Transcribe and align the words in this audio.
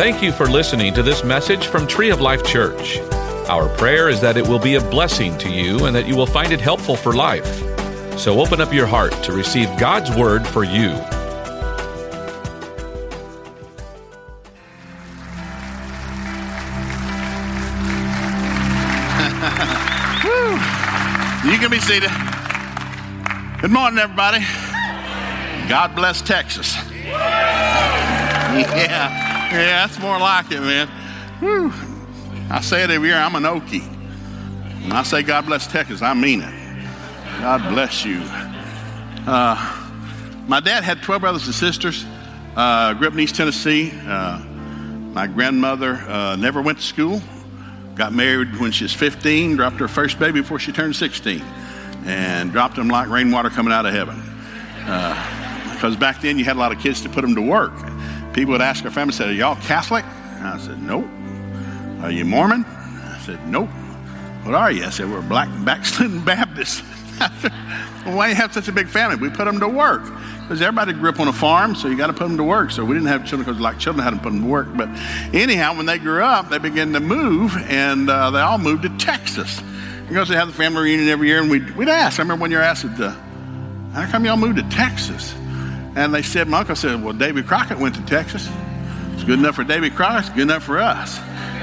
Thank 0.00 0.22
you 0.22 0.32
for 0.32 0.46
listening 0.46 0.94
to 0.94 1.02
this 1.02 1.22
message 1.22 1.66
from 1.66 1.86
Tree 1.86 2.08
of 2.08 2.22
Life 2.22 2.42
Church. 2.42 2.96
Our 3.50 3.68
prayer 3.76 4.08
is 4.08 4.18
that 4.22 4.38
it 4.38 4.48
will 4.48 4.58
be 4.58 4.76
a 4.76 4.80
blessing 4.80 5.36
to 5.36 5.50
you 5.50 5.84
and 5.84 5.94
that 5.94 6.08
you 6.08 6.16
will 6.16 6.24
find 6.24 6.54
it 6.54 6.58
helpful 6.58 6.96
for 6.96 7.12
life. 7.12 7.44
So 8.18 8.40
open 8.40 8.62
up 8.62 8.72
your 8.72 8.86
heart 8.86 9.12
to 9.24 9.32
receive 9.32 9.68
God's 9.78 10.10
word 10.16 10.46
for 10.46 10.64
you. 10.64 10.88
You 21.44 21.58
can 21.58 21.70
be 21.70 21.78
seated. 21.78 22.10
Good 23.60 23.70
morning, 23.70 23.98
everybody. 23.98 24.38
God 25.68 25.94
bless 25.94 26.22
Texas. 26.22 26.74
Yeah, 28.50 29.29
yeah, 29.50 29.86
that's 29.86 29.98
more 29.98 30.18
like 30.18 30.50
it, 30.52 30.60
man. 30.60 30.88
Whew. 31.40 31.72
I 32.50 32.60
say 32.60 32.84
it 32.84 32.90
every 32.90 33.08
year. 33.08 33.16
I'm 33.16 33.34
an 33.34 33.42
Okie. 33.42 33.82
When 34.82 34.92
I 34.92 35.02
say 35.02 35.22
God 35.22 35.46
bless 35.46 35.66
Texas, 35.66 36.02
I 36.02 36.14
mean 36.14 36.40
it. 36.40 36.54
God 37.40 37.72
bless 37.72 38.04
you. 38.04 38.20
Uh, 39.26 39.76
my 40.46 40.60
dad 40.60 40.84
had 40.84 41.02
12 41.02 41.20
brothers 41.20 41.46
and 41.46 41.54
sisters. 41.54 42.04
Uh, 42.56 42.94
grew 42.94 43.08
up 43.08 43.14
in 43.14 43.20
East 43.20 43.36
Tennessee. 43.36 43.92
Uh, 44.06 44.38
my 45.12 45.26
grandmother 45.26 45.94
uh, 45.94 46.36
never 46.36 46.62
went 46.62 46.78
to 46.78 46.84
school. 46.84 47.20
Got 47.94 48.12
married 48.12 48.56
when 48.58 48.72
she 48.72 48.84
was 48.84 48.94
15, 48.94 49.56
dropped 49.56 49.76
her 49.76 49.88
first 49.88 50.18
baby 50.18 50.40
before 50.40 50.58
she 50.58 50.72
turned 50.72 50.96
16, 50.96 51.40
and 52.04 52.52
dropped 52.52 52.76
them 52.76 52.88
like 52.88 53.08
rainwater 53.08 53.50
coming 53.50 53.72
out 53.72 53.84
of 53.84 53.92
heaven. 53.92 54.22
Because 55.74 55.96
back 55.96 56.20
then 56.20 56.38
you 56.38 56.44
had 56.44 56.56
a 56.56 56.58
lot 56.58 56.72
of 56.72 56.78
kids 56.78 57.00
to 57.02 57.08
put 57.08 57.22
them 57.22 57.34
to 57.34 57.42
work. 57.42 57.72
People 58.32 58.52
would 58.52 58.60
ask 58.60 58.84
our 58.84 58.90
family, 58.90 59.12
said, 59.12 59.28
Are 59.28 59.32
y'all 59.32 59.56
Catholic? 59.56 60.04
And 60.04 60.46
I 60.46 60.58
said, 60.58 60.82
Nope. 60.82 61.06
Are 62.02 62.10
you 62.10 62.24
Mormon? 62.24 62.64
I 62.64 63.20
said, 63.24 63.46
Nope. 63.48 63.68
What 64.44 64.54
are 64.54 64.70
you? 64.70 64.84
I 64.84 64.90
said, 64.90 65.10
We're 65.10 65.22
black 65.22 65.48
backslidden 65.64 66.24
Baptists. 66.24 66.82
why 68.04 68.28
you 68.28 68.34
have 68.34 68.52
such 68.52 68.68
a 68.68 68.72
big 68.72 68.88
family? 68.88 69.16
We 69.16 69.28
put 69.28 69.44
them 69.44 69.60
to 69.60 69.68
work. 69.68 70.02
Because 70.42 70.62
everybody 70.62 70.92
grew 70.92 71.10
up 71.10 71.20
on 71.20 71.28
a 71.28 71.32
farm, 71.32 71.74
so 71.74 71.88
you 71.88 71.96
got 71.96 72.08
to 72.08 72.12
put 72.12 72.26
them 72.26 72.36
to 72.38 72.42
work. 72.42 72.70
So 72.70 72.84
we 72.84 72.94
didn't 72.94 73.08
have 73.08 73.26
children 73.26 73.44
because 73.44 73.60
like 73.60 73.78
children 73.78 74.02
had 74.02 74.10
to 74.10 74.16
put 74.16 74.32
them 74.32 74.42
to 74.42 74.48
work. 74.48 74.68
But 74.74 74.88
anyhow, 75.34 75.76
when 75.76 75.86
they 75.86 75.98
grew 75.98 76.22
up, 76.22 76.48
they 76.48 76.58
began 76.58 76.92
to 76.94 77.00
move, 77.00 77.56
and 77.68 78.08
uh, 78.08 78.30
they 78.30 78.40
all 78.40 78.58
moved 78.58 78.82
to 78.82 78.88
Texas. 78.98 79.60
Because 80.08 80.28
they 80.28 80.34
have 80.34 80.48
the 80.48 80.54
family 80.54 80.82
reunion 80.82 81.08
every 81.08 81.28
year, 81.28 81.40
and 81.40 81.50
we'd, 81.50 81.76
we'd 81.76 81.88
ask. 81.88 82.18
I 82.18 82.22
remember 82.22 82.48
year 82.48 82.62
I 82.62 82.66
asked, 82.66 82.84
uh, 82.84 83.14
how 83.92 84.10
come 84.10 84.24
y'all 84.24 84.36
moved 84.36 84.56
to 84.56 84.68
Texas? 84.70 85.34
And 85.96 86.14
they 86.14 86.22
said, 86.22 86.48
my 86.48 86.60
uncle 86.60 86.76
said, 86.76 87.02
well, 87.02 87.12
Davy 87.12 87.42
Crockett 87.42 87.78
went 87.78 87.96
to 87.96 88.02
Texas. 88.02 88.48
It's 89.14 89.24
good 89.24 89.38
enough 89.38 89.56
for 89.56 89.64
Davy 89.64 89.90
Crockett, 89.90 90.26
it's 90.26 90.30
good 90.30 90.42
enough 90.42 90.62
for 90.62 90.78
us. 90.78 91.18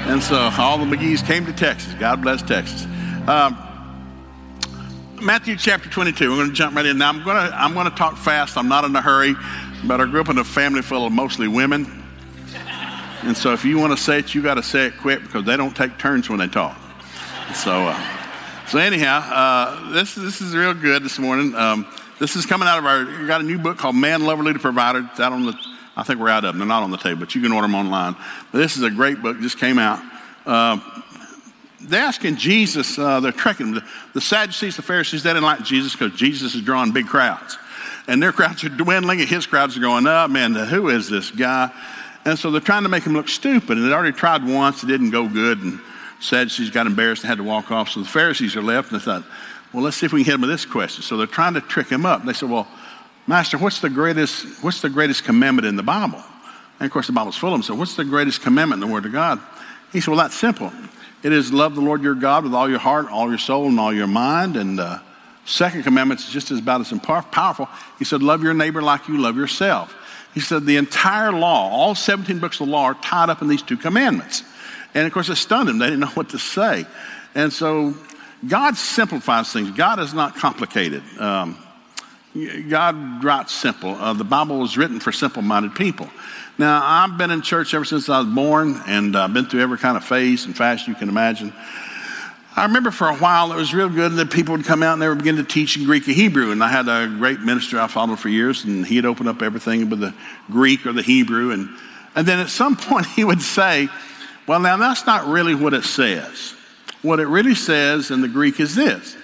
And 0.06 0.22
so 0.22 0.36
all 0.58 0.78
the 0.78 0.84
McGee's 0.84 1.22
came 1.22 1.44
to 1.46 1.52
Texas. 1.52 1.92
God 1.94 2.22
bless 2.22 2.42
Texas. 2.42 2.86
Um, 3.26 3.56
Matthew 5.20 5.56
chapter 5.56 5.88
22. 5.88 6.30
We're 6.30 6.36
going 6.36 6.48
to 6.48 6.54
jump 6.54 6.76
right 6.76 6.86
in. 6.86 6.98
Now, 6.98 7.08
I'm 7.08 7.24
going 7.24 7.36
to, 7.36 7.56
I'm 7.56 7.74
going 7.74 7.90
to 7.90 7.96
talk 7.96 8.16
fast. 8.16 8.56
I'm 8.56 8.68
not 8.68 8.84
in 8.84 8.94
a 8.94 9.00
hurry, 9.00 9.34
but 9.84 10.00
I 10.00 10.06
grew 10.06 10.20
up 10.20 10.28
in 10.28 10.38
a 10.38 10.44
family 10.44 10.82
full 10.82 11.06
of 11.06 11.12
mostly 11.12 11.48
women. 11.48 12.04
And 13.22 13.36
so 13.36 13.52
if 13.52 13.64
you 13.64 13.78
want 13.78 13.96
to 13.96 14.02
say 14.02 14.20
it, 14.20 14.34
you 14.34 14.42
got 14.42 14.54
to 14.54 14.62
say 14.62 14.86
it 14.86 14.96
quick 14.98 15.22
because 15.22 15.44
they 15.44 15.56
don't 15.56 15.74
take 15.74 15.98
turns 15.98 16.30
when 16.30 16.38
they 16.38 16.46
talk. 16.46 16.78
So, 17.54 17.72
uh, 17.72 18.66
so 18.68 18.78
anyhow, 18.78 19.18
uh, 19.18 19.92
this, 19.92 20.14
this 20.14 20.40
is 20.40 20.54
real 20.54 20.74
good 20.74 21.02
this 21.02 21.18
morning. 21.18 21.54
Um, 21.56 21.86
this 22.18 22.36
is 22.36 22.46
coming 22.46 22.68
out 22.68 22.78
of 22.78 22.86
our, 22.86 23.04
we 23.04 23.26
got 23.26 23.40
a 23.40 23.44
new 23.44 23.58
book 23.58 23.78
called 23.78 23.96
Man, 23.96 24.24
Lover, 24.24 24.42
Leader, 24.42 24.58
Provider. 24.58 25.08
It's 25.10 25.20
out 25.20 25.32
on 25.32 25.46
the, 25.46 25.58
I 25.96 26.02
think 26.02 26.20
we're 26.20 26.28
out 26.28 26.44
of 26.44 26.54
them. 26.54 26.58
They're 26.58 26.66
not 26.66 26.82
on 26.82 26.90
the 26.90 26.96
table, 26.96 27.20
but 27.20 27.34
you 27.34 27.40
can 27.40 27.52
order 27.52 27.66
them 27.66 27.74
online. 27.74 28.16
But 28.52 28.58
this 28.58 28.76
is 28.76 28.82
a 28.82 28.90
great 28.90 29.22
book, 29.22 29.38
just 29.40 29.58
came 29.58 29.78
out. 29.78 30.02
Uh, 30.44 30.78
they're 31.80 32.02
asking 32.02 32.36
Jesus, 32.36 32.98
uh, 32.98 33.20
they're 33.20 33.32
trekking. 33.32 33.74
The, 33.74 33.84
the 34.14 34.20
Sadducees, 34.20 34.76
the 34.76 34.82
Pharisees, 34.82 35.22
they 35.22 35.30
didn't 35.30 35.44
like 35.44 35.62
Jesus 35.62 35.92
because 35.92 36.12
Jesus 36.18 36.54
is 36.54 36.62
drawing 36.62 36.92
big 36.92 37.06
crowds. 37.06 37.56
And 38.08 38.22
their 38.22 38.32
crowds 38.32 38.64
are 38.64 38.68
dwindling 38.68 39.20
and 39.20 39.28
his 39.28 39.46
crowds 39.46 39.76
are 39.76 39.80
going 39.80 40.06
up. 40.06 40.30
Man, 40.30 40.54
who 40.54 40.88
is 40.88 41.08
this 41.08 41.30
guy? 41.30 41.70
And 42.24 42.38
so 42.38 42.50
they're 42.50 42.60
trying 42.60 42.82
to 42.82 42.88
make 42.88 43.04
him 43.04 43.12
look 43.12 43.28
stupid. 43.28 43.78
And 43.78 43.86
they 43.86 43.92
already 43.92 44.16
tried 44.16 44.44
once, 44.44 44.82
it 44.82 44.86
didn't 44.86 45.10
go 45.10 45.28
good. 45.28 45.62
And 45.62 45.80
Sadducees 46.20 46.70
got 46.70 46.86
embarrassed 46.86 47.22
and 47.22 47.28
had 47.28 47.38
to 47.38 47.44
walk 47.44 47.70
off. 47.70 47.90
So 47.90 48.00
the 48.00 48.08
Pharisees 48.08 48.56
are 48.56 48.62
left 48.62 48.90
and 48.90 49.00
they 49.00 49.04
thought, 49.04 49.24
well, 49.72 49.82
let's 49.82 49.96
see 49.96 50.06
if 50.06 50.12
we 50.12 50.20
can 50.20 50.26
hit 50.26 50.34
him 50.36 50.40
with 50.42 50.50
this 50.50 50.64
question. 50.64 51.02
So 51.02 51.16
they're 51.16 51.26
trying 51.26 51.54
to 51.54 51.60
trick 51.60 51.88
him 51.88 52.06
up. 52.06 52.24
They 52.24 52.32
said, 52.32 52.50
well, 52.50 52.66
Master, 53.26 53.58
what's 53.58 53.80
the 53.80 53.90
greatest, 53.90 54.62
what's 54.62 54.80
the 54.80 54.88
greatest 54.88 55.24
commandment 55.24 55.66
in 55.66 55.76
the 55.76 55.82
Bible? 55.82 56.22
And 56.80 56.86
of 56.86 56.92
course, 56.92 57.08
the 57.08 57.12
Bible's 57.12 57.36
full 57.36 57.50
of 57.50 57.54
them. 57.54 57.62
So 57.62 57.74
what's 57.74 57.96
the 57.96 58.04
greatest 58.04 58.40
commandment 58.40 58.82
in 58.82 58.88
the 58.88 58.92
Word 58.92 59.04
of 59.04 59.12
God? 59.12 59.40
He 59.92 60.00
said, 60.00 60.12
well, 60.12 60.20
that's 60.20 60.34
simple. 60.34 60.72
It 61.22 61.32
is 61.32 61.52
love 61.52 61.74
the 61.74 61.80
Lord 61.80 62.02
your 62.02 62.14
God 62.14 62.44
with 62.44 62.54
all 62.54 62.68
your 62.68 62.78
heart, 62.78 63.08
all 63.10 63.28
your 63.28 63.38
soul, 63.38 63.66
and 63.66 63.78
all 63.78 63.92
your 63.92 64.06
mind. 64.06 64.56
And 64.56 64.80
uh, 64.80 65.00
second 65.44 65.82
commandment 65.82 66.20
is 66.20 66.28
just 66.28 66.50
as 66.50 66.60
about 66.60 66.80
as 66.80 66.98
powerful. 67.00 67.68
He 67.98 68.04
said, 68.04 68.22
love 68.22 68.42
your 68.42 68.54
neighbor 68.54 68.80
like 68.80 69.08
you 69.08 69.18
love 69.18 69.36
yourself. 69.36 69.94
He 70.32 70.40
said 70.40 70.64
the 70.64 70.76
entire 70.76 71.32
law, 71.32 71.68
all 71.70 71.94
17 71.94 72.38
books 72.38 72.60
of 72.60 72.66
the 72.66 72.72
law, 72.72 72.84
are 72.84 72.94
tied 72.94 73.28
up 73.28 73.42
in 73.42 73.48
these 73.48 73.62
two 73.62 73.76
commandments. 73.76 74.44
And 74.94 75.06
of 75.06 75.12
course, 75.12 75.28
it 75.28 75.36
stunned 75.36 75.68
them. 75.68 75.78
They 75.78 75.86
didn't 75.86 76.00
know 76.00 76.06
what 76.14 76.30
to 76.30 76.38
say. 76.38 76.86
And 77.34 77.52
so 77.52 77.94
God 78.46 78.76
simplifies 78.76 79.52
things. 79.52 79.70
God 79.72 79.98
is 79.98 80.14
not 80.14 80.36
complicated. 80.36 81.02
Um, 81.18 81.58
God 82.68 83.24
writes 83.24 83.52
simple. 83.52 83.90
Uh, 83.90 84.12
the 84.12 84.24
Bible 84.24 84.58
was 84.58 84.76
written 84.76 85.00
for 85.00 85.10
simple 85.10 85.42
minded 85.42 85.74
people. 85.74 86.08
Now, 86.56 86.80
I've 86.84 87.16
been 87.18 87.30
in 87.30 87.42
church 87.42 87.74
ever 87.74 87.84
since 87.84 88.08
I 88.08 88.18
was 88.18 88.28
born, 88.28 88.80
and 88.86 89.16
I've 89.16 89.30
uh, 89.30 89.34
been 89.34 89.46
through 89.46 89.60
every 89.60 89.78
kind 89.78 89.96
of 89.96 90.04
phase 90.04 90.44
and 90.44 90.56
fashion 90.56 90.92
you 90.92 90.98
can 90.98 91.08
imagine. 91.08 91.52
I 92.56 92.64
remember 92.64 92.90
for 92.90 93.08
a 93.08 93.14
while 93.14 93.52
it 93.52 93.56
was 93.56 93.72
real 93.72 93.88
good 93.88 94.10
and 94.10 94.18
that 94.18 94.32
people 94.32 94.56
would 94.56 94.66
come 94.66 94.82
out 94.82 94.94
and 94.94 95.00
they 95.00 95.08
would 95.08 95.18
begin 95.18 95.36
to 95.36 95.44
teach 95.44 95.76
in 95.76 95.84
Greek 95.84 96.06
and 96.08 96.16
Hebrew. 96.16 96.50
And 96.50 96.62
I 96.62 96.68
had 96.68 96.88
a 96.88 97.06
great 97.06 97.38
minister 97.40 97.78
I 97.78 97.86
followed 97.86 98.18
for 98.18 98.28
years, 98.28 98.64
and 98.64 98.84
he'd 98.84 99.04
open 99.04 99.28
up 99.28 99.42
everything 99.42 99.88
with 99.88 100.00
the 100.00 100.12
Greek 100.50 100.84
or 100.84 100.92
the 100.92 101.02
Hebrew. 101.02 101.52
And, 101.52 101.68
and 102.16 102.26
then 102.26 102.40
at 102.40 102.50
some 102.50 102.76
point 102.76 103.06
he 103.06 103.24
would 103.24 103.42
say, 103.42 103.88
Well, 104.46 104.60
now 104.60 104.76
that's 104.76 105.06
not 105.06 105.26
really 105.28 105.54
what 105.54 105.74
it 105.74 105.84
says. 105.84 106.54
What 107.02 107.20
it 107.20 107.26
really 107.26 107.54
says 107.54 108.10
in 108.10 108.20
the 108.20 108.28
Greek 108.28 108.60
is 108.60 108.74
this. 108.74 109.16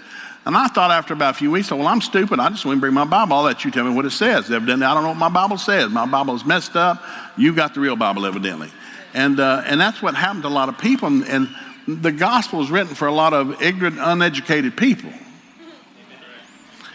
And 0.46 0.56
I 0.56 0.68
thought 0.68 0.90
after 0.90 1.14
about 1.14 1.34
a 1.34 1.38
few 1.38 1.50
weeks, 1.50 1.70
well, 1.70 1.86
I'm 1.86 2.02
stupid. 2.02 2.38
I 2.38 2.50
just 2.50 2.62
to 2.62 2.76
bring 2.76 2.92
my 2.92 3.04
Bible. 3.04 3.34
I'll 3.34 3.42
let 3.42 3.64
you 3.64 3.70
tell 3.70 3.84
me 3.84 3.94
what 3.94 4.04
it 4.04 4.10
says. 4.10 4.50
Evidently, 4.50 4.84
I 4.84 4.92
don't 4.92 5.02
know 5.02 5.08
what 5.10 5.18
my 5.18 5.30
Bible 5.30 5.56
says. 5.56 5.90
My 5.90 6.06
Bible 6.06 6.34
is 6.34 6.44
messed 6.44 6.76
up. 6.76 7.02
You 7.36 7.54
got 7.54 7.72
the 7.74 7.80
real 7.80 7.96
Bible, 7.96 8.26
evidently. 8.26 8.70
And, 9.14 9.40
uh, 9.40 9.62
and 9.64 9.80
that's 9.80 10.02
what 10.02 10.14
happened 10.14 10.42
to 10.42 10.48
a 10.48 10.50
lot 10.50 10.68
of 10.68 10.76
people. 10.76 11.08
And, 11.08 11.24
and 11.24 11.48
the 11.86 12.12
gospel 12.12 12.62
is 12.62 12.70
written 12.70 12.94
for 12.94 13.08
a 13.08 13.12
lot 13.12 13.32
of 13.32 13.62
ignorant, 13.62 13.96
uneducated 13.98 14.76
people. 14.76 15.10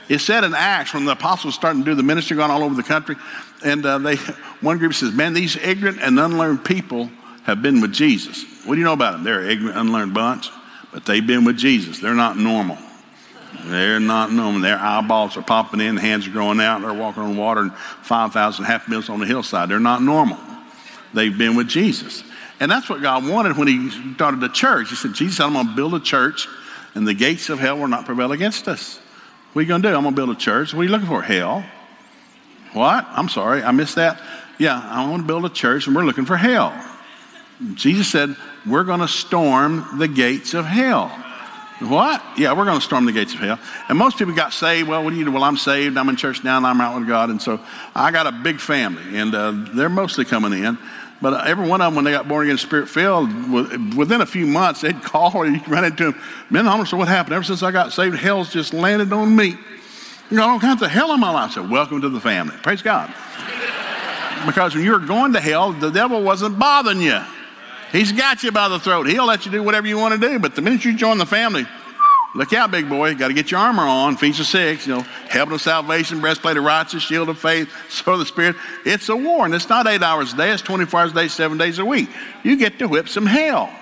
It 0.10 0.20
said 0.20 0.44
in 0.44 0.54
Acts 0.56 0.94
when 0.94 1.06
the 1.06 1.12
apostles 1.12 1.56
starting 1.56 1.84
to 1.84 1.92
do 1.92 1.96
the 1.96 2.04
ministry 2.04 2.36
going 2.36 2.50
all 2.50 2.64
over 2.64 2.74
the 2.74 2.84
country, 2.84 3.16
and 3.64 3.86
uh, 3.86 4.00
they 4.00 4.16
one 4.62 4.80
group 4.80 4.96
says, 4.96 5.14
"Man, 5.14 5.34
these 5.34 5.56
ignorant 5.56 6.00
and 6.02 6.20
unlearned 6.20 6.66
people 6.66 7.12
have 7.44 7.62
been 7.62 7.80
with 7.80 7.94
Jesus." 7.94 8.44
What 8.66 8.74
do 8.74 8.80
you 8.80 8.86
know 8.86 8.94
about 8.94 9.12
them? 9.12 9.24
They're 9.24 9.42
an 9.42 9.50
ignorant, 9.50 9.78
unlearned 9.78 10.16
bunch, 10.16 10.50
but 10.92 11.06
they've 11.06 11.26
been 11.26 11.46
with 11.46 11.58
Jesus. 11.58 12.00
They're 12.00 12.14
not 12.14 12.38
normal. 12.38 12.78
They're 13.66 14.00
not 14.00 14.32
normal. 14.32 14.62
Their 14.62 14.78
eyeballs 14.78 15.38
are 15.38 15.42
popping 15.42 15.82
in, 15.82 15.98
hands 15.98 16.28
are 16.28 16.32
growing 16.32 16.60
out, 16.60 16.82
they're 16.82 16.94
walking 16.94 17.24
on 17.24 17.38
water, 17.38 17.62
and 17.62 17.74
5,000 17.74 18.66
half 18.66 18.88
meals 18.88 19.10
on 19.10 19.20
the 19.20 19.26
hillside. 19.26 19.70
They're 19.70 19.80
not 19.80 20.02
normal. 20.02 20.38
They've 21.14 21.36
been 21.36 21.56
with 21.56 21.68
Jesus. 21.68 22.24
And 22.60 22.70
that's 22.70 22.90
what 22.90 23.02
God 23.02 23.28
wanted 23.28 23.58
when 23.58 23.68
He 23.68 24.14
started 24.14 24.40
the 24.40 24.50
church. 24.50 24.90
He 24.90 24.96
said, 24.96 25.14
Jesus, 25.14 25.40
I'm 25.40 25.54
going 25.54 25.68
to 25.68 25.76
build 25.76 25.94
a 25.94 26.00
church, 26.00 26.48
and 26.94 27.08
the 27.08 27.14
gates 27.14 27.50
of 27.50 27.60
hell 27.60 27.78
will 27.78 27.88
not 27.88 28.06
prevail 28.06 28.32
against 28.32 28.68
us. 28.68 29.00
What 29.54 29.62
are 29.62 29.64
you 29.64 29.68
going 29.68 29.82
to 29.82 29.90
do? 29.90 29.96
I'm 29.96 30.04
going 30.04 30.14
to 30.14 30.20
build 30.20 30.30
a 30.30 30.40
church. 30.40 30.74
What 30.74 30.82
are 30.82 30.84
you 30.84 30.92
looking 30.92 31.08
for? 31.08 31.22
Hell. 31.22 31.64
What? 32.74 33.06
I'm 33.10 33.30
sorry, 33.30 33.64
I 33.64 33.72
missed 33.72 33.96
that. 33.96 34.22
Yeah, 34.60 34.80
I 34.80 35.10
want 35.10 35.24
to 35.24 35.28
build 35.28 35.46
a 35.46 35.50
church, 35.50 35.88
and 35.88 35.96
we're 35.96 36.04
looking 36.04 36.26
for 36.26 36.38
hell. 36.38 36.74
Jesus 37.74 38.10
said, 38.10 38.36
We're 38.66 38.84
going 38.84 39.02
to 39.02 39.08
storm 39.08 39.98
the 39.98 40.08
gates 40.08 40.54
of 40.54 40.66
hell. 40.66 41.10
What? 41.80 42.22
Yeah, 42.38 42.54
we're 42.54 42.66
going 42.66 42.80
to 42.80 42.86
storm 42.86 43.06
the 43.06 43.14
gates 43.14 43.34
of 43.34 43.40
hell. 43.40 43.60
And 43.88 43.98
most 43.98 44.18
people 44.18 44.34
got 44.34 44.52
saved. 44.52 44.90
Well, 44.90 45.04
what 45.04 45.12
do 45.12 45.16
you 45.16 45.24
do? 45.24 45.32
Well, 45.32 45.44
I'm 45.44 45.56
saved. 45.56 45.98
I'm 45.98 46.10
in 46.10 46.18
church 46.18 46.44
now, 46.44 46.58
and 46.58 46.68
I'm 46.68 46.82
out 46.82 47.00
with 47.00 47.08
God. 47.08 47.30
And 47.30 47.42
so 47.42 47.60
I 47.96 48.12
got 48.12 48.28
a 48.28 48.34
big 48.34 48.60
family, 48.60 49.18
and 49.18 49.34
uh, 49.34 49.54
they're 49.74 49.88
mostly 49.88 50.26
coming 50.26 50.52
in. 50.52 50.78
But 51.22 51.48
every 51.48 51.68
one 51.68 51.82
of 51.82 51.88
them, 51.88 51.96
when 51.96 52.06
they 52.06 52.12
got 52.12 52.28
born 52.28 52.46
again, 52.46 52.58
spirit 52.58 52.88
filled, 52.88 53.30
within 53.96 54.22
a 54.22 54.26
few 54.26 54.46
months, 54.46 54.82
they'd 54.82 55.02
call 55.02 55.36
or 55.36 55.46
you'd 55.46 55.68
run 55.68 55.86
into 55.86 56.12
them. 56.12 56.22
Men, 56.50 56.68
I 56.68 56.84
so 56.84 56.98
what 56.98 57.08
happened. 57.08 57.34
Ever 57.34 57.44
since 57.44 57.64
I 57.64 57.72
got 57.72 57.94
saved, 57.94 58.18
hell's 58.18 58.52
just 58.52 58.74
landed 58.74 59.12
on 59.14 59.34
me. 59.36 59.58
You 60.30 60.38
got 60.38 60.50
all 60.50 60.60
kinds 60.60 60.82
of 60.82 60.92
hell 60.92 61.14
in 61.14 61.20
my 61.20 61.32
life. 61.32 61.52
So 61.52 61.68
welcome 61.68 62.02
to 62.02 62.10
the 62.10 62.20
family. 62.20 62.56
Praise 62.62 62.82
God. 62.82 63.08
because 64.46 64.76
when 64.76 64.84
you 64.84 64.92
were 64.92 65.00
going 65.00 65.34
to 65.34 65.40
hell, 65.40 65.72
the 65.72 65.90
devil 65.90 66.22
wasn't 66.22 66.60
bothering 66.60 67.02
you. 67.02 67.20
He's 67.92 68.12
got 68.12 68.44
you 68.44 68.52
by 68.52 68.70
the 68.70 68.80
throat. 68.80 69.08
He'll 69.08 69.26
let 69.26 69.46
you 69.46 69.52
do 69.52 69.64
whatever 69.64 69.88
you 69.88 69.98
want 69.98 70.20
to 70.20 70.30
do. 70.30 70.40
But 70.40 70.56
the 70.56 70.62
minute 70.62 70.86
you 70.86 70.96
join 70.96 71.18
the 71.18 71.26
family, 71.26 71.66
Look 72.36 72.54
out, 72.54 72.70
big 72.70 72.88
boy. 72.88 73.16
Got 73.16 73.30
to 73.30 73.34
get 73.34 73.50
your 73.50 73.60
armor 73.60 73.84
on. 73.84 74.14
Ephesians 74.14 74.50
6, 74.50 74.86
you 74.86 74.96
know, 74.96 75.02
helmet 75.02 75.56
of 75.56 75.62
salvation, 75.62 76.22
breastplate 76.22 76.58
of 76.58 76.64
righteousness, 76.64 77.04
shield 77.04 77.28
of 77.28 77.40
faith, 77.40 77.70
sword 77.90 78.14
of 78.16 78.20
the 78.20 78.26
Spirit. 78.26 78.56
It's 78.86 79.10
a 79.10 79.16
war, 79.16 79.46
and 79.46 79.54
it's 79.54 79.68
not 79.68 79.88
eight 79.88 80.04
hours 80.04 80.34
a 80.34 80.38
day. 80.38 80.52
It's 80.52 80.62
24 80.62 81.00
hours 81.00 81.12
a 81.12 81.16
day, 81.16 81.28
seven 81.28 81.58
days 81.58 81.80
a 81.80 81.86
week. 81.86 82.08
You 82.44 82.56
get 82.56 82.78
to 82.80 82.88
whip 82.88 83.10
some 83.10 83.26
hell. 83.26 83.74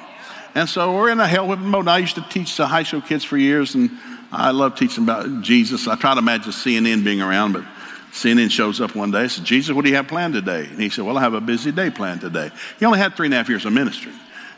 And 0.56 0.70
so 0.70 0.96
we're 0.96 1.10
in 1.10 1.20
a 1.20 1.28
hell 1.28 1.48
whipping 1.48 1.68
mode. 1.68 1.90
I 1.90 1.98
used 1.98 2.16
to 2.16 2.26
teach 2.30 2.56
the 2.56 2.68
high 2.68 2.84
school 2.84 3.02
kids 3.02 3.26
for 3.26 3.38
years, 3.38 3.76
and 3.76 3.92
I 4.32 4.52
love 4.52 4.76
teaching 4.76 5.04
about 5.04 5.42
Jesus. 5.42 5.86
I 5.88 5.96
try 5.98 6.14
to 6.14 6.20
imagine 6.20 6.54
CNN 6.54 7.04
being 7.04 7.22
around, 7.22 7.52
but 7.52 7.66
CNN 8.12 8.50
shows 8.50 8.82
up 8.82 8.96
one 8.96 9.12
day. 9.12 9.20
I 9.20 9.28
said, 9.28 9.46
Jesus, 9.46 9.76
what 9.76 9.84
do 9.84 9.90
you 9.90 9.96
have 9.96 10.08
planned 10.08 10.34
today? 10.34 10.66
And 10.66 10.80
he 10.80 10.90
said, 10.90 11.06
Well, 11.06 11.18
I 11.18 11.22
have 11.22 11.34
a 11.34 11.42
busy 11.42 11.72
day 11.72 11.90
planned 11.90 12.22
today. 12.22 12.52
He 12.80 12.86
only 12.86 13.00
had 13.00 13.16
three 13.16 13.28
and 13.28 13.34
a 13.34 13.38
half 13.38 13.50
years 13.50 13.66
of 13.66 13.74
ministry. 13.74 14.12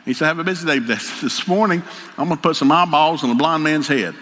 He 0.04 0.14
said, 0.14 0.26
I 0.26 0.28
have 0.28 0.38
a 0.38 0.44
busy 0.44 0.66
day. 0.66 0.78
This 1.22 1.46
morning, 1.46 1.82
I'm 2.16 2.26
going 2.28 2.36
to 2.36 2.42
put 2.42 2.56
some 2.56 2.72
eyeballs 2.72 3.22
on 3.22 3.30
a 3.30 3.34
blind 3.34 3.62
man's 3.62 3.88
head. 3.88 4.14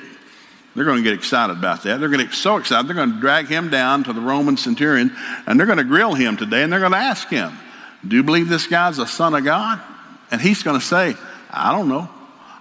They're 0.75 0.85
going 0.85 0.99
to 0.99 1.03
get 1.03 1.15
excited 1.15 1.57
about 1.57 1.83
that. 1.85 1.99
They're 1.99 2.09
going 2.09 2.21
to 2.21 2.27
get 2.27 2.35
so 2.35 2.57
excited, 2.57 2.89
they're 2.89 2.95
going 2.95 3.15
to 3.15 3.21
drag 3.21 3.47
him 3.47 3.71
down 3.71 4.05
to 4.05 4.13
the 4.13 4.21
Roman 4.21 4.57
centurion 4.57 5.15
and 5.47 5.59
they're 5.59 5.67
going 5.67 5.79
to 5.79 5.85
grill 5.85 6.15
him 6.15 6.37
today 6.37 6.63
and 6.63 6.73
they're 6.73 6.81
going 6.81 6.93
to 6.93 6.99
ask 6.99 7.29
him, 7.29 7.53
Do 8.07 8.17
you 8.17 8.23
believe 8.23 8.49
this 8.49 8.67
guy's 8.67 8.99
a 8.99 9.07
Son 9.07 9.35
of 9.35 9.45
God? 9.45 9.81
And 10.31 10.41
he's 10.41 10.63
going 10.63 10.79
to 10.79 10.85
say, 10.85 11.17
I 11.51 11.73
don't 11.73 11.89
know. 11.89 12.09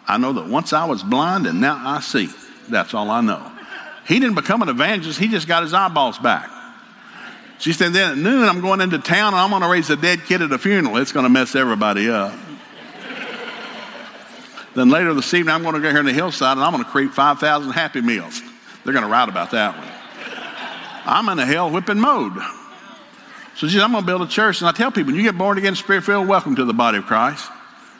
I 0.08 0.18
know 0.18 0.34
that 0.34 0.48
once 0.48 0.74
I 0.74 0.86
was 0.86 1.04
blind 1.04 1.46
and 1.48 1.60
now 1.60 1.82
I 1.84 2.00
see. 2.00 2.30
That's 2.70 2.94
all 2.94 3.10
I 3.10 3.22
know. 3.22 3.52
He 4.08 4.20
didn't 4.20 4.36
become 4.36 4.62
an 4.62 4.70
evangelist, 4.70 5.20
he 5.20 5.28
just 5.28 5.48
got 5.48 5.64
his 5.64 5.74
eyeballs 5.74 6.18
back. 6.18 6.50
She 7.60 7.74
said, 7.74 7.94
Then 7.94 8.12
at 8.12 8.18
noon, 8.18 8.48
I'm 8.48 8.62
going 8.62 8.82
into 8.82 9.00
town 9.00 9.34
and 9.34 9.42
I'm 9.42 9.50
going 9.50 9.62
to 9.62 9.68
raise 9.68 9.90
a 9.90 9.96
dead 9.96 10.26
kid 10.26 10.42
at 10.42 10.52
a 10.52 10.58
funeral. 10.58 10.98
It's 10.98 11.12
going 11.12 11.26
to 11.26 11.30
mess 11.30 11.56
everybody 11.56 12.10
up. 12.10 12.38
then 14.76 14.90
later 14.90 15.14
this 15.14 15.34
evening, 15.34 15.56
I'm 15.56 15.64
going 15.64 15.76
to 15.76 15.82
go 15.82 15.90
here 15.90 16.00
in 16.00 16.06
the 16.06 16.14
hillside 16.14 16.58
and 16.58 16.66
I'm 16.66 16.72
going 16.72 16.84
to 16.84 16.90
create 16.90 17.12
5,000 17.12 17.72
Happy 17.72 18.02
Meals. 18.02 18.42
They're 18.84 18.94
going 18.94 19.06
to 19.06 19.12
write 19.12 19.30
about 19.30 19.52
that 19.52 19.78
one. 19.78 19.88
I'm 21.06 21.30
in 21.30 21.40
a 21.40 21.46
hell 21.46 21.72
whipping 21.72 22.00
mode. 22.00 22.34
So 23.56 23.68
she 23.68 23.74
said, 23.74 23.82
I'm 23.82 23.92
going 23.92 24.04
to 24.04 24.08
build 24.08 24.22
a 24.22 24.28
church. 24.28 24.62
And 24.62 24.70
I 24.70 24.72
tell 24.72 24.92
people, 24.92 25.08
when 25.08 25.16
you 25.16 25.24
get 25.24 25.38
born 25.38 25.58
again, 25.58 25.74
spirit 25.76 26.04
filled, 26.04 26.28
welcome 26.28 26.56
to 26.58 26.66
the 26.66 26.74
body 26.74 27.00
of 27.00 27.06
Christ. 27.06 27.50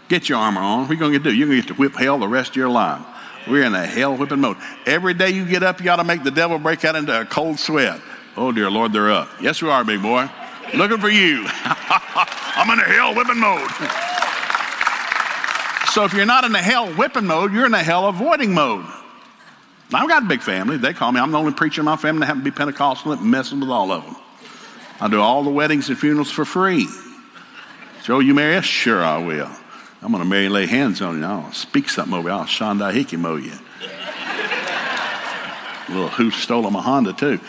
Get 0.08 0.30
your 0.30 0.38
armor 0.38 0.62
on. 0.62 0.82
What 0.82 0.92
are 0.92 0.94
you 0.94 1.00
going 1.00 1.14
to 1.14 1.20
do? 1.20 1.34
You're 1.34 1.48
going 1.48 1.62
to 1.62 1.68
get 1.68 1.76
to 1.76 1.80
whip 1.80 1.96
hell 1.96 2.20
the 2.20 2.28
rest 2.28 2.52
of 2.52 2.58
your 2.58 2.70
life. 2.70 3.02
We're 3.48 3.64
in 3.64 3.74
a 3.74 3.86
hell 3.86 4.16
whipping 4.16 4.42
mode. 4.42 4.58
Every 4.86 5.14
day 5.14 5.32
you 5.32 5.46
get 5.46 5.64
up, 5.64 5.80
you 5.80 5.86
got 5.86 5.96
to 5.96 6.04
make 6.04 6.24
the 6.24 6.32
devil 6.32 6.60
break 6.60 6.86
out 6.86 6.96
into 6.96 7.20
a 7.20 7.26
cold 7.26 7.60
sweat. 7.60 8.00
Oh, 8.38 8.52
dear 8.52 8.70
Lord, 8.70 8.94
they're 8.94 9.12
up. 9.12 9.30
Yes, 9.42 9.64
we 9.64 9.70
are, 9.70 9.84
big 9.84 10.00
boy. 10.00 10.30
Looking 10.76 11.00
for 11.00 11.10
you. 11.10 11.44
I'm 11.56 12.70
in 12.70 12.80
a 12.80 12.84
hell 12.84 13.16
whipping 13.16 13.40
mode. 13.40 13.72
so 15.92 16.06
if 16.06 16.14
you're 16.14 16.28
not 16.28 16.44
in 16.44 16.52
the 16.52 16.60
hell 16.60 16.88
whipping 16.94 17.26
mode, 17.26 17.52
you're 17.52 17.66
in 17.66 17.72
the 17.72 17.82
hell 17.82 18.08
avoiding 18.08 18.54
mode. 18.54 18.86
Now, 19.92 20.04
I've 20.04 20.10
got 20.10 20.24
a 20.24 20.28
big 20.28 20.42
family. 20.42 20.78
They 20.78 20.94
call 20.94 21.12
me. 21.12 21.20
I'm 21.20 21.32
the 21.32 21.40
only 21.40 21.54
preacher 21.54 21.82
in 21.82 21.86
my 21.86 21.96
family 21.96 22.20
that 22.20 22.26
happen 22.28 22.44
to 22.44 22.46
be 22.46 22.56
Pentecostal 22.56 23.14
and 23.14 23.22
messing 23.24 23.60
with 23.60 23.70
all 23.70 23.92
of 23.92 24.06
them. 24.06 24.16
I 25.02 25.08
do 25.08 25.20
all 25.20 25.44
the 25.44 25.50
weddings 25.50 25.90
and 25.90 25.98
funerals 25.98 26.30
for 26.30 26.46
free. 26.46 26.88
Joe, 28.04 28.20
you 28.20 28.36
marry 28.36 28.58
us? 28.58 28.66
Sure, 28.66 29.04
I 29.04 29.18
will. 29.18 29.50
I'm 30.02 30.12
going 30.12 30.24
to 30.24 30.30
marry 30.30 30.46
and 30.46 30.54
lay 30.54 30.68
hands 30.68 31.02
on 31.02 31.18
you. 31.20 31.26
I'll 31.26 31.52
speak 31.54 31.90
something 31.90 32.14
over 32.14 32.30
you. 32.30 32.36
I'll 32.36 32.46
Shanda 32.46 32.94
Hikimo 32.94 33.42
you. 33.44 33.54
little 35.94 36.10
who 36.10 36.30
stole 36.32 36.70
my 36.70 36.82
Honda, 36.82 37.14
too. 37.14 37.40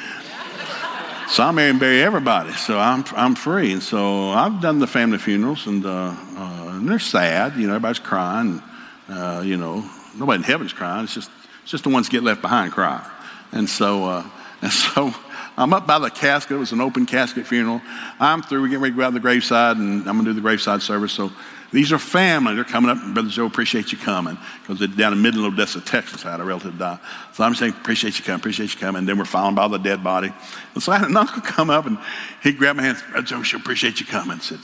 So 1.31 1.43
I 1.43 1.51
marry 1.51 1.69
and 1.69 1.79
bury 1.79 2.03
everybody. 2.03 2.53
So 2.55 2.79
I'm, 2.79 3.05
I'm 3.15 3.35
free. 3.35 3.73
And 3.73 3.83
so 3.83 4.31
I've 4.31 4.63
done 4.63 4.79
the 4.79 4.87
family 4.87 5.19
funerals, 5.19 5.67
and, 5.67 5.85
uh, 5.85 6.15
uh, 6.37 6.69
and 6.73 6.89
they're 6.89 6.99
sad. 6.99 7.55
You 7.57 7.67
know, 7.67 7.75
everybody's 7.75 7.99
crying. 7.99 8.63
Uh, 9.11 9.43
you 9.45 9.59
know, 9.59 9.89
nobody 10.17 10.37
in 10.37 10.43
heaven's 10.43 10.73
crying. 10.73 11.05
It's 11.05 11.15
just, 11.15 11.31
it's 11.63 11.71
just 11.71 11.85
the 11.85 11.91
ones 11.91 12.07
that 12.07 12.13
get 12.13 12.23
left 12.23 12.41
behind 12.41 12.73
crying. 12.73 13.05
And 13.53 13.69
so, 13.69 14.07
uh, 14.07 14.25
and 14.63 14.73
so 14.73 15.15
I'm 15.59 15.75
up 15.75 15.87
by 15.87 15.99
the 15.99 16.09
casket. 16.09 16.57
It 16.57 16.61
was 16.61 16.73
an 16.73 16.81
open 16.81 17.05
casket 17.05 17.47
funeral. 17.47 17.83
I'm 18.19 18.41
through. 18.41 18.63
We're 18.63 18.69
getting 18.69 18.83
ready 18.83 18.95
to 18.95 18.97
go 18.97 19.05
out 19.05 19.11
to 19.11 19.15
the 19.15 19.21
graveside, 19.21 19.77
and 19.77 20.09
I'm 20.09 20.17
going 20.17 20.25
to 20.25 20.31
do 20.31 20.35
the 20.35 20.41
graveside 20.41 20.81
service. 20.81 21.13
So 21.13 21.31
these 21.70 21.93
are 21.93 21.99
family. 21.99 22.55
They're 22.55 22.65
coming 22.65 22.91
up. 22.91 22.99
Brother 23.12 23.29
Joe, 23.29 23.44
appreciate 23.44 23.93
you 23.93 23.99
coming. 23.99 24.38
Because 24.62 24.79
they're 24.79 24.88
down 24.88 25.12
in 25.12 25.20
Midland, 25.20 25.53
Odessa, 25.53 25.81
Texas. 25.81 26.25
I 26.25 26.31
had 26.31 26.41
a 26.41 26.44
relative 26.44 26.79
die. 26.79 26.99
So 27.35 27.44
I'm 27.44 27.55
saying, 27.55 27.75
appreciate 27.75 28.19
you 28.19 28.25
coming, 28.25 28.41
appreciate 28.41 28.73
you 28.73 28.81
coming. 28.81 29.00
And 29.00 29.09
then 29.09 29.19
we're 29.19 29.26
found 29.26 29.56
by 29.56 29.69
the 29.69 29.76
dead 29.76 30.03
body. 30.03 30.32
And 30.75 30.82
so 30.82 30.93
I 30.93 30.99
had 30.99 31.11
an 31.11 31.17
uncle 31.17 31.43
come 31.43 31.69
up 31.69 31.85
and 31.85 31.99
he 32.43 32.53
grabbed 32.53 32.79
my 32.79 32.85
hand. 32.85 33.03
Brother 33.11 33.26
Joe, 33.26 33.43
sure 33.43 33.61
appreciate 33.61 34.00
you 34.00 34.06
coming. 34.06 34.32
And 34.32 34.43
said, 34.43 34.61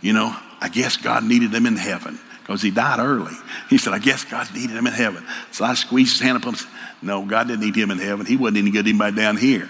you 0.00 0.12
know, 0.12 0.34
I 0.60 0.68
guess 0.68 0.96
God 0.96 1.22
needed 1.22 1.52
them 1.52 1.64
in 1.64 1.76
heaven 1.76 2.18
because 2.40 2.60
he 2.60 2.72
died 2.72 2.98
early. 2.98 3.34
He 3.70 3.78
said, 3.78 3.92
I 3.92 4.00
guess 4.00 4.24
God 4.24 4.52
needed 4.52 4.76
him 4.76 4.88
in 4.88 4.92
heaven. 4.92 5.24
So 5.52 5.64
I 5.64 5.74
squeezed 5.74 6.14
his 6.14 6.20
hand 6.20 6.38
up 6.38 6.44
and 6.44 6.56
said, 6.56 6.70
no, 7.02 7.24
God 7.24 7.46
didn't 7.46 7.60
need 7.60 7.76
him 7.76 7.92
in 7.92 7.98
heaven. 7.98 8.26
He 8.26 8.36
wasn't 8.36 8.58
any 8.58 8.72
good 8.72 8.88
anybody 8.88 9.14
down 9.14 9.36
here. 9.36 9.68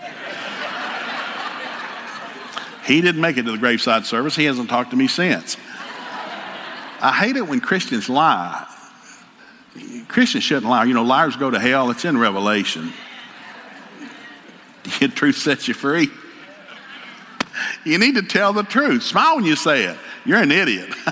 he 2.86 3.02
didn't 3.02 3.20
make 3.20 3.36
it 3.36 3.42
to 3.42 3.52
the 3.52 3.58
graveside 3.58 4.06
service. 4.06 4.34
He 4.34 4.44
hasn't 4.44 4.70
talked 4.70 4.92
to 4.92 4.96
me 4.96 5.08
since. 5.08 5.58
I 7.02 7.12
hate 7.12 7.36
it 7.36 7.48
when 7.48 7.60
Christians 7.60 8.08
lie. 8.08 8.64
Christians 10.06 10.44
shouldn't 10.44 10.70
lie. 10.70 10.84
You 10.84 10.94
know, 10.94 11.02
liars 11.02 11.34
go 11.34 11.50
to 11.50 11.58
hell. 11.58 11.90
It's 11.90 12.04
in 12.04 12.16
Revelation. 12.16 12.92
The 14.98 15.06
truth 15.06 15.36
sets 15.36 15.68
you 15.68 15.74
free. 15.74 16.10
You 17.84 17.98
need 17.98 18.16
to 18.16 18.22
tell 18.22 18.52
the 18.52 18.64
truth. 18.64 19.04
Smile 19.04 19.36
when 19.36 19.44
you 19.44 19.54
say 19.54 19.84
it. 19.84 19.96
You're 20.24 20.42
an 20.42 20.50
idiot. 20.50 20.88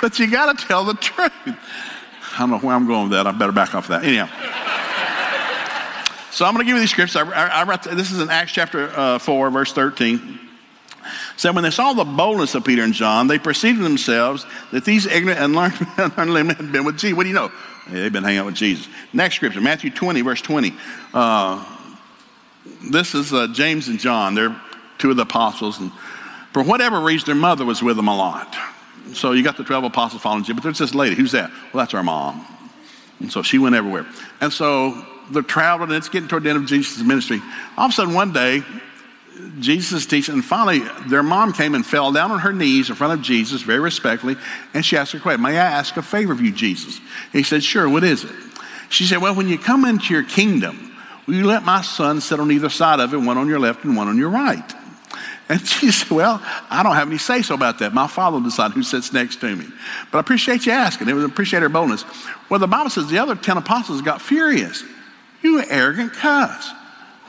but 0.00 0.18
you 0.18 0.30
got 0.30 0.58
to 0.58 0.66
tell 0.66 0.84
the 0.84 0.94
truth. 0.94 1.32
I 1.44 2.38
don't 2.38 2.50
know 2.50 2.58
where 2.60 2.74
I'm 2.74 2.86
going 2.86 3.10
with 3.10 3.12
that. 3.12 3.26
I 3.26 3.32
better 3.32 3.52
back 3.52 3.74
off 3.74 3.88
that. 3.88 4.04
Anyhow. 4.04 4.28
So 6.30 6.46
I'm 6.46 6.54
going 6.54 6.64
to 6.64 6.66
give 6.66 6.76
you 6.76 6.80
these 6.80 6.92
scripts. 6.92 7.14
I, 7.14 7.28
I, 7.30 7.62
I 7.62 7.76
this 7.94 8.10
is 8.10 8.20
in 8.20 8.30
Acts 8.30 8.52
chapter 8.52 8.88
uh, 8.96 9.18
4, 9.18 9.50
verse 9.50 9.74
13 9.74 10.45
said, 11.36 11.54
When 11.54 11.64
they 11.64 11.70
saw 11.70 11.92
the 11.92 12.04
boldness 12.04 12.54
of 12.54 12.64
Peter 12.64 12.82
and 12.82 12.92
John, 12.92 13.26
they 13.26 13.38
perceived 13.38 13.80
themselves 13.80 14.46
that 14.72 14.84
these 14.84 15.06
ignorant 15.06 15.40
and 15.40 15.54
learned 15.54 15.78
men 16.48 16.56
had 16.56 16.72
been 16.72 16.84
with 16.84 16.98
Jesus. 16.98 17.16
What 17.16 17.24
do 17.24 17.28
you 17.28 17.34
know? 17.34 17.52
They've 17.88 18.12
been 18.12 18.24
hanging 18.24 18.38
out 18.38 18.46
with 18.46 18.56
Jesus. 18.56 18.88
Next 19.12 19.36
scripture, 19.36 19.60
Matthew 19.60 19.90
20, 19.90 20.22
verse 20.22 20.42
20. 20.42 20.74
Uh, 21.14 21.64
this 22.90 23.14
is 23.14 23.32
uh, 23.32 23.46
James 23.48 23.88
and 23.88 23.98
John. 23.98 24.34
They're 24.34 24.60
two 24.98 25.10
of 25.10 25.16
the 25.16 25.22
apostles. 25.22 25.78
And 25.78 25.92
for 26.52 26.62
whatever 26.62 27.00
reason, 27.00 27.26
their 27.26 27.34
mother 27.34 27.64
was 27.64 27.82
with 27.82 27.96
them 27.96 28.08
a 28.08 28.16
lot. 28.16 28.56
So 29.12 29.32
you 29.32 29.44
got 29.44 29.56
the 29.56 29.64
12 29.64 29.84
apostles 29.84 30.22
following 30.22 30.42
Jesus. 30.42 30.56
But 30.56 30.64
there's 30.64 30.78
this 30.78 30.94
lady. 30.94 31.14
Who's 31.14 31.32
that? 31.32 31.50
Well, 31.72 31.84
that's 31.84 31.94
our 31.94 32.02
mom. 32.02 32.44
And 33.20 33.30
so 33.30 33.42
she 33.42 33.58
went 33.58 33.74
everywhere. 33.74 34.06
And 34.40 34.52
so 34.52 35.04
they're 35.30 35.42
traveling, 35.42 35.90
and 35.90 35.96
it's 35.96 36.08
getting 36.08 36.28
toward 36.28 36.42
the 36.42 36.50
end 36.50 36.58
of 36.58 36.66
Jesus' 36.66 37.02
ministry. 37.02 37.40
All 37.76 37.86
of 37.86 37.90
a 37.90 37.94
sudden, 37.94 38.14
one 38.14 38.32
day, 38.32 38.62
Jesus 39.60 40.06
teaching, 40.06 40.34
and 40.34 40.44
finally, 40.44 40.80
their 41.08 41.22
mom 41.22 41.52
came 41.52 41.74
and 41.74 41.84
fell 41.84 42.12
down 42.12 42.30
on 42.30 42.40
her 42.40 42.52
knees 42.52 42.90
in 42.90 42.96
front 42.96 43.14
of 43.14 43.22
Jesus 43.22 43.62
very 43.62 43.80
respectfully, 43.80 44.36
and 44.74 44.84
she 44.84 44.96
asked 44.96 45.12
her 45.12 45.18
question, 45.18 45.42
May 45.42 45.58
I 45.58 45.64
ask 45.64 45.96
a 45.96 46.02
favor 46.02 46.32
of 46.32 46.40
you, 46.40 46.52
Jesus? 46.52 47.00
He 47.32 47.42
said, 47.42 47.62
Sure, 47.62 47.88
what 47.88 48.04
is 48.04 48.24
it? 48.24 48.32
She 48.88 49.04
said, 49.04 49.18
Well, 49.18 49.34
when 49.34 49.48
you 49.48 49.58
come 49.58 49.84
into 49.84 50.12
your 50.12 50.22
kingdom, 50.22 50.96
will 51.26 51.34
you 51.34 51.46
let 51.46 51.64
my 51.64 51.82
son 51.82 52.20
sit 52.20 52.38
on 52.38 52.50
either 52.50 52.68
side 52.68 53.00
of 53.00 53.14
it, 53.14 53.18
one 53.18 53.38
on 53.38 53.48
your 53.48 53.58
left 53.58 53.84
and 53.84 53.96
one 53.96 54.08
on 54.08 54.18
your 54.18 54.30
right? 54.30 54.74
And 55.48 55.60
she 55.66 55.90
said, 55.90 56.10
Well, 56.10 56.40
I 56.70 56.82
don't 56.82 56.94
have 56.94 57.08
any 57.08 57.18
say 57.18 57.42
so 57.42 57.54
about 57.54 57.78
that. 57.78 57.94
My 57.94 58.06
father 58.06 58.36
will 58.36 58.44
decide 58.44 58.72
who 58.72 58.82
sits 58.82 59.12
next 59.12 59.40
to 59.40 59.54
me. 59.54 59.66
But 60.10 60.18
I 60.18 60.20
appreciate 60.20 60.66
you 60.66 60.72
asking. 60.72 61.08
It 61.08 61.14
was 61.14 61.24
appreciate 61.24 61.62
her 61.62 61.68
boldness. 61.68 62.04
Well, 62.48 62.60
the 62.60 62.66
Bible 62.66 62.90
says 62.90 63.08
the 63.08 63.18
other 63.18 63.34
10 63.34 63.56
apostles 63.58 64.02
got 64.02 64.20
furious. 64.20 64.84
You 65.42 65.62
arrogant 65.68 66.12
cuss. 66.12 66.72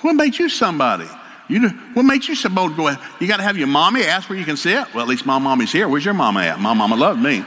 What 0.01 0.13
made 0.13 0.37
you 0.37 0.49
somebody? 0.49 1.07
You 1.49 1.59
know, 1.59 1.69
what 1.93 2.03
makes 2.03 2.27
you 2.27 2.35
so 2.35 2.49
bold 2.49 2.71
to 2.71 2.77
go 2.77 2.87
ahead? 2.87 3.03
You 3.21 3.27
got 3.27 3.37
to 3.37 3.43
have 3.43 3.57
your 3.57 3.67
mommy 3.67 4.03
ask 4.03 4.29
where 4.29 4.37
you 4.37 4.43
can 4.43 4.57
sit. 4.57 4.93
Well, 4.93 5.01
at 5.01 5.07
least 5.07 5.25
my 5.25 5.39
mommy's 5.39 5.71
here. 5.71 5.87
Where's 5.87 6.03
your 6.03 6.13
mama 6.13 6.41
at? 6.41 6.59
My 6.59 6.73
mama 6.73 6.95
loved 6.95 7.21
me. 7.21 7.43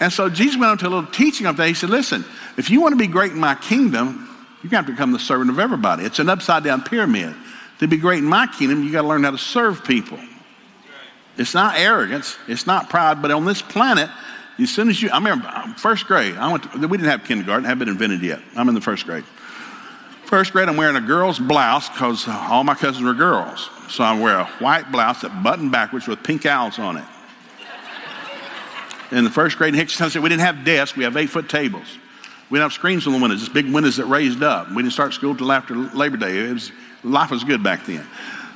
and 0.00 0.12
so 0.12 0.28
Jesus 0.28 0.56
went 0.56 0.70
on 0.70 0.78
to 0.78 0.86
a 0.86 0.90
little 0.90 1.10
teaching 1.10 1.46
of 1.46 1.56
that. 1.56 1.66
He 1.66 1.74
said, 1.74 1.90
listen, 1.90 2.24
if 2.56 2.70
you 2.70 2.80
want 2.80 2.92
to 2.92 2.96
be 2.96 3.08
great 3.08 3.32
in 3.32 3.38
my 3.38 3.56
kingdom, 3.56 4.28
you 4.62 4.70
got 4.70 4.86
to 4.86 4.92
become 4.92 5.12
the 5.12 5.18
servant 5.18 5.50
of 5.50 5.58
everybody. 5.58 6.04
It's 6.04 6.20
an 6.20 6.28
upside 6.28 6.62
down 6.62 6.82
pyramid. 6.82 7.34
To 7.80 7.88
be 7.88 7.96
great 7.96 8.20
in 8.20 8.24
my 8.24 8.46
kingdom, 8.46 8.84
you 8.84 8.92
got 8.92 9.02
to 9.02 9.08
learn 9.08 9.24
how 9.24 9.32
to 9.32 9.38
serve 9.38 9.84
people. 9.84 10.18
It's 11.36 11.54
not 11.54 11.78
arrogance, 11.78 12.36
it's 12.48 12.66
not 12.66 12.88
pride, 12.88 13.20
but 13.20 13.30
on 13.30 13.44
this 13.44 13.60
planet, 13.60 14.08
as 14.58 14.70
soon 14.70 14.88
as 14.88 15.02
you, 15.02 15.10
I 15.10 15.18
remember 15.18 15.46
uh, 15.46 15.74
first 15.74 16.06
grade, 16.06 16.34
I 16.36 16.50
went 16.50 16.72
to, 16.72 16.78
we 16.88 16.96
didn't 16.96 17.10
have 17.10 17.24
kindergarten, 17.24 17.64
it 17.64 17.68
hadn't 17.68 17.80
been 17.80 17.88
invented 17.88 18.22
yet. 18.22 18.40
I'm 18.56 18.68
in 18.70 18.74
the 18.74 18.80
first 18.80 19.04
grade. 19.04 19.24
First 20.26 20.52
grade, 20.52 20.68
I'm 20.68 20.76
wearing 20.76 20.96
a 20.96 21.00
girl's 21.00 21.38
blouse 21.38 21.88
because 21.88 22.26
all 22.26 22.64
my 22.64 22.74
cousins 22.74 23.04
were 23.04 23.14
girls. 23.14 23.70
So 23.88 24.02
I 24.02 24.20
wear 24.20 24.38
a 24.38 24.44
white 24.58 24.90
blouse 24.90 25.20
that 25.20 25.44
buttoned 25.44 25.70
backwards 25.70 26.08
with 26.08 26.20
pink 26.24 26.44
owls 26.44 26.80
on 26.80 26.96
it. 26.96 27.04
In 29.12 29.22
the 29.22 29.30
first 29.30 29.56
grade 29.56 29.72
in 29.72 29.78
Hickson, 29.78 30.10
said 30.10 30.20
we 30.20 30.28
didn't 30.28 30.42
have 30.42 30.64
desks, 30.64 30.96
we 30.96 31.04
have 31.04 31.16
eight 31.16 31.30
foot 31.30 31.48
tables. 31.48 31.98
We 32.50 32.58
didn't 32.58 32.70
have 32.70 32.72
screens 32.72 33.06
on 33.06 33.12
the 33.12 33.20
windows, 33.20 33.38
just 33.38 33.54
big 33.54 33.72
windows 33.72 33.98
that 33.98 34.06
raised 34.06 34.42
up. 34.42 34.68
We 34.70 34.82
didn't 34.82 34.94
start 34.94 35.14
school 35.14 35.36
till 35.36 35.52
after 35.52 35.76
Labor 35.76 36.16
Day. 36.16 36.52
Was, 36.52 36.72
life 37.04 37.30
was 37.30 37.44
good 37.44 37.62
back 37.62 37.86
then. 37.86 38.04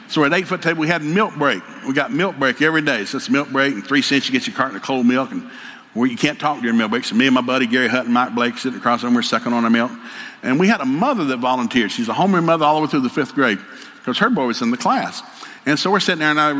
So 0.09 0.25
at 0.25 0.33
eight 0.33 0.49
foot 0.49 0.62
table, 0.62 0.81
we 0.81 0.89
had 0.89 1.05
milk 1.05 1.37
break. 1.37 1.62
We 1.87 1.93
got 1.93 2.12
milk 2.12 2.37
break 2.37 2.61
every 2.62 2.83
day. 2.83 3.05
So 3.05 3.19
it's 3.19 3.31
milk 3.31 3.49
break, 3.50 3.75
and 3.75 3.87
three 3.87 4.03
cents 4.03 4.27
you 4.27 4.33
get 4.33 4.49
your 4.49 4.57
carton 4.57 4.75
of 4.75 4.83
cold 4.83 5.07
milk, 5.07 5.31
and 5.31 5.49
where 5.94 6.09
you 6.09 6.16
can't 6.16 6.38
talk 6.38 6.61
during 6.61 6.76
milk 6.76 6.90
break. 6.90 7.04
So 7.04 7.14
me 7.14 7.26
and 7.26 7.35
my 7.35 7.40
buddy 7.40 7.66
Gary 7.66 7.88
Hutton, 7.88 8.12
Mike 8.12 8.35
Blake 8.35 8.59
sitting 8.59 8.78
across 8.78 9.02
and 9.02 9.14
we're 9.14 9.23
sucking 9.23 9.52
on 9.52 9.64
our 9.64 9.70
milk. 9.70 9.90
And 10.42 10.59
we 10.59 10.68
had 10.68 10.80
a 10.80 10.87
mother 10.87 11.25
that 11.26 11.38
volunteered. 11.38 11.90
She's 11.90 12.09
a 12.09 12.12
homeroom 12.12 12.44
mother 12.44 12.64
all 12.64 12.76
the 12.76 12.82
way 12.82 12.87
through 12.88 13.00
the 13.00 13.11
fifth 13.11 13.35
grade 13.35 13.59
because 13.99 14.18
her 14.18 14.30
boy 14.30 14.47
was 14.47 14.62
in 14.62 14.70
the 14.70 14.76
class. 14.76 15.23
And 15.66 15.78
so 15.78 15.90
we're 15.90 16.00
sitting 16.00 16.20
there 16.20 16.30
and 16.30 16.40
I, 16.40 16.52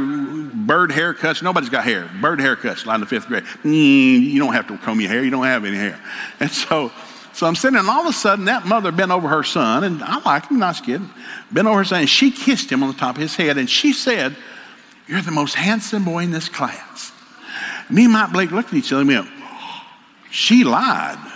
bird 0.67 0.91
haircuts. 0.91 1.43
Nobody's 1.43 1.71
got 1.71 1.85
hair. 1.85 2.11
Bird 2.21 2.39
haircuts, 2.39 2.85
line 2.85 3.01
the 3.01 3.07
fifth 3.07 3.29
grade. 3.29 3.45
Mm, 3.65 4.23
you 4.23 4.39
don't 4.39 4.53
have 4.53 4.67
to 4.69 4.77
comb 4.79 5.01
your 5.01 5.11
hair. 5.11 5.25
You 5.25 5.31
don't 5.31 5.47
have 5.47 5.65
any 5.65 5.77
hair. 5.77 5.99
And 6.39 6.51
so, 6.51 6.93
so 7.33 7.47
I'm 7.47 7.55
sitting 7.55 7.75
there 7.75 7.81
and 7.81 7.89
all 7.89 8.03
of 8.03 8.07
a 8.07 8.13
sudden 8.13 8.45
that 8.47 8.67
mother 8.67 8.93
bent 8.93 9.11
over 9.11 9.29
her 9.29 9.43
son, 9.43 9.85
and 9.85 10.03
I 10.03 10.21
like 10.21 10.51
him, 10.51 10.59
nice 10.59 10.81
kid, 10.81 11.01
bent 11.51 11.67
over 11.67 11.79
her 11.79 11.85
son, 11.85 12.01
and 12.01 12.11
she 12.11 12.31
kissed 12.31 12.71
him 12.71 12.83
on 12.83 12.91
the 12.91 12.99
top 12.99 13.17
of 13.17 13.23
his 13.23 13.35
head. 13.37 13.57
And 13.57 13.71
she 13.71 13.93
said, 13.93 14.37
You're 15.07 15.23
the 15.23 15.31
most 15.31 15.55
handsome 15.55 16.05
boy 16.05 16.25
in 16.25 16.31
this 16.31 16.49
class. 16.49 17.13
Me 17.91 18.05
and 18.05 18.13
Mike 18.13 18.33
Blake 18.33 18.51
looked 18.51 18.69
at 18.69 18.75
each 18.75 18.93
other 18.93 19.01
and 19.01 19.09
we 19.09 19.17
went, 19.17 19.29
She 20.31 20.65
lied. 20.65 21.19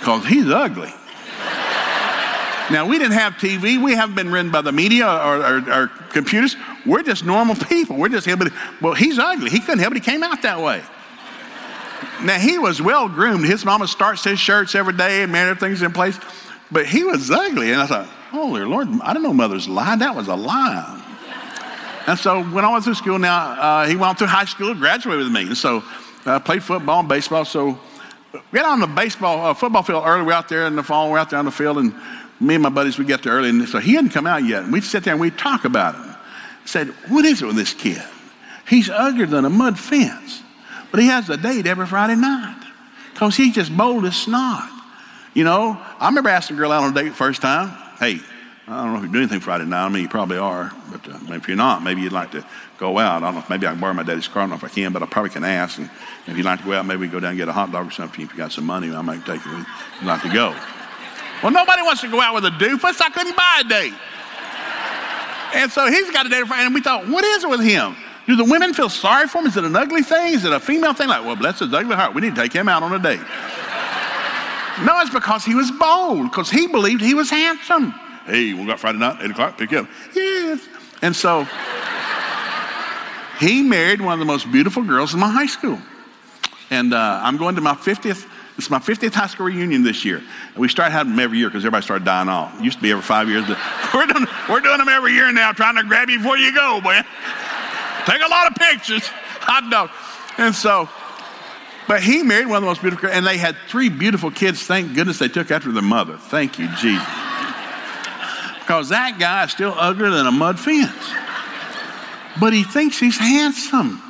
Because 0.00 0.26
he's 0.26 0.50
ugly. 0.50 0.92
Now, 2.70 2.86
we 2.86 2.98
didn't 2.98 3.12
have 3.12 3.34
TV. 3.34 3.82
We 3.82 3.94
haven't 3.94 4.14
been 4.14 4.30
ridden 4.32 4.50
by 4.50 4.62
the 4.62 4.72
media 4.72 5.06
or, 5.06 5.36
or, 5.36 5.70
or 5.70 5.86
computers. 6.12 6.56
We're 6.86 7.02
just 7.02 7.24
normal 7.24 7.56
people. 7.56 7.96
We're 7.96 8.08
just 8.08 8.26
well, 8.80 8.94
he's 8.94 9.18
ugly. 9.18 9.50
He 9.50 9.60
couldn't 9.60 9.80
help 9.80 9.92
it. 9.94 10.02
He 10.02 10.10
came 10.10 10.22
out 10.22 10.42
that 10.42 10.60
way. 10.60 10.82
Now, 12.22 12.38
he 12.38 12.58
was 12.58 12.80
well 12.80 13.08
groomed. 13.08 13.44
His 13.44 13.64
mama 13.64 13.86
starts 13.86 14.24
his 14.24 14.38
shirts 14.38 14.74
every 14.74 14.94
day 14.94 15.22
and 15.22 15.32
man, 15.32 15.48
everything's 15.48 15.82
in 15.82 15.92
place. 15.92 16.18
But 16.70 16.86
he 16.86 17.04
was 17.04 17.30
ugly. 17.30 17.72
And 17.72 17.82
I 17.82 17.86
thought, 17.86 18.06
holy 18.30 18.62
Lord, 18.64 18.88
I 19.02 19.12
didn't 19.12 19.24
know 19.24 19.34
mothers 19.34 19.68
lied. 19.68 19.98
That 19.98 20.14
was 20.16 20.28
a 20.28 20.34
lie. 20.34 21.03
And 22.06 22.18
so 22.18 22.42
when 22.44 22.64
I 22.64 22.72
went 22.72 22.84
through 22.84 22.94
school 22.94 23.18
now, 23.18 23.52
uh, 23.52 23.86
he 23.86 23.96
went 23.96 24.18
through 24.18 24.28
high 24.28 24.44
school, 24.44 24.74
graduated 24.74 25.24
with 25.24 25.32
me. 25.32 25.42
And 25.42 25.56
so 25.56 25.82
I 26.26 26.36
uh, 26.36 26.38
played 26.40 26.62
football 26.62 27.00
and 27.00 27.08
baseball. 27.08 27.44
So 27.44 27.78
we 28.32 28.58
got 28.58 28.66
on 28.66 28.80
the 28.80 28.86
baseball, 28.86 29.46
uh, 29.46 29.54
football 29.54 29.82
field 29.82 30.04
early. 30.06 30.24
We're 30.24 30.32
out 30.32 30.48
there 30.48 30.66
in 30.66 30.76
the 30.76 30.82
fall. 30.82 31.10
We're 31.10 31.18
out 31.18 31.30
there 31.30 31.38
on 31.38 31.44
the 31.44 31.50
field. 31.50 31.78
And 31.78 31.94
me 32.40 32.54
and 32.54 32.62
my 32.62 32.68
buddies, 32.68 32.98
we 32.98 33.04
get 33.04 33.22
there 33.22 33.32
early, 33.32 33.48
and 33.48 33.68
so 33.68 33.78
he 33.78 33.94
hadn't 33.94 34.10
come 34.10 34.26
out 34.26 34.44
yet. 34.44 34.64
And 34.64 34.72
we'd 34.72 34.84
sit 34.84 35.04
there 35.04 35.14
and 35.14 35.20
we'd 35.20 35.38
talk 35.38 35.64
about 35.64 35.94
him. 35.94 36.14
Said, 36.64 36.88
What 37.08 37.24
is 37.24 37.42
it 37.42 37.46
with 37.46 37.56
this 37.56 37.74
kid? 37.74 38.02
He's 38.68 38.88
uglier 38.90 39.26
than 39.26 39.44
a 39.44 39.50
mud 39.50 39.78
fence, 39.78 40.42
but 40.90 41.00
he 41.00 41.06
has 41.06 41.28
a 41.28 41.36
date 41.36 41.66
every 41.66 41.86
Friday 41.86 42.16
night 42.16 42.60
because 43.12 43.36
he's 43.36 43.54
just 43.54 43.76
bold 43.76 44.04
as 44.04 44.16
snot. 44.16 44.70
You 45.34 45.44
know, 45.44 45.80
I 45.98 46.08
remember 46.08 46.30
asking 46.30 46.56
a 46.56 46.60
girl 46.60 46.72
out 46.72 46.84
on 46.84 46.96
a 46.96 47.02
date 47.02 47.14
first 47.14 47.42
time, 47.42 47.68
Hey, 47.98 48.20
I 48.66 48.82
don't 48.82 48.94
know 48.94 48.98
if 49.00 49.04
you 49.04 49.12
do 49.12 49.18
anything 49.18 49.40
Friday 49.40 49.66
night. 49.66 49.84
I 49.84 49.88
mean, 49.90 50.02
you 50.02 50.08
probably 50.08 50.38
are, 50.38 50.72
but 50.90 51.06
uh, 51.06 51.34
if 51.34 51.48
you're 51.48 51.56
not, 51.56 51.82
maybe 51.82 52.00
you'd 52.00 52.12
like 52.12 52.30
to 52.30 52.46
go 52.78 52.98
out. 52.98 53.22
I 53.22 53.26
don't 53.26 53.34
know 53.34 53.44
maybe 53.50 53.66
I 53.66 53.72
can 53.72 53.80
borrow 53.80 53.92
my 53.92 54.02
daddy's 54.02 54.26
car. 54.26 54.42
I 54.42 54.42
don't 54.44 54.50
know 54.50 54.56
if 54.56 54.64
I 54.64 54.68
can, 54.68 54.90
but 54.90 55.02
I 55.02 55.06
probably 55.06 55.30
can 55.30 55.44
ask. 55.44 55.78
And 55.78 55.90
if 56.26 56.34
you'd 56.34 56.46
like 56.46 56.60
to 56.60 56.64
go 56.64 56.72
out, 56.72 56.86
maybe 56.86 57.00
we 57.00 57.08
go 57.08 57.20
down 57.20 57.30
and 57.30 57.38
get 57.38 57.48
a 57.48 57.52
hot 57.52 57.70
dog 57.72 57.88
or 57.88 57.90
something. 57.90 58.24
If 58.24 58.32
you 58.32 58.38
got 58.38 58.52
some 58.52 58.64
money, 58.64 58.90
I 58.90 59.02
might 59.02 59.26
take 59.26 59.44
you. 59.44 59.52
You'd 59.52 60.06
like 60.06 60.22
to 60.22 60.32
go. 60.32 60.56
Well, 61.42 61.52
nobody 61.52 61.82
wants 61.82 62.00
to 62.00 62.10
go 62.10 62.22
out 62.22 62.34
with 62.34 62.46
a 62.46 62.50
doofus. 62.50 63.02
I 63.02 63.10
couldn't 63.10 63.36
buy 63.36 63.60
a 63.60 63.68
date. 63.68 63.94
And 65.54 65.70
so 65.70 65.86
he's 65.90 66.10
got 66.10 66.24
a 66.24 66.30
date, 66.30 66.46
Friday 66.46 66.64
and 66.64 66.74
we 66.74 66.80
thought, 66.80 67.06
what 67.06 67.22
is 67.22 67.44
it 67.44 67.50
with 67.50 67.60
him? 67.60 67.94
Do 68.26 68.34
the 68.34 68.44
women 68.44 68.72
feel 68.72 68.88
sorry 68.88 69.28
for 69.28 69.38
him? 69.38 69.46
Is 69.46 69.58
it 69.58 69.64
an 69.64 69.76
ugly 69.76 70.02
thing? 70.02 70.32
Is 70.32 70.46
it 70.46 70.52
a 70.52 70.58
female 70.58 70.94
thing? 70.94 71.08
Like, 71.08 71.22
well, 71.22 71.36
bless 71.36 71.58
his 71.58 71.72
ugly 71.74 71.94
heart. 71.94 72.14
We 72.14 72.22
need 72.22 72.34
to 72.34 72.40
take 72.40 72.54
him 72.54 72.68
out 72.70 72.82
on 72.82 72.94
a 72.94 72.98
date. 72.98 73.20
no, 74.86 75.00
it's 75.00 75.10
because 75.10 75.44
he 75.44 75.54
was 75.54 75.70
bold, 75.70 76.30
because 76.30 76.50
he 76.50 76.66
believed 76.66 77.02
he 77.02 77.12
was 77.12 77.28
handsome. 77.28 77.94
Hey, 78.26 78.54
we 78.54 78.64
got 78.66 78.80
Friday 78.80 78.98
night, 78.98 79.18
8 79.22 79.30
o'clock, 79.30 79.58
pick 79.58 79.70
you 79.70 79.80
up. 79.80 79.88
Yes. 80.14 80.66
And 81.02 81.14
so 81.14 81.46
he 83.38 83.62
married 83.62 84.00
one 84.00 84.14
of 84.14 84.18
the 84.18 84.24
most 84.24 84.50
beautiful 84.50 84.82
girls 84.82 85.12
in 85.12 85.20
my 85.20 85.30
high 85.30 85.46
school. 85.46 85.78
And 86.70 86.94
uh, 86.94 87.20
I'm 87.22 87.36
going 87.36 87.54
to 87.56 87.60
my 87.60 87.74
50th 87.74 88.26
it's 88.56 88.70
my 88.70 88.78
50th 88.78 89.14
high 89.14 89.26
school 89.26 89.46
reunion 89.46 89.82
this 89.82 90.04
year. 90.04 90.18
And 90.18 90.56
we 90.56 90.68
started 90.68 90.92
having 90.92 91.12
them 91.12 91.18
every 91.18 91.38
year 91.38 91.48
because 91.48 91.64
everybody 91.64 91.84
started 91.84 92.04
dying 92.04 92.28
off. 92.28 92.58
It 92.58 92.64
used 92.64 92.76
to 92.78 92.82
be 92.82 92.92
every 92.92 93.02
five 93.02 93.28
years. 93.28 93.44
But 93.46 93.58
we're, 93.94 94.06
doing, 94.06 94.26
we're 94.48 94.60
doing 94.60 94.78
them 94.78 94.88
every 94.88 95.12
year 95.12 95.32
now, 95.32 95.52
trying 95.52 95.76
to 95.76 95.82
grab 95.82 96.08
you 96.08 96.18
before 96.18 96.38
you 96.38 96.54
go, 96.54 96.80
man. 96.80 97.04
Take 98.06 98.22
a 98.22 98.28
lot 98.28 98.50
of 98.50 98.54
pictures. 98.54 99.10
I 99.42 99.60
know. 99.68 99.90
And 100.38 100.54
so, 100.54 100.88
but 101.88 102.02
he 102.02 102.22
married 102.22 102.46
one 102.46 102.56
of 102.56 102.62
the 102.62 102.68
most 102.68 102.80
beautiful, 102.80 103.08
and 103.08 103.26
they 103.26 103.38
had 103.38 103.56
three 103.68 103.88
beautiful 103.88 104.30
kids. 104.30 104.62
Thank 104.62 104.94
goodness 104.94 105.18
they 105.18 105.28
took 105.28 105.50
after 105.50 105.72
their 105.72 105.82
mother. 105.82 106.16
Thank 106.16 106.58
you, 106.58 106.68
Jesus. 106.76 107.06
Because 108.64 108.88
that 108.88 109.18
guy 109.18 109.44
is 109.44 109.50
still 109.50 109.74
uglier 109.76 110.08
than 110.08 110.26
a 110.26 110.32
mud 110.32 110.58
fence. 110.58 111.12
But 112.40 112.54
he 112.54 112.64
thinks 112.64 112.98
he's 112.98 113.18
handsome. 113.18 114.00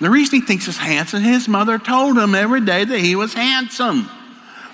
The 0.00 0.10
reason 0.10 0.40
he 0.40 0.44
thinks 0.44 0.66
he's 0.66 0.76
handsome, 0.76 1.22
his 1.22 1.46
mother 1.46 1.78
told 1.78 2.18
him 2.18 2.34
every 2.34 2.60
day 2.60 2.84
that 2.84 2.98
he 2.98 3.14
was 3.14 3.32
handsome. 3.32 4.10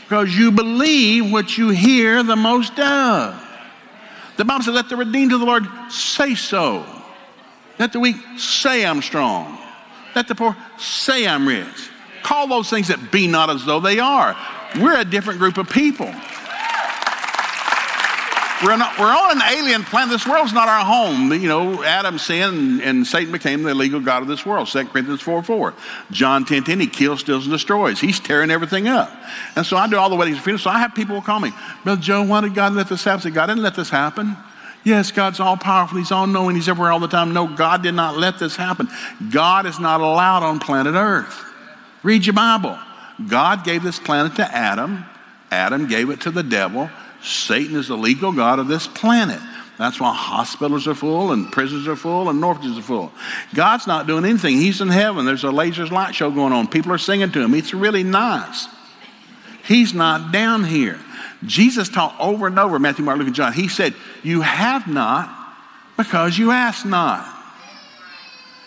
Because 0.04 0.34
you 0.34 0.50
believe 0.50 1.30
what 1.30 1.58
you 1.58 1.68
hear 1.68 2.22
the 2.22 2.34
most 2.34 2.80
of. 2.80 3.44
The 4.38 4.46
Bible 4.46 4.64
says, 4.64 4.72
let 4.72 4.88
the 4.88 4.96
redeemed 4.96 5.34
of 5.34 5.40
the 5.40 5.46
Lord 5.46 5.66
say 5.90 6.34
so. 6.34 6.86
Let 7.78 7.92
the 7.92 8.00
weak 8.00 8.16
say 8.38 8.86
I'm 8.86 9.02
strong. 9.02 9.58
Let 10.14 10.28
the 10.28 10.34
poor 10.34 10.56
say 10.78 11.28
I'm 11.28 11.46
rich. 11.46 11.90
Call 12.22 12.48
those 12.48 12.70
things 12.70 12.88
that 12.88 13.12
be 13.12 13.26
not 13.26 13.50
as 13.50 13.66
though 13.66 13.80
they 13.80 13.98
are. 13.98 14.34
We're 14.76 14.98
a 14.98 15.04
different 15.04 15.38
group 15.38 15.58
of 15.58 15.68
people. 15.68 16.10
We're, 18.64 18.76
not, 18.76 18.98
we're 18.98 19.06
on 19.06 19.36
an 19.36 19.42
alien 19.52 19.84
planet. 19.84 20.10
This 20.10 20.26
world's 20.26 20.52
not 20.52 20.68
our 20.68 20.84
home. 20.84 21.32
You 21.32 21.48
know, 21.48 21.84
Adam 21.84 22.18
sinned 22.18 22.82
and 22.82 23.06
Satan 23.06 23.30
became 23.30 23.62
the 23.62 23.72
legal 23.72 24.00
God 24.00 24.22
of 24.22 24.28
this 24.28 24.44
world. 24.44 24.66
2 24.66 24.86
Corinthians 24.86 25.20
4 25.20 25.44
4. 25.44 25.74
John 26.10 26.44
10 26.44 26.64
10, 26.64 26.80
he 26.80 26.86
kills, 26.88 27.20
steals, 27.20 27.44
and 27.44 27.52
destroys. 27.52 28.00
He's 28.00 28.18
tearing 28.18 28.50
everything 28.50 28.88
up. 28.88 29.12
And 29.54 29.64
so 29.64 29.76
I 29.76 29.88
do 29.88 29.96
all 29.96 30.10
the 30.10 30.16
weddings 30.16 30.38
of 30.38 30.44
freedom. 30.44 30.58
So 30.58 30.70
I 30.70 30.80
have 30.80 30.94
people 30.94 31.22
call 31.22 31.38
me, 31.38 31.52
Brother 31.84 32.02
Joe, 32.02 32.24
why 32.24 32.40
did 32.40 32.54
God 32.54 32.72
let 32.72 32.88
this 32.88 33.04
happen? 33.04 33.20
I 33.20 33.22
say, 33.24 33.30
God 33.30 33.46
didn't 33.46 33.62
let 33.62 33.76
this 33.76 33.90
happen. 33.90 34.36
Yes, 34.82 35.12
God's 35.12 35.38
all 35.38 35.56
powerful. 35.56 35.98
He's 35.98 36.12
all 36.12 36.26
knowing. 36.26 36.56
He's 36.56 36.68
everywhere 36.68 36.90
all 36.90 37.00
the 37.00 37.08
time. 37.08 37.32
No, 37.32 37.46
God 37.46 37.82
did 37.82 37.94
not 37.94 38.16
let 38.16 38.38
this 38.38 38.56
happen. 38.56 38.88
God 39.30 39.66
is 39.66 39.78
not 39.78 40.00
allowed 40.00 40.42
on 40.42 40.58
planet 40.58 40.94
Earth. 40.94 41.44
Read 42.02 42.26
your 42.26 42.34
Bible. 42.34 42.78
God 43.28 43.64
gave 43.64 43.82
this 43.82 43.98
planet 43.98 44.36
to 44.36 44.44
Adam. 44.44 45.04
Adam 45.50 45.86
gave 45.88 46.10
it 46.10 46.22
to 46.22 46.30
the 46.30 46.42
devil. 46.42 46.90
Satan 47.22 47.76
is 47.76 47.88
the 47.88 47.96
legal 47.96 48.32
God 48.32 48.58
of 48.58 48.68
this 48.68 48.86
planet. 48.86 49.40
That's 49.78 50.00
why 50.00 50.12
hospitals 50.12 50.88
are 50.88 50.94
full 50.94 51.30
and 51.30 51.52
prisons 51.52 51.86
are 51.86 51.94
full 51.94 52.28
and 52.28 52.44
orphanages 52.44 52.78
are 52.78 52.82
full. 52.82 53.12
God's 53.54 53.86
not 53.86 54.08
doing 54.08 54.24
anything. 54.24 54.56
He's 54.56 54.80
in 54.80 54.88
heaven. 54.88 55.24
There's 55.24 55.44
a 55.44 55.48
lasers 55.48 55.92
light 55.92 56.16
show 56.16 56.30
going 56.32 56.52
on. 56.52 56.66
People 56.66 56.92
are 56.92 56.98
singing 56.98 57.30
to 57.30 57.40
him. 57.40 57.54
It's 57.54 57.72
really 57.72 58.02
nice. 58.02 58.66
He's 59.64 59.94
not 59.94 60.32
down 60.32 60.64
here. 60.64 60.98
Jesus 61.44 61.88
taught 61.88 62.16
over 62.18 62.48
and 62.48 62.58
over, 62.58 62.80
Matthew, 62.80 63.04
Mark, 63.04 63.18
Luke, 63.18 63.28
and 63.28 63.36
John. 63.36 63.52
He 63.52 63.68
said, 63.68 63.94
You 64.24 64.40
have 64.40 64.88
not 64.88 65.30
because 65.96 66.36
you 66.36 66.50
ask 66.50 66.84
not. 66.84 67.26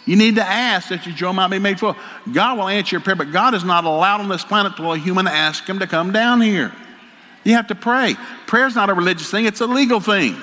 You 0.05 0.15
need 0.15 0.36
to 0.36 0.43
ask 0.43 0.89
that 0.89 1.05
your 1.05 1.13
joy 1.13 1.34
might 1.34 1.50
be 1.50 1.60
made 1.60 1.79
full. 1.79 1.96
God 2.31 2.58
will 2.58 2.67
answer 2.67 2.96
your 2.96 3.01
prayer, 3.01 3.15
but 3.15 3.31
God 3.31 3.53
is 3.53 3.63
not 3.63 3.84
allowed 3.84 4.22
on 4.22 4.29
this 4.29 4.43
planet 4.43 4.77
to 4.77 4.91
a 4.91 4.98
human 4.98 5.27
ask 5.27 5.67
him 5.67 5.79
to 5.79 5.88
come 5.88 6.12
down 6.12 6.39
here. 6.39 6.74
You 7.43 7.53
have 7.53 7.67
to 7.67 7.75
pray. 7.75 8.15
Prayer's 8.48 8.75
not 8.75 8.89
a 8.89 8.93
religious 8.93 9.29
thing, 9.29 9.45
it's 9.45 9.62
a 9.62 9.67
legal 9.67 10.00
thing. 10.00 10.36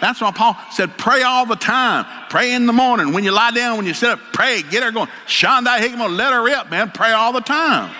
That's 0.00 0.20
why 0.20 0.32
Paul 0.32 0.56
said, 0.70 0.98
pray 0.98 1.22
all 1.22 1.46
the 1.46 1.56
time. 1.56 2.04
Pray 2.28 2.52
in 2.52 2.66
the 2.66 2.72
morning. 2.72 3.14
When 3.14 3.24
you 3.24 3.30
lie 3.30 3.52
down, 3.52 3.78
when 3.78 3.86
you 3.86 3.94
sit 3.94 4.10
up, 4.10 4.18
pray. 4.32 4.62
Get 4.62 4.82
her 4.82 4.90
going. 4.90 5.08
Shanda 5.26 5.78
Hickman, 5.78 6.16
let 6.16 6.32
her 6.32 6.44
rip, 6.44 6.70
man. 6.70 6.90
Pray 6.90 7.12
all 7.12 7.32
the 7.32 7.40
time. 7.40 7.94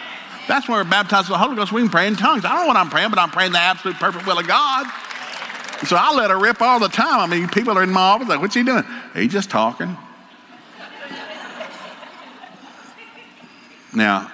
That's 0.47 0.69
when 0.69 0.77
we're 0.77 0.91
baptized 0.91 1.29
with 1.29 1.39
the 1.39 1.39
Holy 1.39 1.57
Ghost. 1.57 1.73
We 1.73 1.81
can 1.81 1.91
pray 1.91 2.07
in 2.07 2.17
tongues. 2.17 2.45
I 2.45 2.51
don't 2.51 2.63
know 2.63 2.67
what 2.67 2.77
I'm 2.77 2.91
praying, 2.91 3.11
but 3.11 3.19
I'm 3.19 3.31
praying 3.31 3.53
the 3.53 3.59
absolute 3.59 3.97
perfect 3.97 4.27
will 4.27 4.39
of 4.39 4.47
God. 4.47 4.87
So 5.87 5.97
I 5.97 6.13
let 6.15 6.31
her 6.31 6.39
rip 6.39 6.61
all 6.61 6.79
the 6.79 6.89
time. 6.89 7.21
I 7.21 7.27
mean, 7.27 7.49
people 7.49 7.79
are 7.79 7.83
in 7.83 7.91
my 7.91 8.01
office 8.01 8.29
like, 8.29 8.41
what's 8.41 8.55
he 8.55 8.63
doing? 8.63 8.85
He's 9.15 9.33
just 9.33 9.49
talking. 9.49 9.97
Now, 13.95 14.31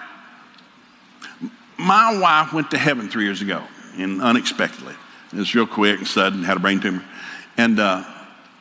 my 1.79 2.19
wife 2.19 2.53
went 2.53 2.71
to 2.73 2.79
heaven 2.79 3.09
three 3.09 3.25
years 3.25 3.43
ago 3.43 3.63
and 3.97 4.23
unexpectedly. 4.23 4.95
It 5.33 5.37
was 5.37 5.55
real 5.55 5.67
quick 5.67 5.99
and 5.99 6.07
sudden, 6.07 6.43
had 6.43 6.57
a 6.57 6.61
brain 6.61 6.81
tumor. 6.81 7.05
And 7.57 7.79
uh, 7.79 8.05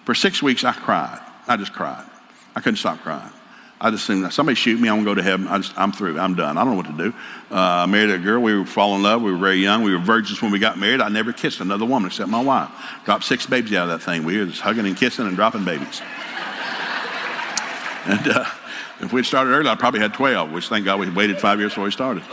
for 0.05 0.13
six 0.13 0.41
weeks, 0.41 0.63
I 0.63 0.73
cried. 0.73 1.19
I 1.47 1.57
just 1.57 1.73
cried. 1.73 2.05
I 2.55 2.61
couldn't 2.61 2.77
stop 2.77 2.99
crying. 2.99 3.31
I 3.81 3.91
just 3.91 4.03
assumed 4.03 4.31
somebody 4.33 4.55
shoot 4.55 4.79
me, 4.79 4.89
I'm 4.89 4.97
gonna 4.97 5.05
go 5.05 5.15
to 5.15 5.23
heaven. 5.23 5.47
I 5.47 5.59
just, 5.59 5.77
I'm 5.77 5.93
through. 5.93 6.19
I'm 6.19 6.35
done. 6.35 6.57
I 6.57 6.65
don't 6.65 6.71
know 6.71 6.77
what 6.77 6.97
to 6.97 7.11
do. 7.11 7.17
Uh, 7.49 7.55
I 7.55 7.85
married 7.85 8.09
a 8.09 8.17
girl. 8.17 8.41
We 8.41 8.53
were 8.53 8.65
falling 8.65 8.97
in 8.97 9.03
love. 9.03 9.21
We 9.21 9.31
were 9.31 9.37
very 9.37 9.59
young. 9.59 9.83
We 9.83 9.93
were 9.93 9.99
virgins 9.99 10.41
when 10.41 10.51
we 10.51 10.59
got 10.59 10.77
married. 10.77 10.99
I 10.99 11.07
never 11.07 11.31
kissed 11.31 11.61
another 11.61 11.85
woman 11.85 12.07
except 12.07 12.29
my 12.29 12.43
wife. 12.43 12.69
Dropped 13.05 13.23
six 13.23 13.45
babies 13.45 13.73
out 13.73 13.89
of 13.89 13.97
that 13.97 14.03
thing. 14.03 14.25
We 14.25 14.37
were 14.37 14.47
just 14.47 14.59
hugging 14.59 14.85
and 14.85 14.97
kissing 14.97 15.27
and 15.27 15.35
dropping 15.37 15.63
babies. 15.63 16.01
and 18.05 18.27
uh, 18.27 18.45
if 18.99 19.13
we'd 19.13 19.25
started 19.25 19.51
early, 19.51 19.69
I 19.69 19.75
probably 19.75 20.01
had 20.01 20.13
12, 20.13 20.51
which 20.51 20.67
thank 20.67 20.83
God 20.83 20.99
we 20.99 21.09
waited 21.09 21.39
five 21.39 21.59
years 21.59 21.71
before 21.71 21.85
we 21.85 21.91
started 21.91 22.23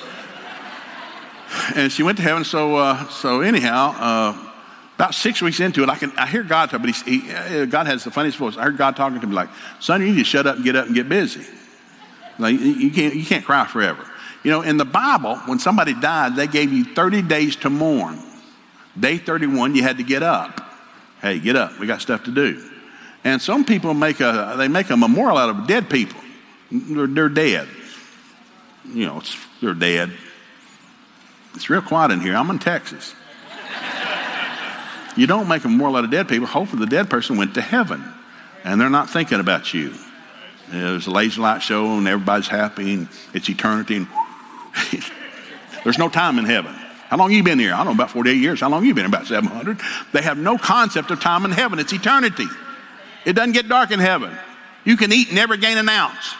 and 1.75 1.90
she 1.90 2.02
went 2.02 2.18
to 2.18 2.23
heaven. 2.23 2.44
So, 2.44 2.76
uh, 2.76 3.08
so 3.08 3.40
anyhow, 3.40 3.94
uh, 3.99 4.46
About 4.96 5.14
six 5.14 5.42
weeks 5.42 5.61
into 5.61 5.82
it, 5.82 5.90
I 5.90 5.96
can 5.96 6.11
I 6.16 6.26
hear 6.26 6.42
God 6.42 6.70
talk, 6.70 6.80
but 6.80 6.88
he, 6.88 7.18
he, 7.18 7.30
uh, 7.30 7.66
God 7.66 7.87
has 7.87 8.02
the 8.02 8.11
funniest 8.11 8.38
voice. 8.38 8.56
I 8.56 8.62
heard 8.62 8.78
God 8.78 8.96
talking 8.96 9.20
to 9.20 9.26
me 9.26 9.35
like, 9.35 9.50
"Son, 9.78 10.00
you 10.00 10.08
need 10.08 10.18
to 10.18 10.25
shut 10.25 10.46
up 10.46 10.56
and 10.56 10.64
get 10.64 10.75
up 10.75 10.87
and 10.87 10.94
get 10.94 11.06
busy. 11.06 11.44
Like 12.38 12.58
you 12.58 12.90
can't 12.90 13.14
you 13.14 13.26
can't 13.26 13.44
cry 13.44 13.66
forever." 13.66 14.02
You 14.42 14.50
know, 14.50 14.62
in 14.62 14.78
the 14.78 14.87
Bible, 14.87 15.37
when 15.46 15.58
somebody 15.58 15.92
died, 15.92 16.37
they 16.37 16.46
gave 16.46 16.73
you 16.73 16.85
30 16.94 17.20
days 17.23 17.56
to 17.56 17.68
mourn. 17.68 18.18
Day 18.99 19.18
31, 19.18 19.75
you 19.75 19.82
had 19.82 19.99
to 19.99 20.02
get 20.02 20.23
up. 20.23 20.62
Hey, 21.20 21.40
get 21.40 21.56
up. 21.56 21.78
We 21.78 21.87
got 21.87 22.00
stuff 22.00 22.25
to 22.25 22.30
do. 22.30 22.70
And 23.25 23.42
some 23.42 23.64
people 23.64 23.92
make 23.92 24.20
a 24.20 24.54
they 24.56 24.68
make 24.68 24.88
a 24.88 24.96
memorial 24.96 25.37
out 25.37 25.50
of 25.50 25.66
dead 25.66 25.90
people. 25.90 26.20
They're, 26.70 27.06
they're 27.06 27.28
dead. 27.28 27.68
You 28.87 29.06
know, 29.06 29.23
they're 29.61 29.75
dead. 29.75 30.12
It's 31.56 31.70
real 31.70 31.82
quiet 31.82 32.10
in 32.10 32.20
here. 32.20 32.36
I'm 32.36 32.50
in 32.50 32.58
Texas. 32.58 33.14
you 35.16 35.26
don't 35.26 35.48
make 35.48 35.64
a 35.64 35.68
moral 35.68 35.96
out 35.96 36.04
of 36.04 36.10
dead 36.10 36.28
people. 36.28 36.46
Hopefully, 36.46 36.80
the 36.80 36.90
dead 36.90 37.08
person 37.08 37.36
went 37.36 37.54
to 37.54 37.62
heaven, 37.62 38.04
and 38.62 38.80
they're 38.80 38.90
not 38.90 39.08
thinking 39.10 39.40
about 39.40 39.72
you. 39.72 39.94
There's 40.70 41.06
a 41.06 41.10
lazy 41.10 41.40
light 41.40 41.62
show, 41.62 41.96
and 41.96 42.06
everybody's 42.06 42.48
happy, 42.48 42.92
and 42.94 43.08
it's 43.32 43.48
eternity. 43.48 43.96
And 43.96 44.08
there's 45.84 45.98
no 45.98 46.08
time 46.08 46.38
in 46.38 46.44
heaven. 46.44 46.75
How 47.08 47.16
long 47.16 47.32
you 47.32 47.42
been 47.42 47.58
here? 47.58 47.72
I 47.72 47.78
don't 47.78 47.86
know, 47.86 47.92
about 47.92 48.10
48 48.10 48.36
years. 48.36 48.60
How 48.60 48.68
long 48.68 48.84
you 48.84 48.92
been? 48.92 49.06
About 49.06 49.26
700. 49.26 49.80
They 50.12 50.22
have 50.22 50.36
no 50.36 50.58
concept 50.58 51.10
of 51.10 51.20
time 51.20 51.44
in 51.44 51.52
heaven. 51.52 51.78
It's 51.78 51.92
eternity. 51.92 52.46
It 53.25 53.32
doesn't 53.34 53.52
get 53.52 53.68
dark 53.68 53.92
in 53.92 54.00
heaven. 54.00 54.36
You 54.84 54.96
can 54.96 55.12
eat 55.12 55.28
and 55.28 55.36
never 55.36 55.56
gain 55.56 55.78
an 55.78 55.88
ounce. 55.88 56.34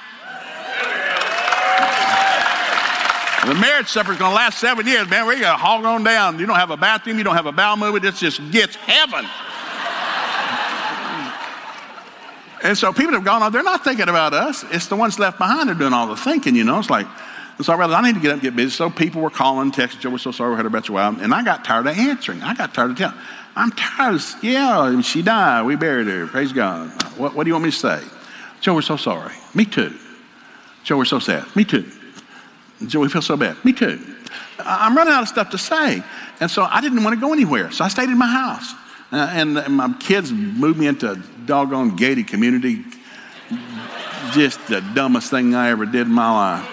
The 3.47 3.55
marriage 3.55 3.87
supper 3.87 4.11
is 4.11 4.19
going 4.19 4.33
to 4.33 4.35
last 4.35 4.59
seven 4.59 4.85
years, 4.88 5.09
man. 5.09 5.25
We're 5.25 5.35
going 5.35 5.45
to 5.45 5.57
hog 5.57 5.85
on 5.85 6.03
down. 6.03 6.41
You 6.41 6.47
don't 6.47 6.57
have 6.57 6.73
a 6.73 6.76
bathroom. 6.76 7.17
You 7.17 7.23
don't 7.23 7.37
have 7.37 7.47
a 7.47 7.53
bowel 7.53 7.76
movement. 7.76 8.05
It 8.05 8.17
just 8.17 8.41
gets 8.50 8.75
heaven. 8.75 9.25
and 12.65 12.76
so 12.76 12.93
people 12.93 13.12
have 13.12 13.25
gone 13.25 13.45
on. 13.45 13.53
They're 13.53 13.62
not 13.62 13.85
thinking 13.85 14.09
about 14.09 14.35
us. 14.35 14.65
It's 14.73 14.88
the 14.88 14.97
ones 14.97 15.21
left 15.21 15.38
behind 15.38 15.69
that 15.69 15.76
are 15.76 15.79
doing 15.79 15.93
all 15.93 16.09
the 16.09 16.17
thinking, 16.17 16.57
you 16.57 16.65
know. 16.65 16.81
It's 16.81 16.91
like, 16.91 17.07
so 17.61 17.73
I 17.73 17.76
realized 17.76 18.05
I 18.05 18.09
need 18.09 18.17
to 18.17 18.21
get 18.21 18.31
up 18.31 18.33
and 18.33 18.43
get 18.43 18.57
busy. 18.57 18.71
So 18.71 18.91
people 18.91 19.23
were 19.23 19.31
calling, 19.31 19.71
texting, 19.71 20.00
Joe, 20.00 20.11
we're 20.11 20.19
so 20.19 20.33
sorry 20.33 20.50
we 20.50 20.57
had 20.57 20.67
a 20.67 20.71
better 20.71 20.93
while. 20.93 21.17
And 21.21 21.33
I 21.33 21.45
got 21.45 21.65
tired 21.65 21.87
of 21.87 21.97
answering. 21.97 22.43
I 22.43 22.53
got 22.53 22.75
tired 22.75 22.91
of 22.91 22.99
telling. 22.99 23.17
I'm 23.55 23.71
tired 23.71 24.17
of, 24.17 24.35
yeah, 24.43 25.00
she 25.03 25.23
died. 25.23 25.67
We 25.67 25.76
buried 25.76 26.09
her. 26.09 26.26
Praise 26.26 26.53
God. 26.53 26.88
What, 27.17 27.37
what 27.37 27.45
do 27.45 27.49
you 27.50 27.55
want 27.55 27.67
me 27.67 27.71
to 27.71 27.76
say? 27.76 28.03
Joe, 28.61 28.75
we're 28.75 28.83
so 28.83 28.97
sorry. 28.97 29.35
Me 29.55 29.65
too. 29.65 29.95
Joe, 30.83 30.97
we're 30.97 31.05
so 31.05 31.21
sad. 31.21 31.55
Me 31.55 31.65
too. 31.65 31.88
Joe, 32.85 33.00
we 33.00 33.09
feel 33.09 33.23
so 33.23 33.37
bad. 33.37 33.62
Me 33.64 33.73
too. 33.73 33.99
I'm 34.59 34.97
running 34.97 35.12
out 35.12 35.23
of 35.23 35.28
stuff 35.28 35.50
to 35.50 35.59
say. 35.59 36.02
And 36.40 36.50
so 36.50 36.64
I 36.64 36.80
didn't 36.80 37.02
want 37.02 37.14
to 37.14 37.21
go 37.21 37.33
anywhere. 37.33 37.71
So 37.71 37.85
I 37.85 37.88
stayed 37.88 38.09
in 38.09 38.18
my 38.18 38.26
house. 38.26 38.75
Uh, 39.12 39.30
and, 39.33 39.56
and 39.56 39.75
my 39.75 39.92
kids 39.95 40.33
moved 40.33 40.78
me 40.78 40.87
into 40.87 41.12
a 41.12 41.16
doggone 41.47 41.97
gated 41.97 42.26
community. 42.26 42.85
Just 44.33 44.66
the 44.66 44.80
dumbest 44.95 45.30
thing 45.30 45.54
I 45.54 45.71
ever 45.71 45.87
did 45.87 46.06
in 46.06 46.12
my 46.12 46.30
life. 46.30 46.68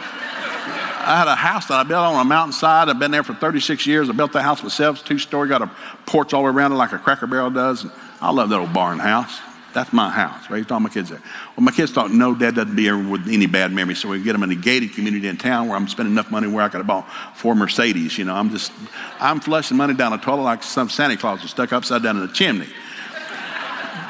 I 1.06 1.18
had 1.18 1.28
a 1.28 1.36
house 1.36 1.68
that 1.68 1.76
I 1.76 1.84
built 1.84 2.02
on 2.02 2.20
a 2.20 2.24
mountainside. 2.24 2.88
I've 2.90 2.98
been 2.98 3.12
there 3.12 3.24
for 3.24 3.34
36 3.34 3.86
years. 3.86 4.10
I 4.10 4.14
built 4.14 4.32
the 4.32 4.42
house 4.42 4.64
myself, 4.64 5.04
two 5.04 5.20
story, 5.20 5.50
got 5.50 5.62
a 5.62 5.70
porch 6.06 6.34
all 6.34 6.46
around 6.46 6.72
it 6.72 6.76
like 6.76 6.94
a 6.94 6.98
cracker 6.98 7.28
barrel 7.28 7.50
does. 7.50 7.86
I 8.22 8.32
love 8.32 8.50
that 8.50 8.60
old 8.60 8.74
barn 8.74 9.00
house. 9.00 9.40
That's 9.74 9.92
my 9.92 10.10
house. 10.10 10.50
Raised 10.50 10.72
all 10.72 10.80
my 10.80 10.90
kids 10.90 11.10
there. 11.10 11.22
Well, 11.56 11.64
my 11.64 11.72
kids 11.72 11.92
thought, 11.92 12.12
no, 12.12 12.36
dad 12.36 12.56
doesn't 12.56 12.76
be 12.76 12.92
with 12.92 13.28
any 13.28 13.48
bad 13.48 13.72
memories. 13.72 14.00
So 14.00 14.10
we 14.10 14.22
get 14.22 14.34
them 14.34 14.44
in 14.44 14.52
a 14.52 14.56
gated 14.56 14.94
community 14.94 15.28
in 15.28 15.38
town 15.38 15.68
where 15.68 15.76
I'm 15.76 15.88
spending 15.88 16.14
enough 16.14 16.30
money 16.32 16.48
where 16.48 16.64
I 16.64 16.70
could 16.70 16.78
have 16.78 16.88
bought 16.88 17.10
four 17.36 17.56
Mercedes. 17.56 18.18
You 18.18 18.26
know, 18.26 18.36
I'm 18.36 18.50
just, 18.50 18.72
I'm 19.20 19.40
flushing 19.40 19.78
money 19.78 19.94
down 19.94 20.12
the 20.12 20.18
toilet 20.18 20.44
like 20.44 20.64
some 20.64 20.90
Santa 20.90 21.18
Claus 21.18 21.42
was 21.42 21.52
stuck 21.52 21.74
upside 21.74 22.04
down 22.04 22.18
in 22.18 22.28
the 22.28 22.34
chimney. 22.34 22.68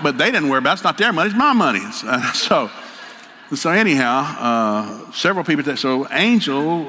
But 0.04 0.18
they 0.18 0.32
didn't 0.32 0.50
worry 0.50 0.60
about 0.60 0.72
it. 0.72 0.74
It's 0.74 0.84
not 0.84 0.98
their 0.98 1.14
money, 1.14 1.30
it's 1.30 1.38
my 1.38 1.54
money. 1.54 1.80
So, 2.34 2.70
so 3.56 3.72
anyhow, 3.72 4.36
uh, 4.40 5.12
several 5.12 5.44
people. 5.44 5.76
so 5.76 6.08
Angel, 6.12 6.86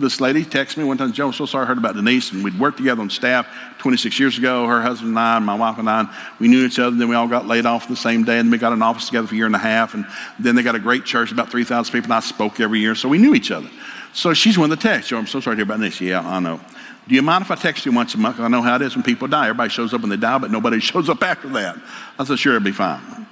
this 0.00 0.20
lady, 0.20 0.44
texted 0.44 0.78
me 0.78 0.84
one 0.84 0.96
time. 0.96 1.12
Joe, 1.12 1.26
I'm 1.26 1.32
so 1.32 1.46
sorry 1.46 1.64
I 1.64 1.66
heard 1.66 1.78
about 1.78 1.94
Denise, 1.94 2.32
and 2.32 2.42
we'd 2.42 2.58
worked 2.58 2.78
together 2.78 3.00
on 3.00 3.10
staff 3.10 3.46
26 3.78 4.18
years 4.18 4.38
ago. 4.38 4.66
Her 4.66 4.80
husband 4.80 5.10
and 5.10 5.18
I, 5.18 5.36
and 5.36 5.46
my 5.46 5.54
wife 5.54 5.78
and 5.78 5.88
I, 5.88 6.06
we 6.38 6.48
knew 6.48 6.64
each 6.64 6.78
other. 6.78 6.96
Then 6.96 7.08
we 7.08 7.14
all 7.14 7.28
got 7.28 7.46
laid 7.46 7.66
off 7.66 7.88
the 7.88 7.96
same 7.96 8.24
day, 8.24 8.38
and 8.38 8.50
we 8.50 8.58
got 8.58 8.72
an 8.72 8.82
office 8.82 9.06
together 9.06 9.26
for 9.26 9.34
a 9.34 9.36
year 9.36 9.46
and 9.46 9.54
a 9.54 9.58
half. 9.58 9.94
And 9.94 10.06
then 10.38 10.54
they 10.54 10.62
got 10.62 10.74
a 10.74 10.80
great 10.80 11.04
church, 11.04 11.32
about 11.32 11.50
3,000 11.50 11.92
people, 11.92 12.06
and 12.06 12.14
I 12.14 12.20
spoke 12.20 12.60
every 12.60 12.80
year, 12.80 12.94
so 12.94 13.08
we 13.08 13.18
knew 13.18 13.34
each 13.34 13.50
other. 13.50 13.68
So 14.12 14.32
she's 14.32 14.56
one 14.56 14.70
of 14.70 14.78
the 14.78 14.82
texts. 14.82 15.10
Joe, 15.10 15.18
I'm 15.18 15.26
so 15.26 15.40
sorry 15.40 15.56
to 15.56 15.58
hear 15.58 15.64
about 15.64 15.78
Denise. 15.78 16.00
Yeah, 16.00 16.20
I 16.20 16.40
know. 16.40 16.60
Do 17.06 17.14
you 17.14 17.22
mind 17.22 17.42
if 17.42 17.50
I 17.50 17.56
text 17.56 17.84
you 17.84 17.92
once 17.92 18.14
a 18.14 18.18
month? 18.18 18.40
I 18.40 18.48
know 18.48 18.62
how 18.62 18.76
it 18.76 18.82
is 18.82 18.94
when 18.94 19.02
people 19.02 19.28
die. 19.28 19.48
Everybody 19.48 19.70
shows 19.70 19.92
up 19.92 20.00
when 20.00 20.10
they 20.10 20.16
die, 20.16 20.38
but 20.38 20.50
nobody 20.50 20.80
shows 20.80 21.08
up 21.08 21.22
after 21.22 21.48
that. 21.50 21.76
I 22.18 22.24
said, 22.24 22.38
sure, 22.38 22.56
it'll 22.56 22.64
be 22.64 22.72
fine. 22.72 23.26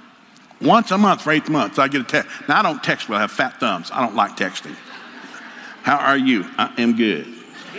Once 0.63 0.91
a 0.91 0.97
month 0.97 1.21
for 1.21 1.31
eight 1.31 1.49
months, 1.49 1.77
I 1.77 1.87
get 1.87 2.01
a 2.01 2.05
text. 2.05 2.29
Now, 2.47 2.59
I 2.59 2.61
don't 2.63 2.81
text 2.81 3.09
well, 3.09 3.17
I 3.17 3.21
have 3.21 3.31
fat 3.31 3.59
thumbs. 3.59 3.91
I 3.91 4.01
don't 4.01 4.15
like 4.15 4.37
texting. 4.37 4.75
How 5.83 5.97
are 5.97 6.17
you? 6.17 6.45
I 6.57 6.73
am 6.81 6.95
good. 6.95 7.27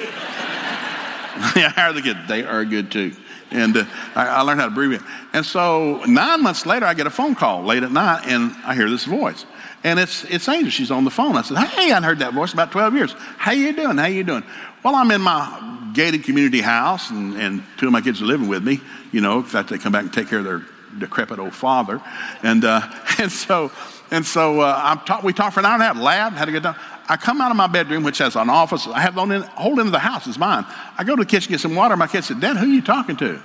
yeah, 1.56 1.70
how 1.70 1.88
are 1.88 1.92
the 1.92 2.02
kids? 2.02 2.18
They 2.28 2.44
are 2.44 2.64
good 2.64 2.90
too. 2.90 3.12
And 3.50 3.76
uh, 3.76 3.84
I, 4.14 4.26
I, 4.26 4.40
learned 4.42 4.60
how 4.60 4.68
to 4.68 4.74
breathe. 4.74 5.00
And 5.32 5.46
so 5.46 6.02
nine 6.06 6.42
months 6.42 6.66
later, 6.66 6.86
I 6.86 6.94
get 6.94 7.06
a 7.06 7.10
phone 7.10 7.34
call 7.34 7.62
late 7.62 7.82
at 7.82 7.92
night, 7.92 8.26
and 8.26 8.54
I 8.64 8.74
hear 8.74 8.90
this 8.90 9.04
voice. 9.04 9.46
And 9.84 9.98
it's, 9.98 10.24
it's 10.24 10.48
Angel. 10.48 10.70
She's 10.70 10.90
on 10.90 11.04
the 11.04 11.10
phone. 11.10 11.36
I 11.36 11.42
said, 11.42 11.58
hey, 11.58 11.92
I 11.92 12.00
heard 12.00 12.18
that 12.18 12.34
voice 12.34 12.52
about 12.52 12.72
12 12.72 12.94
years. 12.94 13.12
How 13.36 13.52
you 13.52 13.72
doing? 13.72 13.96
How 13.96 14.06
you 14.06 14.24
doing? 14.24 14.42
Well, 14.82 14.94
I'm 14.94 15.10
in 15.10 15.20
my 15.20 15.90
gated 15.94 16.24
community 16.24 16.60
house, 16.60 17.10
and, 17.10 17.34
and 17.36 17.62
two 17.78 17.86
of 17.86 17.92
my 17.92 18.00
kids 18.00 18.20
are 18.20 18.26
living 18.26 18.48
with 18.48 18.64
me. 18.64 18.80
You 19.12 19.20
know, 19.20 19.38
in 19.38 19.44
fact, 19.44 19.70
they 19.70 19.78
come 19.78 19.92
back 19.92 20.02
and 20.02 20.12
take 20.12 20.28
care 20.28 20.40
of 20.40 20.44
their 20.44 20.62
decrepit 20.98 21.38
old 21.38 21.54
father. 21.54 22.00
And, 22.42 22.64
uh, 22.64 22.80
and 23.18 23.30
so, 23.30 23.70
and 24.10 24.24
so 24.24 24.60
uh, 24.60 24.80
I'm 24.82 25.00
talk, 25.00 25.22
we 25.22 25.32
talked 25.32 25.54
for 25.54 25.60
an 25.60 25.66
hour 25.66 25.74
and 25.74 25.82
a 25.82 25.86
half, 25.86 25.96
laughed, 25.96 26.36
had 26.36 26.48
a 26.48 26.52
good 26.52 26.62
time. 26.62 26.76
I 27.08 27.16
come 27.16 27.40
out 27.40 27.50
of 27.50 27.56
my 27.56 27.66
bedroom, 27.66 28.02
which 28.02 28.18
has 28.18 28.36
an 28.36 28.48
office. 28.48 28.86
I 28.86 29.00
have 29.00 29.14
the 29.14 29.20
whole 29.56 29.78
end 29.78 29.88
of 29.88 29.92
the 29.92 29.98
house 29.98 30.26
is 30.26 30.38
mine. 30.38 30.64
I 30.96 31.04
go 31.04 31.16
to 31.16 31.22
the 31.22 31.28
kitchen, 31.28 31.50
get 31.50 31.60
some 31.60 31.74
water. 31.74 31.96
My 31.96 32.06
kid 32.06 32.24
said, 32.24 32.40
Dad, 32.40 32.56
who 32.56 32.64
are 32.64 32.68
you 32.68 32.82
talking 32.82 33.16
to? 33.16 33.40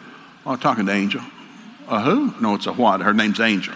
Oh, 0.46 0.52
I'm 0.52 0.60
talking 0.60 0.86
to 0.86 0.92
Angel. 0.92 1.22
A 1.90 2.00
who? 2.00 2.34
No, 2.40 2.56
it's 2.56 2.68
a 2.68 2.74
what? 2.74 3.02
Her 3.02 3.14
name's 3.14 3.40
Angel. 3.40 3.74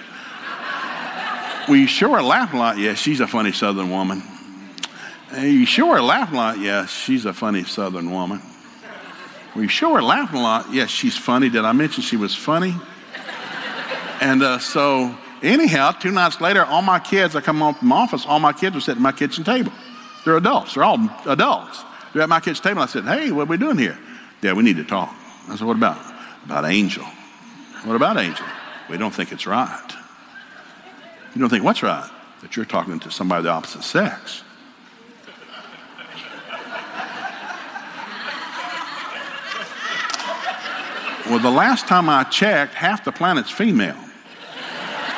you 1.67 1.87
sure 1.87 2.11
are 2.11 2.23
laughing 2.23 2.59
a 2.59 2.61
lot? 2.61 2.77
Yeah, 2.77 2.93
she's 2.93 3.19
a 3.19 3.27
funny 3.27 3.51
southern 3.51 3.89
woman. 3.89 4.23
You 5.37 5.65
sure 5.65 5.97
are 5.97 6.01
laughing 6.01 6.37
a 6.37 6.41
lot? 6.41 6.59
Yeah, 6.59 6.85
she's 6.85 7.25
a 7.25 7.33
funny 7.33 7.63
southern 7.63 8.11
woman. 8.11 8.41
We 9.55 9.67
sure 9.67 9.97
are 9.97 10.03
laughing 10.03 10.39
a 10.39 10.43
lot? 10.43 10.71
Yes, 10.71 10.89
she's 10.89 11.17
funny. 11.17 11.49
Did 11.49 11.65
I 11.65 11.71
mention 11.73 12.03
she 12.03 12.17
was 12.17 12.35
funny? 12.35 12.75
And 14.23 14.41
uh, 14.41 14.57
so, 14.57 15.13
anyhow, 15.41 15.91
two 15.91 16.09
nights 16.09 16.39
later, 16.39 16.63
all 16.63 16.81
my 16.81 16.97
kids, 16.97 17.35
I 17.35 17.41
come 17.41 17.59
home 17.59 17.75
from 17.75 17.91
office, 17.91 18.25
all 18.25 18.39
my 18.39 18.53
kids 18.53 18.73
are 18.77 18.79
sitting 18.79 18.99
at 18.99 19.03
my 19.03 19.11
kitchen 19.11 19.43
table. 19.43 19.73
They're 20.23 20.37
adults. 20.37 20.75
They're 20.75 20.85
all 20.85 20.97
adults. 21.25 21.83
They're 22.13 22.21
at 22.21 22.29
my 22.29 22.39
kitchen 22.39 22.63
table. 22.63 22.81
I 22.81 22.85
said, 22.85 23.03
hey, 23.03 23.31
what 23.33 23.43
are 23.43 23.45
we 23.47 23.57
doing 23.57 23.77
here? 23.77 23.99
Dad, 24.39 24.55
we 24.55 24.63
need 24.63 24.77
to 24.77 24.85
talk. 24.85 25.13
I 25.49 25.57
said, 25.57 25.67
what 25.67 25.75
about? 25.75 25.99
About 26.45 26.63
Angel. 26.63 27.03
What 27.83 27.97
about 27.97 28.17
Angel? 28.17 28.45
We 28.89 28.97
don't 28.97 29.13
think 29.13 29.33
it's 29.33 29.45
right. 29.45 29.89
You 31.35 31.41
don't 31.41 31.49
think 31.49 31.65
what's 31.65 31.83
right? 31.83 32.09
That 32.41 32.55
you're 32.55 32.63
talking 32.63 33.01
to 33.01 33.11
somebody 33.11 33.39
of 33.39 33.43
the 33.43 33.49
opposite 33.49 33.83
sex. 33.83 34.41
Well, 41.25 41.39
the 41.39 41.51
last 41.51 41.87
time 41.87 42.07
I 42.07 42.23
checked, 42.23 42.73
half 42.73 43.03
the 43.03 43.11
planet's 43.11 43.51
female. 43.51 43.97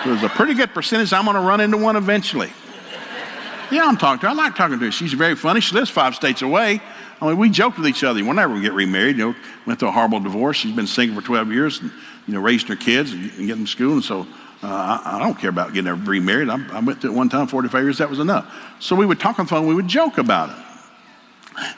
There's 0.06 0.22
a 0.22 0.30
pretty 0.30 0.54
good 0.54 0.72
percentage 0.72 1.12
I'm 1.14 1.26
going 1.26 1.34
to 1.36 1.42
run 1.42 1.60
into 1.62 1.78
one 1.78 1.96
eventually. 1.96 2.52
Yeah, 3.72 3.86
I'm 3.86 3.98
talking 3.98 4.20
to 4.20 4.28
her. 4.28 4.34
I 4.34 4.36
like 4.36 4.56
talking 4.56 4.78
to 4.78 4.86
her. 4.86 4.92
She's 4.92 5.14
very 5.14 5.36
funny. 5.36 5.62
She 5.62 5.74
lives 5.74 5.90
five 5.90 6.14
states 6.14 6.44
away. 6.44 6.80
I 7.20 7.28
mean, 7.28 7.38
we 7.38 7.50
joked 7.50 7.78
with 7.78 7.88
each 7.88 8.04
other. 8.04 8.24
We're 8.24 8.34
never 8.34 8.54
going 8.54 8.62
to 8.62 8.70
get 8.70 8.76
remarried. 8.76 9.18
You 9.18 9.32
know, 9.32 9.36
went 9.66 9.80
through 9.80 9.90
a 9.90 9.92
horrible 9.92 10.20
divorce. 10.20 10.58
She's 10.58 10.76
been 10.76 10.86
single 10.86 11.20
for 11.20 11.26
12 11.26 11.52
years 11.52 11.80
and, 11.82 11.92
you 12.28 12.36
know, 12.36 12.40
raising 12.40 12.68
her 12.68 12.76
kids 12.76 13.14
and, 13.14 13.32
getting 13.48 13.66
to 13.66 13.72
school. 13.72 13.94
And 13.94 14.04
so 14.04 14.28
uh, 14.62 15.00
I, 15.04 15.16
I, 15.16 15.20
don't 15.20 15.34
care 15.34 15.50
about 15.50 15.74
getting 15.74 15.92
remarried. 16.06 16.50
I, 16.50 16.64
I 16.72 16.82
went 16.82 17.02
through 17.02 17.14
it 17.14 17.16
one 17.16 17.30
time, 17.30 17.48
45 17.48 17.84
years. 17.84 17.98
That 17.98 18.10
was 18.10 18.20
enough. 18.20 18.54
So 18.80 18.96
we 18.96 19.08
would 19.08 19.20
talk 19.20 19.40
on 19.40 19.46
the 19.46 19.50
phone. 19.50 19.66
We 19.66 19.74
would 19.74 19.88
joke 19.88 20.20
about 20.20 20.52
it. 20.52 20.56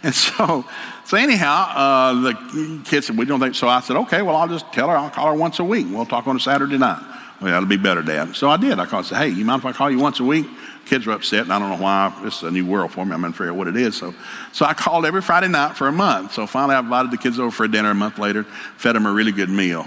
And 0.04 0.14
so, 0.16 0.66
so 1.06 1.16
anyhow, 1.16 1.72
uh, 1.74 2.14
the 2.22 2.82
kids 2.84 3.08
said, 3.08 3.18
we 3.18 3.24
don't 3.24 3.40
think, 3.40 3.56
so 3.56 3.70
I 3.70 3.80
said, 3.80 3.96
okay, 3.96 4.22
well, 4.22 4.36
I'll 4.36 4.50
just 4.50 4.70
tell 4.74 4.90
her, 4.90 4.98
I'll 4.98 5.10
call 5.10 5.28
her 5.28 5.36
once 5.36 5.60
a 5.60 5.64
week. 5.64 5.88
We'll 5.90 6.06
talk 6.06 6.28
on 6.28 6.36
a 6.36 6.40
Saturday 6.42 6.78
night. 6.78 7.02
Well, 7.40 7.52
that'll 7.52 7.70
be 7.70 7.78
better, 7.78 8.02
Dad. 8.02 8.36
So 8.36 8.50
I 8.50 8.58
did. 8.58 8.80
I 8.80 8.86
called 8.86 9.02
and 9.02 9.08
said, 9.08 9.18
hey, 9.18 9.30
you 9.30 9.46
mind 9.46 9.60
if 9.60 9.66
I 9.66 9.72
call 9.72 9.92
you 9.92 10.00
once 10.00 10.20
a 10.20 10.24
week? 10.24 10.48
Kids 10.86 11.06
are 11.06 11.12
upset, 11.12 11.42
and 11.42 11.54
I 11.54 11.60
don't 11.60 11.70
know 11.70 11.84
why. 11.84 12.18
This 12.24 12.38
is 12.38 12.44
a 12.44 12.52
new 12.52 12.66
world 12.66 12.92
for 12.92 13.06
me. 13.06 13.14
I'm 13.14 13.24
unfair 13.24 13.54
what 13.54 13.68
it 13.68 13.76
is. 13.76 13.96
So, 13.96 14.16
so 14.54 14.66
I 14.66 14.74
called 14.74 15.06
every 15.06 15.22
Friday 15.22 15.48
night 15.48 15.76
for 15.76 15.88
a 15.88 15.92
month. 15.92 16.34
So 16.34 16.48
finally, 16.48 16.76
I 16.76 16.80
invited 16.80 17.12
the 17.12 17.18
kids 17.18 17.40
over 17.40 17.52
for 17.52 17.66
a 17.66 17.68
dinner 17.68 17.92
a 17.92 17.96
month 17.96 18.18
later, 18.18 18.44
fed 18.78 18.96
them 18.96 19.06
a 19.06 19.12
really 19.12 19.32
good 19.32 19.50
meal. 19.50 19.86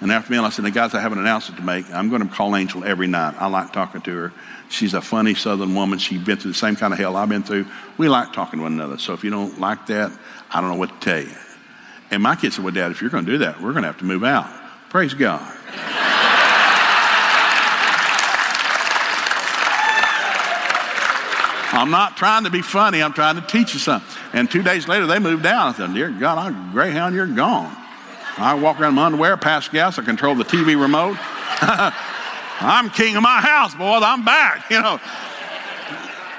And 0.00 0.10
after 0.10 0.32
meal, 0.32 0.44
I 0.44 0.50
said, 0.50 0.64
hey, 0.64 0.70
guys, 0.70 0.94
I 0.94 1.00
have 1.00 1.12
an 1.12 1.18
announcement 1.18 1.60
to 1.60 1.64
make. 1.64 1.90
I'm 1.92 2.08
going 2.10 2.26
to 2.26 2.34
call 2.34 2.56
Angel 2.56 2.84
every 2.84 3.06
night. 3.06 3.34
I 3.38 3.46
like 3.46 3.72
talking 3.72 4.00
to 4.02 4.16
her. 4.16 4.32
She's 4.68 4.94
a 4.94 5.00
funny 5.00 5.34
Southern 5.34 5.74
woman. 5.74 5.98
She's 5.98 6.22
been 6.22 6.38
through 6.38 6.52
the 6.52 6.58
same 6.58 6.76
kind 6.76 6.92
of 6.92 6.98
hell 6.98 7.16
I've 7.16 7.28
been 7.28 7.42
through. 7.42 7.66
We 7.98 8.08
like 8.08 8.32
talking 8.32 8.58
to 8.58 8.64
one 8.64 8.72
another. 8.72 8.98
So 8.98 9.12
if 9.14 9.24
you 9.24 9.30
don't 9.30 9.60
like 9.60 9.86
that, 9.86 10.12
I 10.50 10.60
don't 10.60 10.70
know 10.70 10.76
what 10.76 10.88
to 10.88 11.00
tell 11.00 11.20
you. 11.20 11.36
And 12.10 12.22
my 12.22 12.34
kids 12.34 12.56
said, 12.56 12.64
Well, 12.64 12.74
Dad, 12.74 12.90
if 12.90 13.00
you're 13.00 13.10
going 13.10 13.26
to 13.26 13.32
do 13.32 13.38
that, 13.38 13.60
we're 13.60 13.72
going 13.72 13.82
to 13.82 13.88
have 13.88 13.98
to 13.98 14.04
move 14.04 14.24
out. 14.24 14.50
Praise 14.88 15.14
God. 15.14 15.40
I'm 21.80 21.90
not 21.90 22.14
trying 22.14 22.44
to 22.44 22.50
be 22.50 22.60
funny. 22.60 23.02
I'm 23.02 23.14
trying 23.14 23.36
to 23.36 23.40
teach 23.40 23.72
you 23.72 23.80
something. 23.80 24.06
And 24.34 24.50
two 24.50 24.62
days 24.62 24.86
later, 24.86 25.06
they 25.06 25.18
moved 25.18 25.42
down. 25.42 25.68
I 25.68 25.72
said, 25.72 25.94
Dear 25.94 26.10
God, 26.10 26.36
I'm 26.36 26.72
Greyhound, 26.72 27.14
you're 27.14 27.26
gone. 27.26 27.74
I 28.36 28.52
walk 28.52 28.78
around 28.78 28.90
in 28.90 28.94
my 28.96 29.06
underwear, 29.06 29.38
pass 29.38 29.66
gas, 29.66 29.98
I 29.98 30.02
control 30.02 30.34
the 30.34 30.44
TV 30.44 30.78
remote. 30.78 31.16
I'm 32.60 32.90
king 32.90 33.16
of 33.16 33.22
my 33.22 33.40
house, 33.40 33.74
boys. 33.74 34.02
I'm 34.04 34.26
back, 34.26 34.70
you 34.70 34.82
know. 34.82 35.00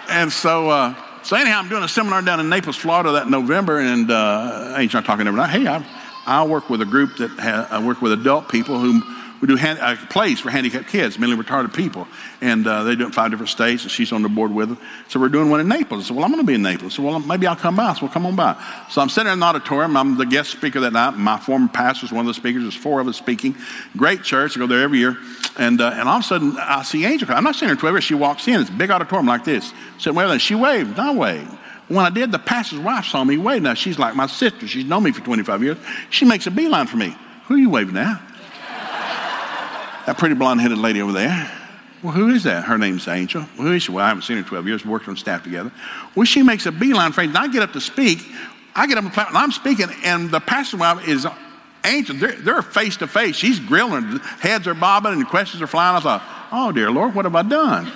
And 0.10 0.32
so, 0.32 0.70
uh, 0.70 0.94
so 1.24 1.36
anyhow, 1.36 1.58
I'm 1.58 1.70
doing 1.70 1.84
a 1.84 1.88
seminar 1.88 2.22
down 2.22 2.40
in 2.40 2.48
Naples, 2.48 2.76
Florida 2.76 3.12
that 3.14 3.28
November, 3.28 3.80
and 3.80 4.12
uh, 4.12 4.76
I 4.76 4.82
ain't 4.82 4.92
talking 4.92 5.26
every 5.26 5.40
night. 5.40 5.50
Hey, 5.50 5.66
I, 5.66 5.84
I 6.28 6.46
work 6.46 6.70
with 6.70 6.84
a 6.84 6.86
group 6.86 7.18
that 7.18 7.32
ha- 7.32 7.68
I 7.72 7.84
work 7.84 8.04
with 8.04 8.12
adult 8.12 8.48
people 8.48 8.80
who 8.80 9.02
we 9.42 9.48
do 9.48 9.56
hand, 9.56 9.80
a 9.80 9.96
place 10.08 10.40
for 10.40 10.52
handicapped 10.52 10.88
kids, 10.88 11.18
mentally 11.18 11.44
retarded 11.44 11.74
people, 11.74 12.08
and 12.42 12.66
uh, 12.68 12.84
they 12.84 12.96
do 12.96 13.04
it 13.04 13.08
in 13.08 13.12
five 13.12 13.32
different 13.32 13.50
states. 13.50 13.82
And 13.82 13.92
she's 13.92 14.12
on 14.12 14.22
the 14.22 14.30
board 14.30 14.54
with 14.54 14.70
them. 14.70 14.78
So 15.08 15.20
we're 15.20 15.30
doing 15.30 15.50
one 15.50 15.60
in 15.60 15.68
Naples. 15.68 16.06
I 16.06 16.08
said, 16.08 16.16
"Well, 16.16 16.24
I'm 16.24 16.32
going 16.32 16.44
to 16.44 16.48
be 16.48 16.54
in 16.54 16.62
Naples." 16.62 16.94
So 16.94 17.02
well, 17.02 17.20
maybe 17.20 17.48
I'll 17.48 17.56
come 17.56 17.76
by. 17.76 17.92
Said, 17.94 18.04
"Well, 18.04 18.12
come 18.12 18.28
on 18.28 18.36
by." 18.36 18.56
So 18.92 19.02
I'm 19.02 19.10
sitting 19.10 19.34
in 19.34 19.40
the 19.40 19.46
auditorium. 19.46 19.98
I'm 19.98 20.16
the 20.16 20.28
guest 20.28 20.52
speaker 20.52 20.80
that 20.82 20.94
night. 20.94 21.18
My 21.18 21.40
former 21.40 21.68
pastor 21.68 22.06
is 22.06 22.12
one 22.12 22.22
of 22.22 22.28
the 22.28 22.36
speakers. 22.36 22.62
There's 22.62 22.76
four 22.76 23.02
of 23.02 23.08
us 23.08 23.18
speaking. 23.18 23.56
Great 23.98 24.22
church. 24.22 24.56
I 24.56 24.60
go 24.60 24.68
there 24.68 24.84
every 24.84 25.00
year, 25.00 25.18
and 25.58 25.82
uh, 25.82 25.90
and 25.96 26.08
all 26.08 26.18
of 26.18 26.24
a 26.24 26.28
sudden 26.28 26.56
I 26.60 26.84
see 26.84 27.04
Angel. 27.06 27.28
I'm 27.32 27.44
not 27.44 27.56
seeing 27.56 27.70
her 27.70 27.76
12 27.76 27.96
years. 27.96 28.04
She 28.04 28.14
walks 28.14 28.48
in. 28.48 28.62
It's 28.62 28.70
a 28.70 28.74
big 28.74 28.92
auditorium 28.92 29.26
like 29.26 29.44
this. 29.44 29.74
Sitting 29.98 30.18
there, 30.18 30.28
and 30.28 30.42
she 30.42 30.54
waved. 30.54 31.00
I 31.00 31.16
waved. 31.16 31.52
When 31.88 32.06
I 32.06 32.10
did, 32.10 32.32
the 32.32 32.40
pastor's 32.40 32.80
wife 32.80 33.06
saw 33.06 33.24
me 33.24 33.38
wave. 33.38 33.64
Now 33.64 33.74
she's 33.74 33.98
like 33.98 34.16
my 34.16 34.28
sister. 34.28 34.68
She's 34.68 34.86
known 34.86 35.04
me 35.04 35.12
for 35.12 35.26
25 35.26 35.64
years. 35.64 35.78
She 36.12 36.26
makes 36.26 36.46
a 36.46 36.52
beeline 36.52 36.86
for 36.86 36.98
me. 36.98 37.16
Who 37.48 37.56
are 37.56 37.58
you 37.58 37.70
waving 37.70 37.98
at? 37.98 38.22
That 40.12 40.18
pretty 40.18 40.36
blonde 40.36 40.60
headed 40.60 40.78
lady 40.78 41.02
over 41.02 41.14
there. 41.14 41.50
Well, 42.04 42.12
who 42.12 42.32
is 42.32 42.44
that? 42.44 42.66
Her 42.66 42.78
name's 42.78 43.08
Angel. 43.08 43.46
Well, 43.58 43.68
who 43.68 43.72
is 43.72 43.84
she? 43.84 43.94
Well, 43.94 44.04
I 44.04 44.10
haven't 44.10 44.24
seen 44.24 44.36
her 44.36 44.44
in 44.44 44.46
12 44.46 44.68
years. 44.68 44.86
Worked 44.86 45.08
on 45.08 45.16
staff 45.16 45.42
together. 45.42 45.72
Well, 46.16 46.26
she 46.26 46.44
makes 46.44 46.66
a 46.66 46.72
beeline 46.74 47.14
for. 47.14 47.22
And 47.22 47.38
I 47.38 47.48
get 47.48 47.64
up 47.64 47.72
to 47.72 47.80
speak. 47.80 48.20
I 48.76 48.88
get 48.88 48.98
up 48.98 49.06
and 49.06 49.38
I'm 49.38 49.54
speaking, 49.54 49.88
and 50.04 50.30
the 50.30 50.42
pastor 50.42 50.76
wife 50.76 51.08
is 51.08 51.26
Angel. 51.86 52.18
They're 52.18 52.62
face 52.62 52.98
to 52.98 53.08
face. 53.08 53.38
She's 53.38 53.58
grilling. 53.58 54.20
Heads 54.42 54.68
are 54.68 54.74
bobbing 54.74 55.14
and 55.14 55.26
questions 55.26 55.62
are 55.62 55.68
flying. 55.68 55.96
I 55.96 56.02
thought, 56.02 56.24
oh, 56.52 56.74
dear 56.74 56.92
Lord, 56.92 57.16
what 57.16 57.24
have 57.24 57.36
I 57.38 57.44
done? 57.44 57.90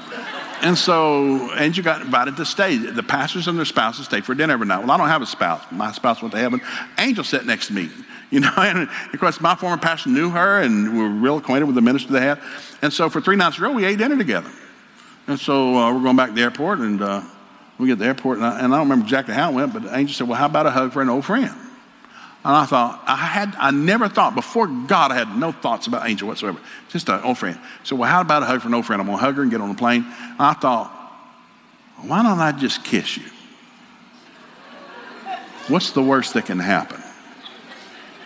And 0.61 0.77
so 0.77 1.53
Angel 1.57 1.83
got 1.83 2.01
invited 2.01 2.37
to 2.37 2.45
stay. 2.45 2.77
The 2.77 3.03
pastors 3.03 3.49
and 3.49 3.57
their 3.57 3.65
spouses 3.65 4.05
stay 4.05 4.21
for 4.21 4.33
dinner 4.33 4.53
every 4.53 4.67
night. 4.67 4.79
Well, 4.79 4.91
I 4.91 4.95
don't 4.95 5.09
have 5.09 5.21
a 5.21 5.25
spouse. 5.25 5.65
My 5.69 5.91
spouse 5.91 6.21
went 6.21 6.31
to 6.31 6.39
heaven. 6.39 6.61
Angel 6.97 7.25
sat 7.25 7.45
next 7.45 7.67
to 7.67 7.73
me. 7.73 7.89
You 8.31 8.39
know, 8.41 8.53
and 8.57 8.89
of 9.13 9.19
course, 9.19 9.39
my 9.39 9.55
former 9.55 9.77
pastor 9.77 10.09
knew 10.09 10.29
her 10.29 10.61
and 10.61 10.93
we 10.93 10.99
were 11.03 11.09
real 11.09 11.37
acquainted 11.37 11.65
with 11.65 11.75
the 11.75 11.81
minister 11.81 12.11
they 12.11 12.21
had. 12.21 12.41
And 12.81 12.91
so 12.91 13.09
for 13.09 13.21
three 13.21 13.35
nights 13.35 13.57
in 13.57 13.63
a 13.63 13.67
row, 13.67 13.73
we 13.73 13.85
ate 13.85 13.97
dinner 13.97 14.17
together. 14.17 14.51
And 15.27 15.39
so 15.39 15.75
uh, 15.75 15.93
we're 15.93 16.03
going 16.03 16.15
back 16.15 16.29
to 16.29 16.35
the 16.35 16.41
airport, 16.43 16.79
and 16.79 17.01
uh, 17.01 17.21
we 17.79 17.87
get 17.87 17.93
to 17.93 17.99
the 17.99 18.05
airport, 18.05 18.37
and 18.37 18.45
I, 18.45 18.59
and 18.59 18.73
I, 18.73 18.77
don't 18.77 18.87
remember 18.87 19.05
exactly 19.05 19.33
how 19.33 19.51
it 19.51 19.55
went, 19.55 19.73
but 19.73 19.85
Angel 19.91 20.13
said, 20.13 20.27
Well, 20.27 20.37
how 20.37 20.45
about 20.45 20.67
a 20.67 20.71
hug 20.71 20.93
for 20.93 21.01
an 21.01 21.09
old 21.09 21.25
friend? 21.25 21.51
And 22.45 22.55
I 22.55 22.65
thought, 22.65 23.01
I 23.07 23.15
had, 23.15 23.55
I 23.57 23.71
never 23.71 24.07
thought, 24.07 24.35
before 24.35 24.67
God, 24.67 25.11
I 25.11 25.15
had 25.15 25.35
no 25.35 25.51
thoughts 25.51 25.87
about 25.87 26.07
Angel 26.07 26.27
whatsoever. 26.27 26.59
Just 26.89 27.09
an 27.09 27.23
old 27.23 27.39
friend. 27.39 27.59
So, 27.83 27.95
well, 27.95 28.07
how 28.07 28.21
about 28.21 28.43
a 28.43 28.45
hug 28.45 28.61
for 28.61 28.67
an 28.67 28.75
old 28.75 28.85
friend? 28.85 29.01
I'm 29.01 29.07
going 29.07 29.17
to 29.17 29.25
hug 29.25 29.35
her 29.37 29.41
and 29.41 29.49
get 29.49 29.61
on 29.61 29.69
the 29.69 29.75
plane. 29.75 30.05
And 30.05 30.39
I 30.39 30.53
thought, 30.53 30.91
why 32.03 32.21
don't 32.21 32.39
I 32.39 32.51
just 32.51 32.83
kiss 32.83 33.17
you? 33.17 33.23
What's 35.69 35.89
the 35.89 36.03
worst 36.03 36.35
that 36.35 36.45
can 36.45 36.59
happen? 36.59 37.01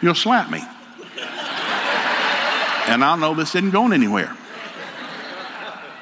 You'll 0.01 0.15
slap 0.15 0.49
me. 0.49 0.61
and 2.87 3.03
I'll 3.03 3.17
know 3.17 3.33
this 3.35 3.55
isn't 3.55 3.71
going 3.71 3.93
anywhere. 3.93 4.35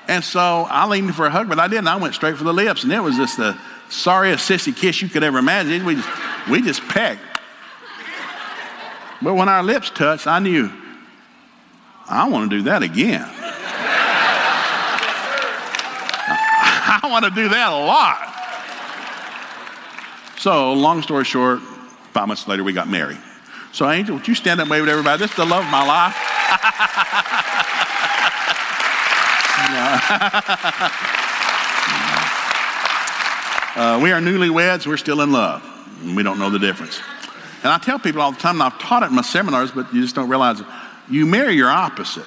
And 0.07 0.23
so 0.23 0.65
I 0.69 0.87
leaned 0.87 1.13
for 1.15 1.25
a 1.25 1.29
hug, 1.29 1.49
but 1.49 1.59
I 1.59 1.67
didn't. 1.67 1.87
I 1.87 1.97
went 1.97 2.15
straight 2.15 2.37
for 2.37 2.45
the 2.45 2.53
lips, 2.53 2.83
and 2.83 2.93
it 2.93 3.01
was 3.01 3.17
just 3.17 3.37
the 3.37 3.57
sorriest 3.89 4.49
sissy 4.49 4.75
kiss 4.75 5.01
you 5.01 5.09
could 5.09 5.23
ever 5.23 5.37
imagine. 5.37 5.85
We 5.85 5.95
just, 5.95 6.09
we 6.49 6.61
just 6.61 6.81
pecked. 6.87 7.21
But 9.21 9.33
when 9.33 9.49
our 9.49 9.63
lips 9.63 9.89
touched, 9.89 10.27
I 10.27 10.39
knew 10.39 10.71
I 12.07 12.29
want 12.29 12.49
to 12.49 12.57
do 12.57 12.63
that 12.63 12.83
again. 12.83 13.27
I 16.89 17.01
want 17.03 17.25
to 17.25 17.31
do 17.31 17.49
that 17.49 17.71
a 17.71 17.75
lot. 17.75 18.35
So, 20.39 20.73
long 20.73 21.01
story 21.01 21.25
short, 21.25 21.59
five 22.13 22.27
months 22.27 22.47
later, 22.47 22.63
we 22.63 22.71
got 22.71 22.87
married. 22.87 23.17
So, 23.71 23.89
Angel, 23.89 24.15
would 24.15 24.27
you 24.27 24.35
stand 24.35 24.59
up 24.59 24.65
and 24.65 24.71
wave 24.71 24.83
at 24.83 24.89
everybody? 24.89 25.19
This 25.19 25.31
is 25.31 25.37
the 25.37 25.45
love 25.45 25.63
of 25.63 25.71
my 25.71 25.85
life. 25.85 26.15
uh, 33.75 33.99
we 34.01 34.11
are 34.11 34.21
newlyweds. 34.21 34.87
We're 34.87 34.97
still 34.97 35.21
in 35.21 35.31
love. 35.31 35.63
We 36.15 36.23
don't 36.23 36.39
know 36.39 36.49
the 36.49 36.59
difference. 36.59 36.99
And 37.63 37.71
I 37.71 37.77
tell 37.77 37.99
people 37.99 38.21
all 38.21 38.31
the 38.31 38.39
time, 38.39 38.55
and 38.55 38.63
I've 38.63 38.79
taught 38.79 39.03
it 39.03 39.07
in 39.07 39.15
my 39.15 39.21
seminars, 39.23 39.71
but 39.71 39.93
you 39.93 40.01
just 40.01 40.15
don't 40.15 40.29
realize 40.29 40.59
it. 40.59 40.65
You 41.09 41.25
marry 41.25 41.55
your 41.55 41.69
opposite. 41.69 42.25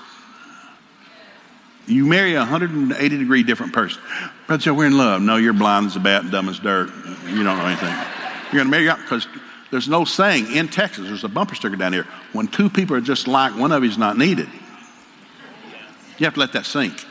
You 1.87 2.07
marry 2.07 2.35
a 2.35 2.40
180 2.40 3.18
degree 3.18 3.42
different 3.42 3.72
person. 3.72 4.03
Brother 4.46 4.62
Joe, 4.62 4.74
we're 4.74 4.87
in 4.87 4.98
love. 4.98 5.22
No, 5.22 5.37
you're 5.37 5.53
blind 5.53 5.87
as 5.87 5.96
a 5.96 6.00
bat 6.00 6.22
and 6.22 6.31
dumb 6.31 6.48
as 6.48 6.59
dirt. 6.59 6.90
You 7.26 7.42
don't 7.42 7.59
know 7.59 7.66
anything. 7.66 7.94
You're 8.53 8.64
going 8.64 8.66
to 8.66 8.70
marry 8.70 8.85
your 8.85 8.96
because 8.96 9.26
there's 9.70 9.88
no 9.88 10.04
saying 10.04 10.54
in 10.54 10.68
Texas, 10.68 11.06
there's 11.06 11.24
a 11.24 11.28
bumper 11.28 11.54
sticker 11.54 11.76
down 11.76 11.92
here. 11.92 12.06
When 12.33 12.48
two 12.48 12.68
people 12.68 12.96
are 12.96 13.00
just 13.00 13.28
like, 13.28 13.56
one 13.56 13.72
of 13.72 13.85
you 13.85 13.90
is 13.90 13.98
not 13.98 14.18
needed. 14.18 14.48
You 16.18 16.26
have 16.26 16.35
to 16.35 16.40
let 16.40 16.52
that 16.52 16.66
sink. 16.66 17.04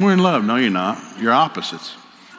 We're 0.00 0.12
in 0.12 0.18
love. 0.18 0.44
No, 0.44 0.56
you're 0.56 0.70
not. 0.70 1.00
You're 1.20 1.32
opposites. 1.32 1.94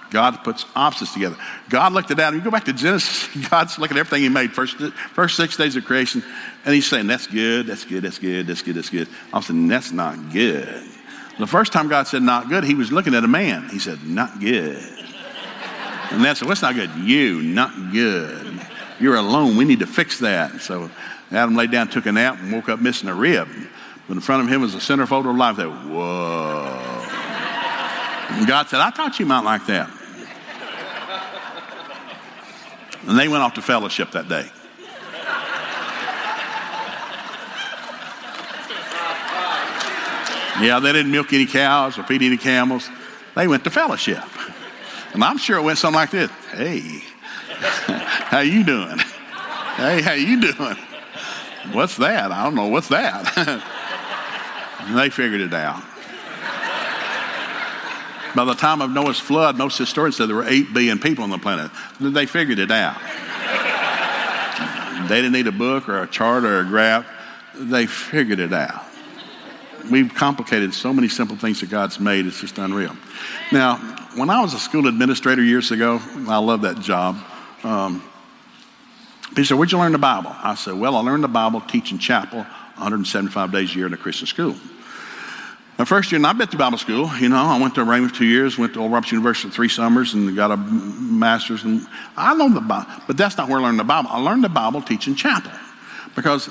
God 0.09 0.43
puts 0.43 0.65
opposites 0.75 1.13
together. 1.13 1.37
God 1.69 1.93
looked 1.93 2.11
at 2.11 2.19
Adam. 2.19 2.39
You 2.39 2.43
go 2.43 2.51
back 2.51 2.65
to 2.65 2.73
Genesis, 2.73 3.27
God's 3.49 3.77
looking 3.77 3.97
at 3.97 4.01
everything 4.01 4.23
He 4.23 4.29
made, 4.29 4.51
first, 4.53 4.77
first 4.77 5.35
six 5.35 5.57
days 5.57 5.75
of 5.75 5.85
creation, 5.85 6.23
and 6.65 6.73
He's 6.73 6.87
saying, 6.87 7.07
That's 7.07 7.27
good, 7.27 7.67
that's 7.67 7.83
good, 7.83 8.03
that's 8.03 8.17
good, 8.17 8.47
that's 8.47 8.61
good, 8.61 8.75
that's 8.75 8.89
good. 8.89 9.07
I'm 9.33 9.41
saying, 9.41 9.67
That's 9.67 9.91
not 9.91 10.31
good. 10.31 10.83
The 11.39 11.47
first 11.47 11.73
time 11.73 11.87
God 11.87 12.07
said 12.07 12.23
not 12.23 12.49
good, 12.49 12.63
He 12.63 12.73
was 12.73 12.91
looking 12.91 13.15
at 13.15 13.23
a 13.23 13.27
man. 13.27 13.69
He 13.69 13.79
said, 13.79 14.01
Not 14.03 14.39
good. 14.39 14.81
And 16.11 16.23
that's 16.23 16.41
what's 16.41 16.61
not 16.61 16.75
good? 16.75 16.89
You, 16.95 17.41
not 17.41 17.91
good. 17.91 18.46
You're 18.99 19.15
alone. 19.15 19.57
We 19.57 19.65
need 19.65 19.79
to 19.79 19.87
fix 19.87 20.19
that. 20.19 20.61
So 20.61 20.89
Adam 21.31 21.55
laid 21.55 21.71
down, 21.71 21.89
took 21.89 22.05
a 22.05 22.11
nap, 22.11 22.39
and 22.39 22.51
woke 22.51 22.69
up 22.69 22.79
missing 22.79 23.09
a 23.09 23.13
rib. 23.13 23.47
But 24.07 24.15
in 24.15 24.21
front 24.21 24.43
of 24.43 24.49
him 24.49 24.61
was 24.61 24.73
a 24.73 24.79
centerfold 24.79 25.29
of 25.29 25.35
life. 25.35 25.57
That 25.57 25.69
whoa. 25.69 27.07
And 28.37 28.47
God 28.47 28.67
said, 28.69 28.79
I 28.79 28.89
thought 28.89 29.19
you 29.19 29.25
might 29.25 29.43
like 29.43 29.65
that. 29.67 29.89
And 33.07 33.17
they 33.17 33.27
went 33.27 33.41
off 33.41 33.53
to 33.53 33.61
fellowship 33.61 34.11
that 34.11 34.27
day. 34.27 34.49
Yeah, 40.59 40.79
they 40.79 40.91
didn't 40.91 41.11
milk 41.11 41.31
any 41.33 41.45
cows 41.45 41.99
or 41.99 42.03
feed 42.03 42.23
any 42.23 42.37
camels. 42.37 42.89
They 43.35 43.47
went 43.47 43.63
to 43.65 43.69
fellowship. 43.69 44.23
And 45.13 45.23
I'm 45.23 45.37
sure 45.37 45.57
it 45.57 45.61
went 45.61 45.77
something 45.77 45.95
like 45.95 46.09
this. 46.09 46.31
Hey, 46.51 47.03
how 47.61 48.39
you 48.39 48.63
doing? 48.63 48.99
Hey, 49.77 50.01
how 50.01 50.13
you 50.13 50.39
doing? 50.41 50.77
What's 51.71 51.97
that? 51.97 52.31
I 52.31 52.43
don't 52.43 52.55
know. 52.55 52.67
What's 52.67 52.89
that? 52.89 53.61
they 54.95 55.09
figured 55.09 55.41
it 55.41 55.53
out. 55.53 55.83
By 58.35 58.45
the 58.45 58.53
time 58.53 58.81
of 58.81 58.91
Noah's 58.91 59.19
flood, 59.19 59.57
most 59.57 59.77
historians 59.77 60.17
said 60.17 60.29
there 60.29 60.35
were 60.35 60.47
8 60.47 60.73
billion 60.73 60.99
people 60.99 61.23
on 61.23 61.31
the 61.31 61.39
planet. 61.39 61.71
They 61.99 62.25
figured 62.25 62.59
it 62.59 62.71
out. 62.71 62.99
They 65.07 65.15
didn't 65.21 65.33
need 65.33 65.47
a 65.47 65.51
book 65.51 65.89
or 65.89 66.03
a 66.03 66.07
chart 66.07 66.43
or 66.43 66.59
a 66.59 66.65
graph. 66.65 67.05
They 67.55 67.85
figured 67.85 68.39
it 68.39 68.53
out. 68.53 68.83
We've 69.89 70.13
complicated 70.13 70.73
so 70.73 70.91
many 70.91 71.07
simple 71.07 71.37
things 71.37 71.61
that 71.61 71.69
God's 71.69 71.99
made, 71.99 72.25
it's 72.25 72.41
just 72.41 72.57
unreal. 72.57 72.95
Now, 73.51 73.77
when 74.15 74.29
I 74.29 74.41
was 74.41 74.53
a 74.53 74.59
school 74.59 74.87
administrator 74.87 75.43
years 75.43 75.71
ago, 75.71 76.01
I 76.27 76.37
love 76.39 76.61
that 76.61 76.79
job. 76.79 77.17
Um, 77.67 78.01
he 79.35 79.43
said, 79.43 79.57
Where'd 79.57 79.71
you 79.71 79.77
learn 79.77 79.91
the 79.91 79.97
Bible? 79.97 80.31
I 80.33 80.55
said, 80.55 80.75
Well, 80.75 80.95
I 80.95 81.01
learned 81.01 81.23
the 81.23 81.27
Bible 81.27 81.59
teaching 81.59 81.99
chapel 81.99 82.39
175 82.39 83.51
days 83.51 83.73
a 83.73 83.77
year 83.77 83.87
in 83.87 83.93
a 83.93 83.97
Christian 83.97 84.25
school. 84.25 84.55
My 85.77 85.85
first 85.85 86.11
year, 86.11 86.17
and 86.17 86.25
I've 86.25 86.37
been 86.37 86.47
to 86.47 86.57
Bible 86.57 86.77
school. 86.77 87.11
You 87.17 87.29
know, 87.29 87.35
I 87.35 87.59
went 87.59 87.75
to 87.75 87.81
Rhema 87.81 88.11
two 88.11 88.25
years, 88.25 88.57
went 88.57 88.73
to 88.73 88.79
Oral 88.79 88.91
Roberts 88.91 89.11
University 89.11 89.49
three 89.49 89.67
summers, 89.67 90.13
and 90.13 90.33
got 90.35 90.51
a 90.51 90.57
master's. 90.57 91.65
And 91.65 91.85
I 92.15 92.33
learned 92.33 92.55
the 92.55 92.61
Bible, 92.61 92.89
but 93.05 93.17
that's 93.17 93.37
not 93.37 93.49
where 93.49 93.59
I 93.59 93.63
learned 93.63 93.79
the 93.79 93.83
Bible. 93.83 94.09
I 94.11 94.19
learned 94.21 94.45
the 94.45 94.49
Bible 94.49 94.81
teaching 94.81 95.13
chapel, 95.13 95.51
because 96.15 96.49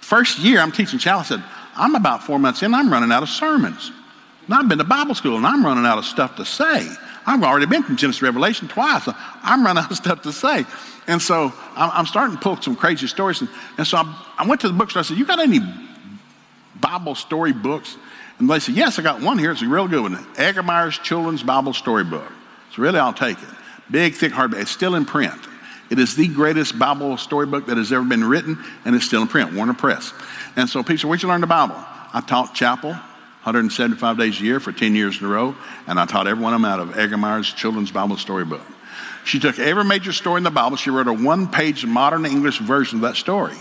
first 0.00 0.38
year 0.38 0.60
I'm 0.60 0.72
teaching 0.72 0.98
chapel. 0.98 1.20
I 1.20 1.24
said, 1.24 1.44
I'm 1.76 1.94
about 1.94 2.24
four 2.24 2.38
months 2.38 2.62
in, 2.62 2.72
I'm 2.72 2.90
running 2.90 3.12
out 3.12 3.22
of 3.22 3.28
sermons. 3.28 3.92
And 4.46 4.54
I've 4.54 4.68
been 4.68 4.78
to 4.78 4.84
Bible 4.84 5.14
school, 5.14 5.36
and 5.36 5.46
I'm 5.46 5.64
running 5.64 5.84
out 5.84 5.98
of 5.98 6.06
stuff 6.06 6.36
to 6.36 6.44
say. 6.44 6.88
I've 7.26 7.42
already 7.42 7.66
been 7.66 7.82
from 7.82 7.96
Genesis 7.96 8.22
Revelation 8.22 8.68
twice. 8.68 9.08
I'm 9.42 9.64
running 9.64 9.82
out 9.82 9.90
of 9.90 9.96
stuff 9.96 10.22
to 10.22 10.32
say. 10.32 10.64
And 11.06 11.20
so 11.20 11.52
I'm, 11.76 11.90
I'm 11.92 12.06
starting 12.06 12.36
to 12.36 12.42
pull 12.42 12.60
some 12.60 12.76
crazy 12.76 13.06
stories. 13.06 13.40
And, 13.40 13.50
and 13.78 13.86
so 13.86 13.98
I, 13.98 14.26
I 14.38 14.46
went 14.46 14.60
to 14.62 14.68
the 14.68 14.74
bookstore. 14.74 15.00
I 15.00 15.02
said, 15.04 15.18
You 15.18 15.26
got 15.26 15.40
any 15.40 15.60
Bible 16.80 17.14
story 17.14 17.52
books? 17.52 17.96
And 18.38 18.48
they 18.48 18.58
said, 18.58 18.74
Yes, 18.74 18.98
I 18.98 19.02
got 19.02 19.20
one 19.20 19.38
here. 19.38 19.52
It's 19.52 19.62
a 19.62 19.68
real 19.68 19.88
good 19.88 20.02
one 20.02 20.14
Egermeier's 20.36 20.98
Children's 20.98 21.42
Bible 21.42 21.72
Story 21.72 22.04
Book. 22.04 22.30
So 22.74 22.82
really, 22.82 22.98
I'll 22.98 23.12
take 23.12 23.38
it. 23.38 23.48
Big, 23.90 24.14
thick, 24.14 24.32
hardback. 24.32 24.62
It's 24.62 24.70
still 24.70 24.94
in 24.94 25.04
print. 25.04 25.38
It 25.90 25.98
is 25.98 26.16
the 26.16 26.28
greatest 26.28 26.78
Bible 26.78 27.16
storybook 27.18 27.66
that 27.66 27.76
has 27.76 27.92
ever 27.92 28.04
been 28.04 28.24
written, 28.24 28.58
and 28.84 28.96
it's 28.96 29.04
still 29.04 29.22
in 29.22 29.28
print, 29.28 29.52
Warner 29.52 29.74
Press. 29.74 30.12
And 30.56 30.68
so, 30.68 30.82
people, 30.82 31.10
where'd 31.10 31.22
you 31.22 31.28
learn 31.28 31.42
the 31.42 31.46
Bible? 31.46 31.76
I 31.76 32.22
taught 32.26 32.54
chapel 32.54 32.96
175 33.44 34.18
days 34.18 34.40
a 34.40 34.42
year 34.42 34.58
for 34.58 34.72
10 34.72 34.94
years 34.94 35.20
in 35.20 35.26
a 35.26 35.28
row, 35.28 35.54
and 35.86 36.00
I 36.00 36.06
taught 36.06 36.26
every 36.26 36.42
one 36.42 36.54
of 36.54 36.62
them 36.62 36.70
out 36.70 36.80
of 36.80 36.96
Egermeier's 36.96 37.52
Children's 37.52 37.90
Bible 37.90 38.16
Storybook. 38.16 38.62
She 39.26 39.38
took 39.38 39.58
every 39.58 39.84
major 39.84 40.12
story 40.12 40.38
in 40.38 40.44
the 40.44 40.50
Bible, 40.50 40.76
she 40.76 40.88
wrote 40.88 41.08
a 41.08 41.12
one 41.12 41.48
page 41.48 41.84
modern 41.84 42.24
English 42.24 42.58
version 42.58 42.96
of 42.96 43.02
that 43.02 43.16
story. 43.16 43.56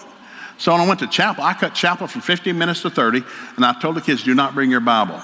So 0.58 0.72
when 0.72 0.80
I 0.80 0.88
went 0.88 1.02
to 1.02 1.08
chapel, 1.08 1.44
I 1.44 1.54
cut 1.54 1.74
chapel 1.74 2.08
from 2.08 2.22
15 2.22 2.58
minutes 2.58 2.82
to 2.84 2.90
30, 2.90 3.24
and 3.58 3.66
I 3.66 3.74
told 3.80 3.96
the 3.96 4.02
kids, 4.02 4.24
do 4.24 4.34
not 4.34 4.54
bring 4.54 4.72
your 4.72 4.80
Bible. 4.80 5.22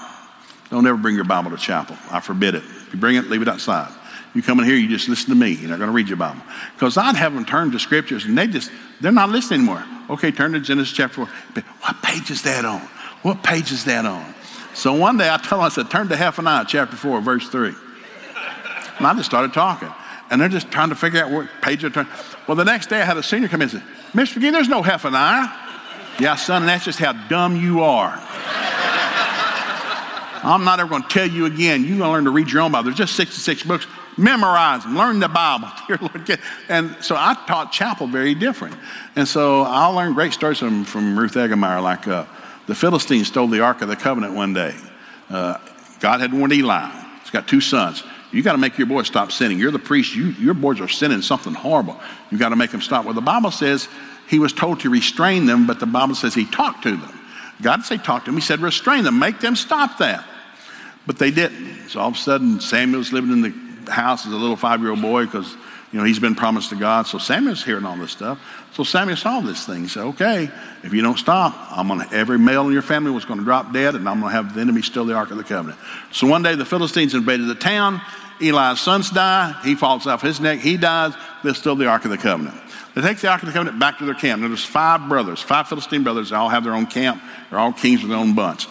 Don't 0.70 0.86
ever 0.86 0.98
bring 0.98 1.14
your 1.14 1.24
Bible 1.24 1.50
to 1.50 1.56
chapel. 1.56 1.96
I 2.10 2.20
forbid 2.20 2.54
it. 2.54 2.62
If 2.62 2.92
you 2.92 3.00
bring 3.00 3.16
it, 3.16 3.30
leave 3.30 3.42
it 3.42 3.48
outside. 3.48 3.90
You 4.34 4.42
come 4.42 4.60
in 4.60 4.66
here, 4.66 4.76
you 4.76 4.88
just 4.88 5.08
listen 5.08 5.30
to 5.30 5.34
me. 5.34 5.52
You're 5.52 5.70
not 5.70 5.78
going 5.78 5.88
to 5.88 5.94
read 5.94 6.08
your 6.08 6.18
Bible. 6.18 6.42
Because 6.74 6.96
I'd 6.96 7.16
have 7.16 7.34
them 7.34 7.44
turn 7.44 7.72
to 7.72 7.78
scriptures, 7.78 8.26
and 8.26 8.36
they 8.36 8.46
just, 8.46 8.70
they're 9.00 9.10
not 9.10 9.30
listening 9.30 9.60
anymore. 9.60 9.84
Okay, 10.10 10.30
turn 10.30 10.52
to 10.52 10.60
Genesis 10.60 10.94
chapter 10.94 11.26
4. 11.26 11.64
What 11.80 12.02
page 12.02 12.30
is 12.30 12.42
that 12.42 12.64
on? 12.64 12.80
What 13.22 13.42
page 13.42 13.72
is 13.72 13.84
that 13.86 14.06
on? 14.06 14.34
So 14.74 14.94
one 14.94 15.16
day 15.16 15.28
I 15.28 15.36
told 15.36 15.60
them, 15.60 15.60
I 15.60 15.68
said, 15.68 15.90
turn 15.90 16.08
to 16.08 16.16
Zephaniah 16.16 16.64
chapter 16.66 16.96
4, 16.96 17.20
verse 17.20 17.48
3. 17.48 17.74
And 18.98 19.06
I 19.06 19.14
just 19.14 19.26
started 19.26 19.52
talking. 19.52 19.88
And 20.30 20.40
they're 20.40 20.48
just 20.48 20.70
trying 20.70 20.90
to 20.90 20.94
figure 20.94 21.24
out 21.24 21.30
what 21.30 21.48
page 21.60 21.80
they're 21.80 21.90
turning. 21.90 22.12
Well, 22.46 22.56
the 22.56 22.64
next 22.64 22.88
day 22.88 23.00
I 23.00 23.04
had 23.04 23.16
a 23.16 23.22
senior 23.22 23.48
come 23.48 23.62
in 23.62 23.70
and 23.70 23.80
say, 23.80 23.86
Mr. 24.12 24.38
McGee, 24.38 24.52
there's 24.52 24.68
no 24.68 24.82
Zephaniah. 24.82 25.48
Yeah, 26.18 26.36
son, 26.36 26.62
and 26.62 26.68
that's 26.68 26.84
just 26.84 26.98
how 26.98 27.12
dumb 27.28 27.56
you 27.56 27.82
are. 27.82 28.20
I'm 30.42 30.64
not 30.64 30.80
ever 30.80 30.88
going 30.88 31.02
to 31.02 31.08
tell 31.08 31.26
you 31.26 31.46
again. 31.46 31.82
You're 31.82 31.98
going 31.98 32.08
to 32.08 32.10
learn 32.10 32.24
to 32.24 32.30
read 32.30 32.50
your 32.50 32.62
own 32.62 32.72
Bible. 32.72 32.84
There's 32.84 32.96
just 32.96 33.16
66 33.16 33.64
books. 33.64 33.86
Memorize 34.16 34.84
them. 34.84 34.96
Learn 34.96 35.18
the 35.18 35.28
Bible. 35.28 35.68
Dear 35.86 35.98
Lord. 36.00 36.40
And 36.68 36.96
so 37.00 37.14
I 37.16 37.34
taught 37.46 37.72
chapel 37.72 38.06
very 38.06 38.34
different. 38.34 38.76
And 39.16 39.26
so 39.26 39.62
I 39.62 39.86
learned 39.86 40.14
great 40.14 40.32
stories 40.32 40.58
from, 40.58 40.84
from 40.84 41.18
Ruth 41.18 41.34
Egermeier, 41.34 41.82
like 41.82 42.08
uh, 42.08 42.24
the 42.70 42.76
Philistines 42.76 43.26
stole 43.26 43.48
the 43.48 43.58
Ark 43.58 43.82
of 43.82 43.88
the 43.88 43.96
Covenant 43.96 44.32
one 44.32 44.52
day. 44.52 44.72
Uh, 45.28 45.58
God 45.98 46.20
had 46.20 46.32
warned 46.32 46.52
Eli. 46.52 46.88
He's 47.20 47.30
got 47.30 47.48
two 47.48 47.60
sons. 47.60 48.04
You 48.30 48.44
got 48.44 48.52
to 48.52 48.58
make 48.58 48.78
your 48.78 48.86
boys 48.86 49.08
stop 49.08 49.32
sinning. 49.32 49.58
You're 49.58 49.72
the 49.72 49.80
priest. 49.80 50.14
You, 50.14 50.26
your 50.38 50.54
boys 50.54 50.80
are 50.80 50.86
sinning 50.86 51.20
something 51.20 51.52
horrible. 51.52 52.00
You 52.30 52.38
got 52.38 52.50
to 52.50 52.56
make 52.56 52.70
them 52.70 52.80
stop. 52.80 53.04
Well, 53.04 53.14
the 53.14 53.20
Bible 53.20 53.50
says 53.50 53.88
he 54.28 54.38
was 54.38 54.52
told 54.52 54.78
to 54.80 54.88
restrain 54.88 55.46
them, 55.46 55.66
but 55.66 55.80
the 55.80 55.86
Bible 55.86 56.14
says 56.14 56.32
he 56.32 56.46
talked 56.46 56.84
to 56.84 56.96
them. 56.96 57.20
God 57.60 57.78
didn't 57.78 57.86
say 57.86 57.96
talk 57.96 58.24
to 58.26 58.30
them. 58.30 58.36
He 58.36 58.40
said 58.40 58.60
restrain 58.60 59.02
them, 59.02 59.18
make 59.18 59.40
them 59.40 59.56
stop 59.56 59.98
that. 59.98 60.24
But 61.08 61.18
they 61.18 61.32
didn't. 61.32 61.88
So 61.88 61.98
all 61.98 62.10
of 62.10 62.14
a 62.14 62.18
sudden, 62.18 62.60
Samuel's 62.60 63.12
living 63.12 63.32
in 63.32 63.42
the 63.42 63.90
house 63.90 64.26
as 64.26 64.32
a 64.32 64.36
little 64.36 64.54
five-year-old 64.54 65.02
boy 65.02 65.24
because 65.24 65.56
you 65.92 65.98
know 65.98 66.04
he's 66.04 66.18
been 66.20 66.34
promised 66.34 66.70
to 66.70 66.76
God. 66.76 67.06
So 67.06 67.18
Samuel's 67.18 67.64
hearing 67.64 67.84
all 67.84 67.96
this 67.96 68.12
stuff. 68.12 68.38
So 68.74 68.84
Samuel 68.84 69.16
saw 69.16 69.40
this 69.40 69.66
thing. 69.66 69.82
He 69.82 69.88
said, 69.88 70.04
"Okay, 70.04 70.48
if 70.84 70.92
you 70.92 71.02
don't 71.02 71.18
stop, 71.18 71.54
I'm 71.70 71.88
gonna 71.88 72.08
every 72.12 72.38
male 72.38 72.66
in 72.66 72.72
your 72.72 72.82
family 72.82 73.10
was 73.10 73.24
going 73.24 73.40
to 73.40 73.44
drop 73.44 73.72
dead, 73.72 73.94
and 73.96 74.08
I'm 74.08 74.20
going 74.20 74.30
to 74.32 74.36
have 74.36 74.54
the 74.54 74.60
enemy 74.60 74.82
steal 74.82 75.04
the 75.04 75.14
ark 75.14 75.30
of 75.30 75.36
the 75.36 75.44
covenant." 75.44 75.78
So 76.12 76.26
one 76.26 76.42
day 76.42 76.54
the 76.54 76.64
Philistines 76.64 77.14
invaded 77.14 77.48
the 77.48 77.54
town. 77.54 78.00
Eli's 78.40 78.80
sons 78.80 79.10
die. 79.10 79.54
He 79.64 79.74
falls 79.74 80.06
off 80.06 80.22
his 80.22 80.40
neck. 80.40 80.60
He 80.60 80.76
dies. 80.76 81.12
They 81.44 81.52
steal 81.52 81.76
the 81.76 81.86
ark 81.86 82.04
of 82.04 82.10
the 82.10 82.18
covenant. 82.18 82.56
They 82.94 83.02
take 83.02 83.18
the 83.18 83.28
Ark 83.28 83.42
of 83.42 83.46
the 83.46 83.52
Covenant 83.52 83.78
back 83.78 83.98
to 83.98 84.04
their 84.04 84.14
camp. 84.14 84.42
Now, 84.42 84.48
there's 84.48 84.64
five 84.64 85.08
brothers, 85.08 85.40
five 85.40 85.68
Philistine 85.68 86.02
brothers. 86.02 86.30
They 86.30 86.36
all 86.36 86.48
have 86.48 86.64
their 86.64 86.74
own 86.74 86.86
camp. 86.86 87.22
They're 87.48 87.58
all 87.58 87.72
kings 87.72 88.00
with 88.00 88.10
their 88.10 88.18
own 88.18 88.34
bunch. 88.34 88.66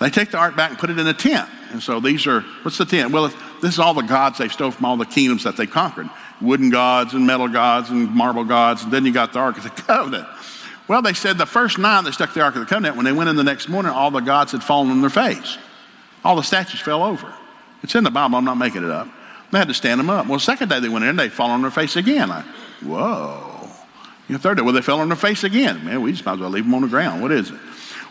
They 0.00 0.10
take 0.10 0.32
the 0.32 0.38
ark 0.38 0.56
back 0.56 0.70
and 0.70 0.78
put 0.80 0.90
it 0.90 0.98
in 0.98 1.06
a 1.06 1.14
tent. 1.14 1.48
And 1.70 1.80
so 1.80 2.00
these 2.00 2.26
are, 2.26 2.40
what's 2.62 2.78
the 2.78 2.84
tent? 2.84 3.12
Well, 3.12 3.28
this 3.60 3.74
is 3.74 3.78
all 3.78 3.94
the 3.94 4.02
gods 4.02 4.38
they 4.38 4.48
stole 4.48 4.72
from 4.72 4.84
all 4.84 4.96
the 4.96 5.06
kingdoms 5.06 5.44
that 5.44 5.56
they 5.56 5.66
conquered 5.68 6.10
wooden 6.42 6.70
gods 6.70 7.14
and 7.14 7.26
metal 7.26 7.48
gods 7.48 7.90
and 7.90 8.10
marble 8.10 8.44
gods. 8.44 8.82
And 8.82 8.92
then 8.92 9.04
you 9.06 9.12
got 9.12 9.32
the 9.32 9.38
Ark 9.38 9.56
of 9.56 9.62
the 9.64 9.70
Covenant. 9.70 10.26
Well, 10.88 11.00
they 11.00 11.12
said 11.12 11.38
the 11.38 11.46
first 11.46 11.78
night 11.78 12.02
they 12.02 12.10
stuck 12.10 12.34
the 12.34 12.42
Ark 12.42 12.54
of 12.54 12.60
the 12.60 12.66
Covenant, 12.66 12.96
when 12.96 13.04
they 13.04 13.12
went 13.12 13.30
in 13.30 13.36
the 13.36 13.44
next 13.44 13.68
morning, 13.68 13.92
all 13.92 14.10
the 14.10 14.20
gods 14.20 14.52
had 14.52 14.62
fallen 14.62 14.90
on 14.90 15.00
their 15.00 15.10
face. 15.10 15.56
All 16.24 16.36
the 16.36 16.42
statues 16.42 16.80
fell 16.80 17.02
over. 17.02 17.32
It's 17.82 17.94
in 17.94 18.04
the 18.04 18.10
Bible, 18.10 18.36
I'm 18.36 18.44
not 18.44 18.56
making 18.56 18.84
it 18.84 18.90
up. 18.90 19.08
They 19.50 19.58
had 19.58 19.68
to 19.68 19.74
stand 19.74 20.00
them 20.00 20.10
up. 20.10 20.26
Well, 20.26 20.38
the 20.38 20.44
second 20.44 20.68
day 20.68 20.80
they 20.80 20.88
went 20.88 21.04
in, 21.04 21.16
they 21.16 21.28
fall 21.28 21.50
on 21.50 21.62
their 21.62 21.70
face 21.70 21.96
again. 21.96 22.30
Whoa. 22.82 23.68
You 24.28 24.38
third 24.38 24.56
day, 24.56 24.62
well, 24.62 24.72
they 24.72 24.80
fell 24.80 25.00
on 25.00 25.08
their 25.08 25.16
face 25.16 25.44
again. 25.44 25.84
Man, 25.84 26.00
we 26.00 26.12
just 26.12 26.24
might 26.24 26.34
as 26.34 26.40
well 26.40 26.50
leave 26.50 26.64
them 26.64 26.74
on 26.74 26.82
the 26.82 26.88
ground. 26.88 27.20
What 27.22 27.32
is 27.32 27.50
it? 27.50 27.58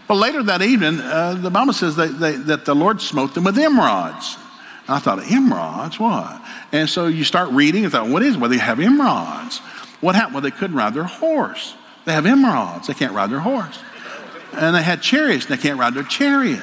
Well, 0.08 0.20
later 0.20 0.44
that 0.44 0.62
evening, 0.62 1.00
uh, 1.00 1.36
the 1.36 1.50
Bible 1.50 1.74
says 1.74 1.96
they, 1.96 2.08
they, 2.08 2.32
that 2.34 2.66
the 2.66 2.76
Lord 2.76 3.02
smote 3.02 3.34
them 3.34 3.46
with 3.46 3.56
emerods. 3.56 4.38
I 4.92 5.00
thought, 5.00 5.20
emerods, 5.20 6.00
what? 6.00 6.42
And 6.72 6.90
so 6.90 7.08
you 7.08 7.24
start 7.24 7.50
reading 7.52 7.84
and 7.84 7.92
thought, 7.92 8.08
what 8.08 8.24
is 8.24 8.36
it? 8.36 8.40
Well, 8.40 8.50
they 8.50 8.58
have 8.58 8.78
emerods. 8.78 9.60
What 10.02 10.16
happened? 10.16 10.36
Well, 10.36 10.42
they 10.42 10.52
couldn't 10.52 10.76
ride 10.76 10.94
their 10.94 11.04
horse. 11.04 11.76
They 12.06 12.14
have 12.14 12.26
emerods. 12.26 12.88
They 12.88 12.94
can't 12.94 13.14
ride 13.14 13.30
their 13.30 13.40
horse. 13.40 13.80
And 14.54 14.76
they 14.76 14.82
had 14.82 15.02
chariots. 15.02 15.46
And 15.46 15.58
they 15.58 15.62
can't 15.62 15.80
ride 15.80 15.94
their 15.94 16.04
chariot. 16.04 16.62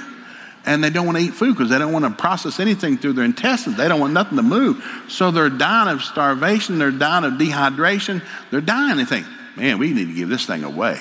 And 0.67 0.83
they 0.85 0.91
don't 0.91 1.07
want 1.07 1.17
to 1.17 1.25
eat 1.25 1.35
food 1.35 1.55
because 1.55 1.71
they 1.71 1.79
don't 1.79 1.93
want 1.93 2.05
to 2.05 2.11
process 2.11 2.61
anything 2.61 2.99
through 2.99 3.15
their 3.15 3.25
intestines. 3.25 3.77
They 3.77 3.89
don't 3.89 4.01
want 4.01 4.13
nothing 4.13 4.37
to 4.37 4.43
move. 4.43 4.85
So 5.09 5.31
they're 5.31 5.49
dying 5.49 5.89
of 5.89 6.03
starvation. 6.03 6.79
They're 6.79 6.91
dying 6.91 7.25
of 7.25 7.35
dehydration. 7.35 8.23
They're 8.51 8.61
dying. 8.61 8.99
They 8.99 9.05
think, 9.05 9.27
man, 9.57 9.79
we 9.79 9.93
need 9.93 10.09
to 10.09 10.15
give 10.15 10.29
this 10.29 10.45
thing 10.45 10.65
away. 10.65 11.01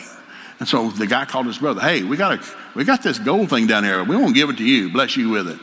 And 0.60 0.68
so 0.68 0.90
the 0.90 1.08
guy 1.08 1.26
called 1.26 1.48
his 1.48 1.58
brother, 1.58 1.82
hey, 1.82 2.04
we 2.04 2.18
got, 2.18 2.40
a, 2.40 2.56
we 2.76 2.84
got 2.84 3.04
this 3.04 3.20
gold 3.20 3.50
thing 3.50 3.68
down 3.68 3.84
here. 3.84 4.04
We 4.04 4.16
won't 4.16 4.34
give 4.34 4.50
it 4.50 4.58
to 4.58 4.64
you. 4.64 4.90
Bless 4.90 5.18
you 5.18 5.30
with 5.30 5.50
it. 5.50 5.60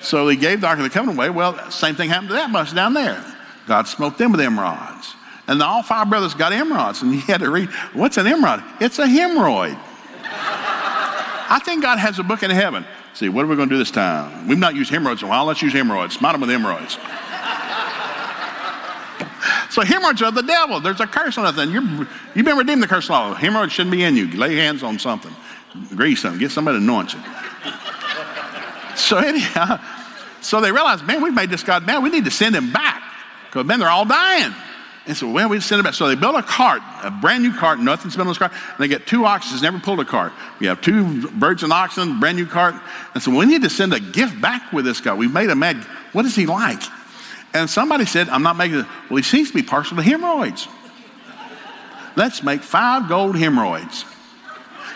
So 0.00 0.28
he 0.28 0.36
gave 0.36 0.60
the 0.60 0.66
Ark 0.66 0.78
of 0.78 0.84
the 0.84 0.90
Covenant 0.90 1.18
away. 1.18 1.30
Well, 1.30 1.70
same 1.70 1.94
thing 1.94 2.10
happened 2.10 2.28
to 2.28 2.34
that 2.34 2.52
bunch 2.52 2.74
down 2.74 2.94
there. 2.94 3.24
God 3.66 3.86
smote 3.88 4.18
them 4.18 4.32
with 4.32 4.40
emerods. 4.40 5.14
And 5.46 5.62
all 5.62 5.82
five 5.82 6.08
brothers 6.08 6.34
got 6.34 6.52
emerods. 6.52 7.02
And 7.02 7.14
he 7.14 7.20
had 7.20 7.40
to 7.40 7.50
read, 7.50 7.68
what's 7.94 8.16
an 8.16 8.26
emerod? 8.26 8.62
It's 8.80 8.98
a 8.98 9.06
hemorrhoid. 9.06 9.78
I 11.50 11.60
think 11.64 11.82
God 11.82 11.98
has 11.98 12.18
a 12.18 12.22
book 12.22 12.42
in 12.42 12.50
heaven. 12.50 12.84
See, 13.14 13.28
what 13.28 13.44
are 13.44 13.48
we 13.48 13.56
going 13.56 13.68
to 13.68 13.74
do 13.74 13.78
this 13.78 13.90
time? 13.90 14.46
We've 14.46 14.58
not 14.58 14.76
used 14.76 14.90
hemorrhoids 14.90 15.22
in 15.22 15.28
a 15.28 15.30
while. 15.30 15.46
Let's 15.46 15.62
use 15.62 15.72
hemorrhoids. 15.72 16.14
Smite 16.14 16.32
them 16.32 16.42
with 16.42 16.50
hemorrhoids. 16.50 16.92
so 19.72 19.82
hemorrhoids 19.82 20.22
are 20.22 20.30
the 20.30 20.42
devil. 20.42 20.80
There's 20.80 21.00
a 21.00 21.06
curse 21.06 21.38
on 21.38 21.44
that 21.44 21.54
thing. 21.54 21.72
You're, 21.72 22.06
you've 22.34 22.46
been 22.46 22.58
redeemed 22.58 22.82
the 22.82 22.86
curse 22.86 23.08
law. 23.10 23.34
Hemorrhoids 23.34 23.72
shouldn't 23.72 23.92
be 23.92 24.04
in 24.04 24.16
you. 24.16 24.28
Lay 24.28 24.54
hands 24.56 24.82
on 24.82 24.98
something. 24.98 25.34
Grease 25.96 26.22
them. 26.22 26.38
Get 26.38 26.50
somebody 26.50 26.78
to 26.78 26.84
anoint 26.84 27.14
you. 27.14 27.20
So 28.98 29.18
anyhow, 29.18 29.80
so 30.40 30.60
they 30.60 30.72
realized, 30.72 31.06
man, 31.06 31.22
we've 31.22 31.34
made 31.34 31.50
this 31.50 31.62
God 31.62 31.86
mad. 31.86 32.02
We 32.02 32.10
need 32.10 32.24
to 32.24 32.30
send 32.30 32.54
him 32.54 32.72
back 32.72 33.02
because 33.46 33.66
man, 33.66 33.78
they're 33.78 33.88
all 33.88 34.04
dying. 34.04 34.54
And 35.06 35.16
so, 35.16 35.30
well, 35.30 35.48
we 35.48 35.58
send 35.60 35.78
him 35.78 35.84
back. 35.84 35.94
So 35.94 36.06
they 36.06 36.14
built 36.14 36.36
a 36.36 36.42
cart, 36.42 36.82
a 37.02 37.10
brand 37.10 37.42
new 37.42 37.54
cart, 37.54 37.78
nothing's 37.78 38.14
been 38.14 38.22
on 38.22 38.28
this 38.28 38.36
cart. 38.36 38.52
And 38.52 38.78
they 38.78 38.88
get 38.88 39.06
two 39.06 39.24
oxen, 39.24 39.58
never 39.62 39.78
pulled 39.78 40.00
a 40.00 40.04
cart. 40.04 40.32
We 40.60 40.66
have 40.66 40.82
two 40.82 41.30
birds 41.30 41.62
and 41.62 41.72
oxen, 41.72 42.20
brand 42.20 42.36
new 42.36 42.44
cart. 42.44 42.74
And 43.14 43.22
so 43.22 43.34
we 43.34 43.46
need 43.46 43.62
to 43.62 43.70
send 43.70 43.94
a 43.94 44.00
gift 44.00 44.38
back 44.40 44.70
with 44.70 44.84
this 44.84 45.00
guy. 45.00 45.14
We've 45.14 45.32
made 45.32 45.48
a 45.48 45.54
mad. 45.54 45.76
What 46.12 46.26
is 46.26 46.36
he 46.36 46.44
like? 46.44 46.82
And 47.54 47.70
somebody 47.70 48.04
said, 48.04 48.28
I'm 48.28 48.42
not 48.42 48.56
making 48.56 48.80
it. 48.80 48.86
Well, 49.08 49.16
he 49.16 49.22
seems 49.22 49.48
to 49.48 49.54
be 49.54 49.62
partial 49.62 49.96
to 49.96 50.02
hemorrhoids. 50.02 50.68
Let's 52.14 52.42
make 52.42 52.62
five 52.62 53.08
gold 53.08 53.36
hemorrhoids. 53.36 54.04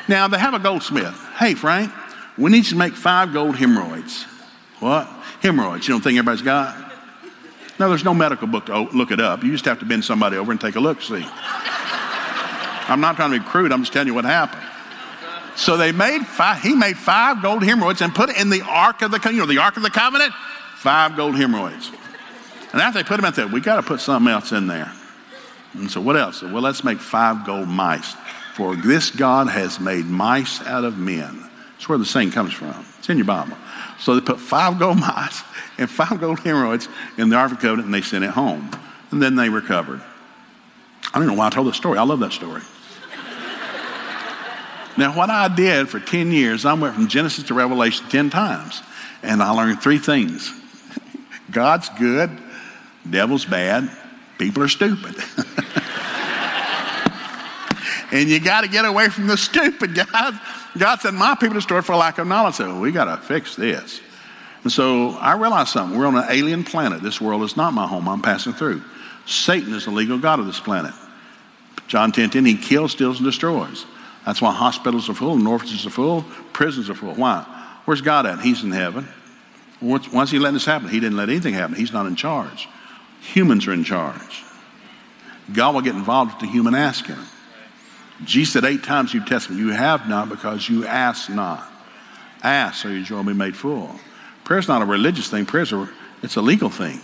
Now, 0.08 0.28
they 0.28 0.38
have 0.38 0.52
a 0.52 0.58
goldsmith. 0.58 1.18
Hey, 1.38 1.54
Frank, 1.54 1.90
we 2.38 2.50
need 2.50 2.64
to 2.66 2.76
make 2.76 2.94
five 2.94 3.32
gold 3.32 3.56
hemorrhoids. 3.56 4.24
What? 4.80 5.06
Hemorrhoids. 5.40 5.86
You 5.86 5.94
don't 5.94 6.02
think 6.02 6.18
everybody's 6.18 6.42
got? 6.42 6.76
No, 7.78 7.88
there's 7.88 8.04
no 8.04 8.14
medical 8.14 8.46
book 8.46 8.66
to 8.66 8.82
look 8.96 9.10
it 9.10 9.20
up. 9.20 9.42
You 9.42 9.52
just 9.52 9.64
have 9.64 9.78
to 9.80 9.84
bend 9.84 10.04
somebody 10.04 10.36
over 10.36 10.52
and 10.52 10.60
take 10.60 10.76
a 10.76 10.80
look, 10.80 11.02
see. 11.02 11.24
I'm 12.88 13.00
not 13.00 13.16
trying 13.16 13.32
to 13.32 13.38
be 13.38 13.44
crude, 13.44 13.72
I'm 13.72 13.82
just 13.82 13.92
telling 13.92 14.08
you 14.08 14.14
what 14.14 14.24
happened. 14.24 14.62
So 15.56 15.76
they 15.76 15.92
made 15.92 16.26
five, 16.26 16.62
he 16.62 16.74
made 16.74 16.96
five 16.96 17.42
gold 17.42 17.62
hemorrhoids 17.62 18.00
and 18.00 18.14
put 18.14 18.30
it 18.30 18.38
in 18.38 18.50
the 18.50 18.62
Ark 18.62 19.02
of 19.02 19.10
the 19.10 19.20
you 19.30 19.38
know, 19.38 19.46
the 19.46 19.58
Ark 19.58 19.76
of 19.76 19.82
the 19.82 19.90
Covenant, 19.90 20.32
five 20.76 21.16
gold 21.16 21.36
hemorrhoids. 21.36 21.90
And 22.72 22.80
after 22.80 23.02
they 23.02 23.04
put 23.06 23.16
them 23.16 23.26
out 23.26 23.34
there, 23.34 23.46
we 23.46 23.60
got 23.60 23.76
to 23.76 23.82
put 23.82 24.00
something 24.00 24.32
else 24.32 24.52
in 24.52 24.66
there. 24.66 24.90
And 25.74 25.90
so 25.90 26.00
what 26.00 26.16
else? 26.16 26.42
Well, 26.42 26.62
let's 26.62 26.84
make 26.84 26.98
five 26.98 27.44
gold 27.46 27.68
mice. 27.68 28.14
For 28.54 28.76
this 28.76 29.10
God 29.10 29.48
has 29.48 29.80
made 29.80 30.06
mice 30.06 30.60
out 30.62 30.84
of 30.84 30.98
men. 30.98 31.48
That's 31.82 31.88
where 31.88 31.98
the 31.98 32.04
saying 32.04 32.30
comes 32.30 32.52
from. 32.52 32.86
It's 33.00 33.10
in 33.10 33.16
your 33.16 33.26
Bible. 33.26 33.56
So 33.98 34.14
they 34.14 34.20
put 34.20 34.38
five 34.38 34.78
gold 34.78 34.98
mice 35.00 35.42
and 35.78 35.90
five 35.90 36.20
gold 36.20 36.38
hemorrhoids 36.38 36.88
in 37.18 37.28
the 37.28 37.34
Ark 37.34 37.50
of 37.50 37.58
the 37.58 37.62
Covenant 37.62 37.86
and 37.86 37.94
they 37.94 38.02
sent 38.02 38.22
it 38.22 38.30
home. 38.30 38.70
And 39.10 39.20
then 39.20 39.34
they 39.34 39.48
recovered. 39.48 40.00
I 41.12 41.18
don't 41.18 41.26
know 41.26 41.34
why 41.34 41.48
I 41.48 41.50
told 41.50 41.66
this 41.66 41.76
story. 41.76 41.98
I 41.98 42.04
love 42.04 42.20
that 42.20 42.32
story. 42.32 42.60
now, 44.96 45.16
what 45.16 45.28
I 45.28 45.52
did 45.52 45.88
for 45.88 45.98
10 45.98 46.30
years, 46.30 46.64
I 46.64 46.72
went 46.74 46.94
from 46.94 47.08
Genesis 47.08 47.42
to 47.48 47.54
Revelation 47.54 48.06
10 48.08 48.30
times. 48.30 48.80
And 49.24 49.42
I 49.42 49.50
learned 49.50 49.82
three 49.82 49.98
things 49.98 50.52
God's 51.50 51.88
good, 51.98 52.30
devil's 53.10 53.44
bad, 53.44 53.90
people 54.38 54.62
are 54.62 54.68
stupid. 54.68 55.16
And 58.12 58.28
you 58.28 58.38
got 58.38 58.60
to 58.60 58.68
get 58.68 58.84
away 58.84 59.08
from 59.08 59.26
the 59.26 59.36
stupid, 59.36 59.94
God. 60.12 60.40
God 60.78 61.00
said, 61.00 61.14
My 61.14 61.34
people 61.34 61.54
destroyed 61.54 61.84
for 61.84 61.96
lack 61.96 62.18
of 62.18 62.26
knowledge. 62.26 62.56
So 62.56 62.78
we 62.78 62.92
got 62.92 63.06
to 63.06 63.16
fix 63.16 63.56
this. 63.56 64.00
And 64.62 64.70
so 64.70 65.10
I 65.12 65.34
realized 65.34 65.70
something. 65.70 65.98
We're 65.98 66.06
on 66.06 66.16
an 66.16 66.26
alien 66.28 66.62
planet. 66.62 67.02
This 67.02 67.20
world 67.20 67.42
is 67.42 67.56
not 67.56 67.72
my 67.72 67.86
home. 67.86 68.08
I'm 68.08 68.22
passing 68.22 68.52
through. 68.52 68.82
Satan 69.26 69.74
is 69.74 69.86
the 69.86 69.90
legal 69.90 70.18
God 70.18 70.38
of 70.38 70.46
this 70.46 70.60
planet. 70.60 70.92
John 71.88 72.12
10 72.12 72.30
10, 72.30 72.44
he 72.44 72.56
kills, 72.56 72.92
steals, 72.92 73.18
and 73.18 73.26
destroys. 73.26 73.86
That's 74.24 74.40
why 74.40 74.52
hospitals 74.52 75.08
are 75.08 75.14
full, 75.14 75.34
and 75.34 75.46
orphanages 75.48 75.84
are 75.84 75.90
full, 75.90 76.24
prisons 76.52 76.88
are 76.88 76.94
full. 76.94 77.14
Why? 77.14 77.42
Where's 77.86 78.00
God 78.00 78.24
at? 78.24 78.40
He's 78.40 78.62
in 78.62 78.70
heaven. 78.70 79.08
Once 79.80 80.30
he 80.30 80.38
let 80.38 80.52
this 80.52 80.64
happen, 80.64 80.88
he 80.88 81.00
didn't 81.00 81.16
let 81.16 81.28
anything 81.28 81.54
happen. 81.54 81.74
He's 81.74 81.92
not 81.92 82.06
in 82.06 82.14
charge. 82.14 82.68
Humans 83.20 83.66
are 83.66 83.72
in 83.72 83.82
charge. 83.82 84.44
God 85.52 85.74
will 85.74 85.80
get 85.80 85.96
involved 85.96 86.34
with 86.34 86.40
the 86.40 86.46
human 86.46 86.74
asking. 86.76 87.16
Jesus 88.24 88.52
said 88.54 88.64
eight 88.64 88.82
times 88.82 89.14
New 89.14 89.24
Testament, 89.24 89.60
you 89.60 89.70
have 89.70 90.08
not 90.08 90.28
because 90.28 90.68
you 90.68 90.86
ask 90.86 91.28
not. 91.28 91.66
Ask 92.42 92.82
so 92.82 92.88
your 92.88 93.04
joy 93.04 93.16
will 93.16 93.24
be 93.24 93.32
made 93.32 93.56
full. 93.56 93.94
Prayer's 94.44 94.68
not 94.68 94.82
a 94.82 94.84
religious 94.84 95.28
thing. 95.28 95.46
Prayer's 95.46 95.72
a, 95.72 95.88
it's 96.22 96.36
a 96.36 96.42
legal 96.42 96.70
thing. 96.70 97.00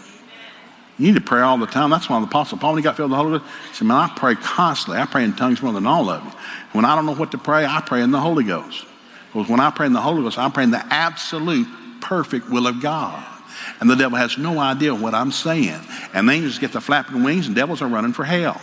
You 0.99 1.07
need 1.07 1.15
to 1.15 1.21
pray 1.21 1.41
all 1.41 1.57
the 1.57 1.67
time. 1.67 1.91
That's 1.91 2.11
why 2.11 2.19
the 2.19 2.27
Apostle 2.27 2.59
Paul, 2.59 2.73
when 2.73 2.79
he 2.79 2.83
got 2.83 2.97
filled 2.97 3.11
with 3.11 3.19
the 3.19 3.23
Holy 3.23 3.39
Ghost, 3.39 3.51
he 3.69 3.75
said, 3.77 3.87
Man, 3.87 3.97
I 3.97 4.13
pray 4.17 4.35
constantly. 4.35 5.01
I 5.01 5.07
pray 5.07 5.23
in 5.23 5.33
tongues 5.33 5.63
more 5.63 5.73
than 5.73 5.87
all 5.87 6.11
of 6.11 6.25
you. 6.25 6.33
When 6.73 6.85
I 6.85 6.97
don't 6.97 7.07
know 7.07 7.15
what 7.15 7.31
to 7.31 7.39
pray, 7.39 7.65
I 7.65 7.81
pray 7.81 8.03
in 8.03 8.11
the 8.11 8.19
Holy 8.19 8.43
Ghost. 8.43 8.85
Because 9.33 9.49
when 9.49 9.61
I 9.61 9.71
pray 9.71 9.87
in 9.87 9.93
the 9.93 10.01
Holy 10.01 10.23
Ghost, 10.23 10.39
I'm 10.39 10.51
praying 10.51 10.73
the 10.73 10.85
absolute 10.93 11.69
perfect 12.01 12.49
will 12.51 12.67
of 12.67 12.83
God. 12.83 13.25
And 13.81 13.89
the 13.89 13.95
devil 13.95 14.19
has 14.19 14.39
no 14.39 14.59
idea 14.59 14.95
what 14.95 15.15
I'm 15.15 15.31
saying. 15.31 15.81
And 16.15 16.29
angels 16.29 16.59
get 16.59 16.73
the 16.73 16.81
flapping 16.81 17.23
wings, 17.23 17.47
and 17.47 17.55
devils 17.55 17.81
are 17.81 17.89
running 17.89 18.13
for 18.13 18.25
hell. 18.25 18.61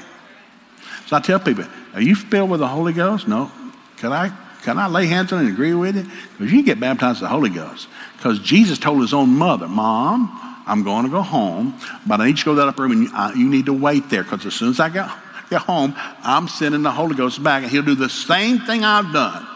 So 1.08 1.16
I 1.16 1.20
tell 1.20 1.40
people, 1.40 1.66
are 1.94 2.02
you 2.02 2.16
filled 2.16 2.50
with 2.50 2.60
the 2.60 2.68
Holy 2.68 2.94
Ghost? 2.94 3.28
No. 3.28 3.52
Can 3.98 4.12
I, 4.12 4.32
can 4.64 4.78
I 4.78 4.88
lay 4.88 5.06
hands 5.06 5.32
on 5.32 5.42
you 5.42 5.48
and 5.48 5.54
agree 5.54 5.74
with 5.74 5.96
you? 5.96 6.04
Because 6.38 6.52
you 6.52 6.64
get 6.64 6.80
baptized 6.80 7.22
with 7.22 7.30
the 7.30 7.34
Holy 7.34 7.50
Ghost. 7.50 7.88
Because 8.18 8.40
Jesus 8.40 8.80
told 8.80 9.02
his 9.02 9.14
own 9.14 9.30
mother, 9.30 9.68
Mom, 9.68 10.64
I'm 10.66 10.84
going 10.84 11.06
to 11.06 11.12
go 11.12 11.22
home, 11.22 11.76
but 12.08 12.20
I 12.20 12.26
need 12.26 12.32
you 12.32 12.38
to 12.38 12.46
go 12.46 12.52
to 12.56 12.62
that 12.62 12.68
upper 12.70 12.84
room 12.84 12.92
and 12.92 13.04
you, 13.04 13.10
uh, 13.14 13.32
you 13.36 13.48
need 13.48 13.68
to 13.68 13.74
wait 13.74 14.10
there 14.10 14.24
because 14.24 14.46
as 14.46 14.56
soon 14.56 14.70
as 14.70 14.80
I 14.80 14.90
get, 14.90 15.10
get 15.50 15.62
home, 15.62 15.94
I'm 16.24 16.48
sending 16.48 16.82
the 16.82 16.92
Holy 16.92 17.16
Ghost 17.16 17.42
back 17.44 17.64
and 17.64 17.72
he'll 17.72 17.84
do 17.84 17.96
the 17.96 18.10
same 18.10 18.60
thing 18.60 18.84
I've 18.84 19.14
done. 19.14 19.48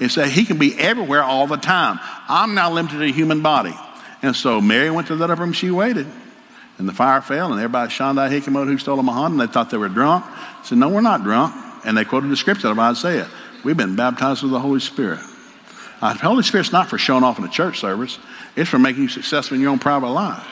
And 0.00 0.10
say 0.10 0.28
he 0.28 0.44
can 0.44 0.58
be 0.58 0.76
everywhere 0.76 1.22
all 1.22 1.46
the 1.46 1.56
time. 1.56 2.00
I'm 2.28 2.54
now 2.54 2.72
limited 2.72 2.98
to 2.98 3.04
a 3.04 3.12
human 3.12 3.42
body. 3.42 3.74
And 4.22 4.34
so 4.34 4.60
Mary 4.60 4.90
went 4.90 5.08
to 5.08 5.16
that 5.16 5.30
upper 5.30 5.42
room, 5.42 5.52
she 5.52 5.70
waited. 5.70 6.06
And 6.78 6.88
the 6.88 6.92
fire 6.92 7.20
fell, 7.20 7.52
and 7.52 7.60
everybody 7.60 7.92
Shandai 7.92 8.28
Hikimot 8.28 8.66
who 8.66 8.78
stole 8.78 8.98
a 8.98 9.02
Mahan, 9.02 9.32
and 9.32 9.40
they 9.40 9.46
thought 9.46 9.70
they 9.70 9.76
were 9.76 9.88
drunk. 9.88 10.24
Said, 10.64 10.78
No, 10.78 10.88
we're 10.88 11.00
not 11.00 11.22
drunk. 11.22 11.54
And 11.84 11.96
they 11.96 12.04
quoted 12.04 12.30
the 12.30 12.36
scripture 12.36 12.68
out 12.68 12.72
of 12.72 12.78
Isaiah. 12.78 13.28
We've 13.62 13.76
been 13.76 13.96
baptized 13.96 14.42
with 14.42 14.52
the 14.52 14.60
Holy 14.60 14.80
Spirit. 14.80 15.20
Uh, 16.00 16.12
the 16.12 16.20
Holy 16.20 16.42
Spirit's 16.42 16.72
not 16.72 16.88
for 16.88 16.98
showing 16.98 17.24
off 17.24 17.38
in 17.38 17.44
a 17.44 17.48
church 17.48 17.78
service. 17.80 18.18
It's 18.56 18.68
for 18.68 18.78
making 18.78 19.02
you 19.02 19.08
successful 19.08 19.54
in 19.54 19.60
your 19.60 19.70
own 19.70 19.78
private 19.78 20.08
life. 20.08 20.46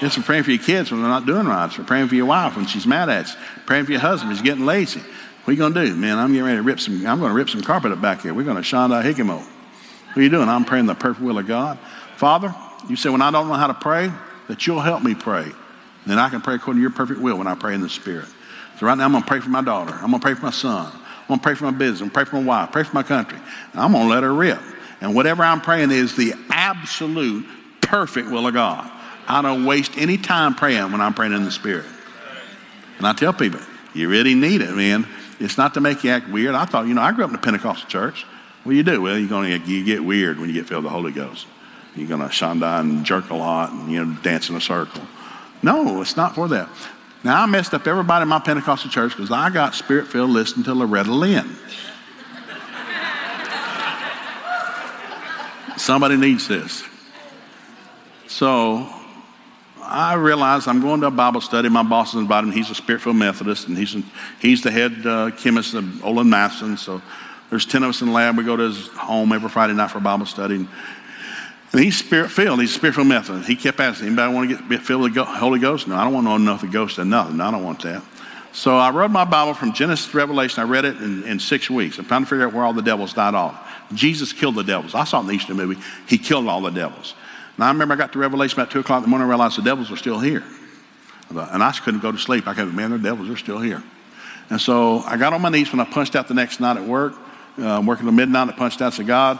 It's 0.00 0.14
for 0.14 0.22
praying 0.22 0.44
for 0.44 0.52
your 0.52 0.62
kids 0.62 0.90
when 0.90 1.00
they're 1.00 1.10
not 1.10 1.26
doing 1.26 1.46
right. 1.46 1.66
It's 1.66 1.74
for 1.74 1.84
praying 1.84 2.08
for 2.08 2.14
your 2.14 2.26
wife 2.26 2.56
when 2.56 2.66
she's 2.66 2.86
mad 2.86 3.08
at 3.08 3.28
you. 3.28 3.34
Praying 3.66 3.86
for 3.86 3.92
your 3.92 4.00
husband 4.00 4.28
when 4.28 4.36
he's 4.36 4.44
getting 4.44 4.64
lazy. 4.64 5.00
What 5.00 5.48
are 5.48 5.52
you 5.52 5.58
going 5.58 5.74
to 5.74 5.86
do? 5.86 5.94
Man, 5.96 6.18
I'm 6.18 6.30
getting 6.30 6.44
ready 6.44 6.58
to 6.58 6.62
rip 6.62 6.78
some, 6.78 6.94
I'm 7.06 7.18
going 7.18 7.30
to 7.30 7.34
rip 7.34 7.50
some 7.50 7.62
carpet 7.62 7.90
up 7.90 8.00
back 8.00 8.22
here. 8.22 8.34
We're 8.34 8.44
going 8.44 8.56
to 8.56 8.62
Shanda 8.62 9.02
Hikimo. 9.02 9.38
What 9.38 10.16
are 10.16 10.22
you 10.22 10.28
doing? 10.28 10.48
I'm 10.48 10.64
praying 10.64 10.86
the 10.86 10.94
perfect 10.94 11.24
will 11.24 11.38
of 11.38 11.46
God. 11.46 11.78
Father, 12.16 12.54
you 12.88 12.96
said 12.96 13.12
when 13.12 13.22
I 13.22 13.30
don't 13.30 13.48
know 13.48 13.54
how 13.54 13.66
to 13.66 13.74
pray, 13.74 14.12
that 14.48 14.66
you'll 14.66 14.80
help 14.80 15.02
me 15.02 15.14
pray. 15.14 15.50
Then 16.06 16.18
I 16.18 16.28
can 16.28 16.40
pray 16.40 16.54
according 16.54 16.78
to 16.78 16.82
your 16.82 16.90
perfect 16.90 17.20
will 17.20 17.36
when 17.36 17.46
I 17.46 17.54
pray 17.54 17.74
in 17.74 17.80
the 17.80 17.88
Spirit. 17.88 18.28
So 18.78 18.86
right 18.86 18.96
now 18.96 19.04
I'm 19.04 19.12
going 19.12 19.24
to 19.24 19.28
pray 19.28 19.40
for 19.40 19.50
my 19.50 19.62
daughter. 19.62 19.92
I'm 19.94 20.10
going 20.10 20.20
to 20.20 20.24
pray 20.24 20.34
for 20.34 20.44
my 20.44 20.50
son. 20.50 20.92
I'm 20.94 21.26
going 21.26 21.40
to 21.40 21.42
pray 21.42 21.54
for 21.54 21.64
my 21.64 21.72
business. 21.72 22.00
I'm 22.00 22.08
going 22.08 22.10
to 22.10 22.14
pray 22.14 22.24
for 22.24 22.36
my 22.36 22.46
wife. 22.46 22.72
Pray 22.72 22.84
for 22.84 22.94
my 22.94 23.02
country. 23.02 23.38
And 23.72 23.80
I'm 23.80 23.92
going 23.92 24.04
to 24.04 24.10
let 24.10 24.22
her 24.22 24.32
rip. 24.32 24.60
And 25.00 25.14
whatever 25.14 25.42
I'm 25.42 25.60
praying 25.60 25.90
is 25.90 26.16
the 26.16 26.34
absolute 26.50 27.46
perfect 27.80 28.30
will 28.30 28.46
of 28.46 28.54
God. 28.54 28.90
I 29.26 29.42
don't 29.42 29.64
waste 29.64 29.98
any 29.98 30.16
time 30.16 30.54
praying 30.54 30.92
when 30.92 31.00
I'm 31.00 31.12
praying 31.12 31.32
in 31.32 31.44
the 31.44 31.50
Spirit. 31.50 31.86
And 32.98 33.06
I 33.06 33.12
tell 33.12 33.32
people, 33.32 33.60
you 33.94 34.08
really 34.08 34.34
need 34.34 34.62
it, 34.62 34.74
man. 34.74 35.06
It's 35.40 35.58
not 35.58 35.74
to 35.74 35.80
make 35.80 36.04
you 36.04 36.10
act 36.10 36.28
weird. 36.28 36.54
I 36.54 36.64
thought, 36.64 36.86
you 36.86 36.94
know, 36.94 37.02
I 37.02 37.12
grew 37.12 37.24
up 37.24 37.30
in 37.30 37.36
a 37.36 37.40
Pentecostal 37.40 37.88
church. 37.88 38.24
What 38.62 38.72
do 38.72 38.76
you 38.76 38.82
do? 38.82 39.02
Well, 39.02 39.18
you're 39.18 39.28
going 39.28 39.60
to 39.60 39.70
you 39.70 39.84
get 39.84 40.04
weird 40.04 40.38
when 40.38 40.48
you 40.48 40.54
get 40.54 40.66
filled 40.66 40.84
with 40.84 40.92
the 40.92 40.96
Holy 40.96 41.12
Ghost. 41.12 41.46
You're 41.94 42.08
going 42.08 42.20
to 42.20 42.28
shanda 42.28 42.80
and 42.80 43.04
jerk 43.04 43.30
a 43.30 43.34
lot 43.34 43.72
and, 43.72 43.90
you 43.90 44.04
know, 44.04 44.16
dance 44.22 44.50
in 44.50 44.56
a 44.56 44.60
circle. 44.60 45.02
No, 45.62 46.00
it's 46.00 46.16
not 46.16 46.34
for 46.34 46.48
that. 46.48 46.68
Now, 47.28 47.42
I 47.42 47.46
messed 47.46 47.74
up 47.74 47.86
everybody 47.86 48.22
in 48.22 48.28
my 48.28 48.38
Pentecostal 48.38 48.88
church 48.88 49.14
because 49.14 49.30
I 49.30 49.50
got 49.50 49.74
spirit 49.74 50.08
filled 50.08 50.30
listening 50.30 50.64
to 50.64 50.72
Loretta 50.72 51.12
Lynn. 51.12 51.58
Somebody 55.76 56.16
needs 56.16 56.48
this. 56.48 56.82
So 58.28 58.88
I 59.82 60.14
realized 60.14 60.68
I'm 60.68 60.80
going 60.80 61.02
to 61.02 61.08
a 61.08 61.10
Bible 61.10 61.42
study. 61.42 61.68
My 61.68 61.82
boss 61.82 62.14
is 62.14 62.20
invited 62.20 62.46
me. 62.46 62.54
He's 62.54 62.70
a 62.70 62.74
spirit-filled 62.74 63.16
Methodist, 63.16 63.68
and 63.68 63.76
he's, 63.76 63.94
he's 64.40 64.62
the 64.62 64.70
head 64.70 65.06
uh, 65.06 65.30
chemist 65.32 65.74
of 65.74 66.02
Olin 66.02 66.30
Mathieson. 66.30 66.78
So 66.78 67.02
there's 67.50 67.66
10 67.66 67.82
of 67.82 67.90
us 67.90 68.00
in 68.00 68.06
the 68.06 68.14
lab. 68.14 68.38
We 68.38 68.44
go 68.44 68.56
to 68.56 68.62
his 68.62 68.88
home 68.88 69.32
every 69.32 69.50
Friday 69.50 69.74
night 69.74 69.90
for 69.90 70.00
Bible 70.00 70.24
study. 70.24 70.54
And, 70.54 70.68
and 71.72 71.80
he's 71.80 71.98
spirit-filled. 71.98 72.60
He's 72.60 72.70
a 72.70 72.74
spirit-filled 72.74 73.08
Methodist. 73.08 73.48
He 73.48 73.56
kept 73.56 73.78
asking, 73.78 74.08
anybody 74.08 74.32
want 74.32 74.50
to 74.50 74.68
get 74.68 74.82
filled 74.82 75.02
with 75.02 75.14
the 75.14 75.24
Holy 75.24 75.58
Ghost? 75.58 75.86
No, 75.86 75.96
I 75.96 76.04
don't 76.04 76.14
want 76.14 76.26
to 76.26 76.30
know 76.30 76.38
nothing 76.38 76.70
ghost 76.70 76.98
and 76.98 77.10
nothing. 77.10 77.40
I 77.40 77.50
don't 77.50 77.62
want 77.62 77.82
that. 77.82 78.02
So 78.52 78.76
I 78.76 78.90
read 78.90 79.10
my 79.10 79.24
Bible 79.24 79.54
from 79.54 79.74
Genesis 79.74 80.10
to 80.10 80.16
Revelation. 80.16 80.62
I 80.62 80.66
read 80.66 80.84
it 80.86 80.96
in, 80.96 81.24
in 81.24 81.38
six 81.38 81.68
weeks. 81.68 81.98
I'm 81.98 82.06
trying 82.06 82.22
to 82.22 82.26
figure 82.26 82.46
out 82.46 82.54
where 82.54 82.64
all 82.64 82.72
the 82.72 82.82
devils 82.82 83.12
died 83.12 83.34
off. 83.34 83.70
Jesus 83.92 84.32
killed 84.32 84.54
the 84.54 84.64
devils. 84.64 84.94
I 84.94 85.04
saw 85.04 85.18
it 85.18 85.22
in 85.22 85.26
the 85.28 85.32
Easter 85.34 85.54
movie. 85.54 85.80
He 86.06 86.16
killed 86.16 86.48
all 86.48 86.60
the 86.62 86.70
devils. 86.70 87.14
Now, 87.58 87.66
I 87.66 87.68
remember 87.70 87.94
I 87.94 87.96
got 87.98 88.12
to 88.12 88.18
Revelation 88.18 88.58
about 88.58 88.70
2 88.70 88.80
o'clock 88.80 88.98
in 88.98 89.02
the 89.02 89.08
morning 89.08 89.24
and 89.24 89.30
realized 89.30 89.58
the 89.58 89.62
devils 89.62 89.90
were 89.90 89.96
still 89.96 90.18
here. 90.18 90.44
And 91.30 91.62
I 91.62 91.72
couldn't 91.72 92.00
go 92.00 92.10
to 92.10 92.18
sleep. 92.18 92.46
I 92.48 92.54
could, 92.54 92.72
man, 92.74 92.90
the 92.90 92.98
devils 92.98 93.28
are 93.28 93.36
still 93.36 93.60
here. 93.60 93.82
And 94.50 94.60
so 94.60 95.00
I 95.00 95.18
got 95.18 95.34
on 95.34 95.42
my 95.42 95.50
knees 95.50 95.70
when 95.70 95.80
I 95.80 95.84
punched 95.84 96.16
out 96.16 96.28
the 96.28 96.34
next 96.34 96.58
night 96.58 96.78
at 96.78 96.84
work, 96.84 97.14
uh, 97.58 97.82
working 97.84 98.06
till 98.06 98.12
midnight. 98.12 98.48
I 98.48 98.52
punched 98.52 98.80
out, 98.80 98.94
to 98.94 99.04
God, 99.04 99.38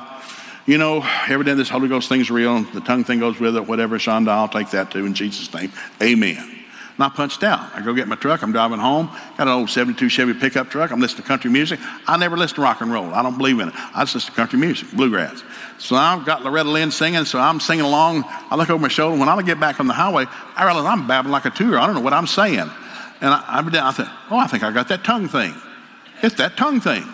you 0.68 0.76
know, 0.76 1.02
every 1.26 1.46
day 1.46 1.54
this 1.54 1.70
Holy 1.70 1.88
Ghost 1.88 2.10
thing's 2.10 2.30
real. 2.30 2.62
The 2.62 2.82
tongue 2.82 3.02
thing 3.02 3.20
goes 3.20 3.40
with 3.40 3.56
it, 3.56 3.66
whatever. 3.66 3.98
Shonda, 3.98 4.28
I'll 4.28 4.48
take 4.48 4.70
that 4.72 4.90
too 4.90 5.06
in 5.06 5.14
Jesus' 5.14 5.52
name. 5.54 5.72
Amen. 6.02 6.36
And 6.36 7.04
I 7.04 7.08
punched 7.08 7.42
out. 7.42 7.74
I 7.74 7.80
go 7.80 7.94
get 7.94 8.06
my 8.06 8.16
truck. 8.16 8.42
I'm 8.42 8.52
driving 8.52 8.78
home. 8.78 9.06
Got 9.38 9.48
an 9.48 9.54
old 9.54 9.70
72 9.70 10.10
Chevy 10.10 10.34
pickup 10.34 10.68
truck. 10.68 10.90
I'm 10.90 11.00
listening 11.00 11.22
to 11.22 11.28
country 11.28 11.50
music. 11.50 11.80
I 12.06 12.18
never 12.18 12.36
listen 12.36 12.56
to 12.56 12.60
rock 12.60 12.82
and 12.82 12.92
roll. 12.92 13.14
I 13.14 13.22
don't 13.22 13.38
believe 13.38 13.58
in 13.60 13.68
it. 13.68 13.74
I 13.74 14.02
just 14.02 14.16
listen 14.16 14.30
to 14.30 14.36
country 14.36 14.58
music, 14.58 14.90
bluegrass. 14.92 15.42
So 15.78 15.96
I've 15.96 16.26
got 16.26 16.44
Loretta 16.44 16.68
Lynn 16.68 16.90
singing, 16.90 17.24
so 17.24 17.38
I'm 17.38 17.60
singing 17.60 17.86
along. 17.86 18.24
I 18.26 18.56
look 18.56 18.68
over 18.68 18.82
my 18.82 18.88
shoulder. 18.88 19.18
When 19.18 19.30
I 19.30 19.40
get 19.40 19.58
back 19.58 19.80
on 19.80 19.86
the 19.86 19.94
highway, 19.94 20.26
I 20.54 20.66
realize 20.66 20.84
I'm 20.84 21.06
babbling 21.06 21.32
like 21.32 21.46
a 21.46 21.50
tour. 21.50 21.78
I 21.78 21.86
don't 21.86 21.94
know 21.94 22.02
what 22.02 22.12
I'm 22.12 22.26
saying. 22.26 22.58
And 22.58 23.32
I, 23.32 23.42
I, 23.46 23.60
I 23.60 23.90
thought, 23.92 24.12
oh, 24.30 24.36
I 24.36 24.46
think 24.48 24.64
I 24.64 24.70
got 24.70 24.88
that 24.88 25.02
tongue 25.02 25.28
thing. 25.28 25.54
It's 26.22 26.34
that 26.34 26.58
tongue 26.58 26.80
thing. 26.80 27.08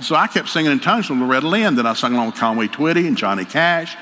So 0.00 0.14
I 0.14 0.26
kept 0.28 0.48
singing 0.48 0.70
in 0.70 0.80
tongues 0.80 1.10
with 1.10 1.18
Loretta 1.18 1.48
Lynn. 1.48 1.74
Then 1.74 1.86
I 1.86 1.94
sung 1.94 2.14
along 2.14 2.26
with 2.26 2.36
Conway 2.36 2.68
Twitty 2.68 3.06
and 3.06 3.16
Johnny 3.16 3.44
Cash. 3.44 3.96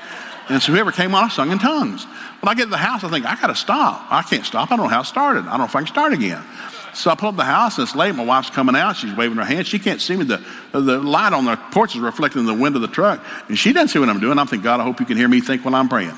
And 0.49 0.61
so 0.61 0.71
whoever 0.71 0.91
came 0.91 1.13
on, 1.13 1.25
I 1.25 1.29
sung 1.29 1.51
in 1.51 1.59
tongues. 1.59 2.05
When 2.39 2.49
I 2.49 2.53
get 2.53 2.65
to 2.65 2.69
the 2.69 2.77
house, 2.77 3.03
I 3.03 3.09
think, 3.09 3.25
I 3.25 3.35
got 3.35 3.47
to 3.47 3.55
stop. 3.55 4.05
I 4.11 4.21
can't 4.21 4.45
stop. 4.45 4.71
I 4.71 4.75
don't 4.77 4.85
know 4.85 4.89
how 4.89 5.01
it 5.01 5.05
started. 5.05 5.45
I 5.45 5.51
don't 5.51 5.59
know 5.59 5.65
if 5.65 5.75
I 5.75 5.79
can 5.79 5.87
start 5.87 6.13
again. 6.13 6.41
So 6.93 7.11
I 7.11 7.15
pull 7.15 7.29
up 7.29 7.35
the 7.35 7.43
house, 7.43 7.77
and 7.77 7.87
it's 7.87 7.95
late. 7.95 8.15
My 8.15 8.23
wife's 8.23 8.49
coming 8.49 8.75
out. 8.75 8.95
She's 8.95 9.13
waving 9.15 9.37
her 9.37 9.45
hand. 9.45 9.67
She 9.67 9.77
can't 9.77 10.01
see 10.01 10.15
me. 10.15 10.23
The, 10.23 10.41
the 10.71 10.99
light 10.99 11.33
on 11.33 11.45
the 11.45 11.55
porch 11.71 11.95
is 11.95 12.01
reflecting 12.01 12.45
the 12.45 12.53
window 12.53 12.77
of 12.77 12.81
the 12.81 12.87
truck. 12.87 13.23
And 13.49 13.57
she 13.57 13.73
doesn't 13.73 13.89
see 13.89 13.99
what 13.99 14.09
I'm 14.09 14.19
doing. 14.19 14.39
I'm 14.39 14.47
thinking, 14.47 14.63
God, 14.63 14.79
I 14.79 14.83
hope 14.83 14.99
you 14.99 15.05
can 15.05 15.17
hear 15.17 15.27
me 15.27 15.41
think 15.41 15.65
when 15.65 15.75
I'm 15.75 15.89
praying. 15.89 16.17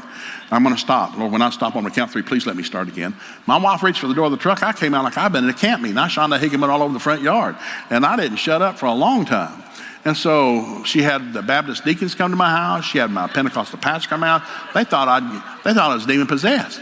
I'm 0.51 0.63
going 0.63 0.75
to 0.75 0.81
stop. 0.81 1.17
Lord, 1.17 1.31
when 1.31 1.41
I 1.41 1.49
stop 1.49 1.75
on 1.75 1.83
the 1.83 1.91
count 1.91 2.11
three, 2.11 2.21
please 2.21 2.45
let 2.45 2.55
me 2.55 2.63
start 2.63 2.87
again. 2.87 3.15
My 3.45 3.57
wife 3.57 3.83
reached 3.83 3.99
for 3.99 4.07
the 4.07 4.13
door 4.13 4.25
of 4.25 4.31
the 4.31 4.37
truck. 4.37 4.63
I 4.63 4.71
came 4.73 4.93
out 4.93 5.03
like 5.03 5.17
I've 5.17 5.31
been 5.31 5.43
in 5.43 5.49
a 5.49 5.53
camp 5.53 5.81
meeting. 5.81 5.97
I 5.97 6.07
shot 6.07 6.29
that 6.29 6.39
hickman 6.39 6.69
all 6.69 6.81
over 6.81 6.93
the 6.93 6.99
front 6.99 7.21
yard. 7.21 7.55
And 7.89 8.05
I 8.05 8.15
didn't 8.15 8.37
shut 8.37 8.61
up 8.61 8.77
for 8.77 8.85
a 8.85 8.93
long 8.93 9.25
time. 9.25 9.63
And 10.05 10.15
so 10.15 10.83
she 10.85 11.01
had 11.01 11.33
the 11.33 11.41
Baptist 11.41 11.83
deacons 11.83 12.15
come 12.15 12.31
to 12.31 12.37
my 12.37 12.49
house. 12.49 12.85
She 12.85 12.97
had 12.97 13.11
my 13.11 13.27
Pentecostal 13.27 13.79
pastor 13.79 14.07
come 14.07 14.23
out. 14.23 14.41
They 14.73 14.83
thought, 14.83 15.07
i 15.07 15.19
they 15.63 15.73
thought 15.73 15.91
I 15.91 15.95
was 15.95 16.05
demon 16.05 16.27
possessed. 16.27 16.79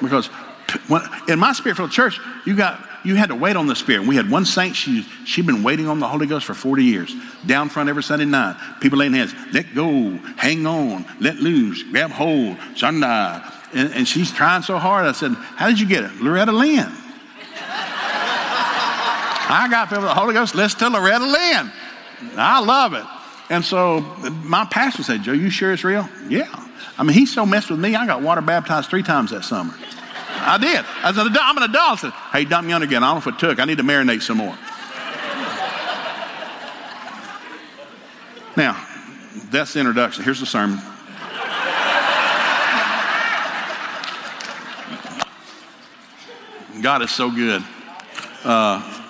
Because 0.00 0.28
when, 0.88 1.02
in 1.28 1.38
my 1.38 1.52
spiritual 1.52 1.88
church, 1.88 2.20
you 2.44 2.54
got 2.54 2.80
you 3.06 3.14
had 3.14 3.28
to 3.28 3.36
wait 3.36 3.54
on 3.54 3.68
the 3.68 3.76
Spirit. 3.76 4.06
We 4.06 4.16
had 4.16 4.28
one 4.28 4.44
saint, 4.44 4.74
she, 4.74 5.02
she'd 5.24 5.46
been 5.46 5.62
waiting 5.62 5.86
on 5.86 6.00
the 6.00 6.08
Holy 6.08 6.26
Ghost 6.26 6.44
for 6.44 6.54
40 6.54 6.82
years. 6.82 7.14
Down 7.46 7.68
front 7.68 7.88
every 7.88 8.02
Sunday 8.02 8.24
night. 8.24 8.56
People 8.80 8.98
laying 8.98 9.12
hands, 9.12 9.32
let 9.52 9.72
go, 9.76 10.10
hang 10.36 10.66
on, 10.66 11.06
let 11.20 11.36
loose, 11.36 11.84
grab 11.84 12.10
hold, 12.10 12.56
shanda. 12.74 13.52
And, 13.72 13.92
and 13.92 14.08
she's 14.08 14.32
trying 14.32 14.62
so 14.62 14.78
hard. 14.78 15.06
I 15.06 15.12
said, 15.12 15.32
How 15.34 15.68
did 15.68 15.78
you 15.78 15.86
get 15.86 16.02
it? 16.02 16.20
Loretta 16.20 16.50
Lynn. 16.50 16.78
I 19.48 19.68
got 19.70 19.88
filled 19.88 20.02
with 20.02 20.10
the 20.10 20.14
Holy 20.14 20.34
Ghost. 20.34 20.56
Listen 20.56 20.80
to 20.80 20.88
Loretta 20.98 21.24
Lynn. 21.24 21.70
I 22.36 22.60
love 22.60 22.94
it. 22.94 23.04
And 23.48 23.64
so 23.64 24.00
my 24.44 24.64
pastor 24.64 25.02
said, 25.02 25.22
Joe, 25.22 25.32
you 25.32 25.50
sure 25.50 25.72
it's 25.72 25.84
real? 25.84 26.08
Yeah. 26.28 26.48
I 26.98 27.02
mean, 27.02 27.14
he 27.14 27.26
so 27.26 27.46
messed 27.46 27.70
with 27.70 27.78
me, 27.78 27.94
I 27.94 28.06
got 28.06 28.22
water 28.22 28.40
baptized 28.40 28.90
three 28.90 29.02
times 29.02 29.30
that 29.30 29.44
summer. 29.44 29.74
I 30.28 30.58
did. 30.58 30.84
I 31.02 31.12
said, 31.12 31.26
I'm 31.40 31.56
an 31.56 31.62
adult. 31.64 31.92
I 31.92 31.96
said, 31.96 32.12
hey, 32.32 32.44
dump 32.44 32.66
me 32.66 32.72
under 32.72 32.86
again. 32.86 33.02
I 33.02 33.12
don't 33.12 33.24
know 33.24 33.30
if 33.30 33.36
it 33.36 33.40
took. 33.40 33.58
I 33.58 33.64
need 33.64 33.78
to 33.78 33.84
marinate 33.84 34.22
some 34.22 34.38
more. 34.38 34.56
Now, 38.56 38.82
that's 39.50 39.74
the 39.74 39.80
introduction. 39.80 40.24
Here's 40.24 40.40
the 40.40 40.46
sermon. 40.46 40.78
God 46.82 47.02
is 47.02 47.10
so 47.10 47.30
good. 47.30 47.62
Uh, 48.44 49.02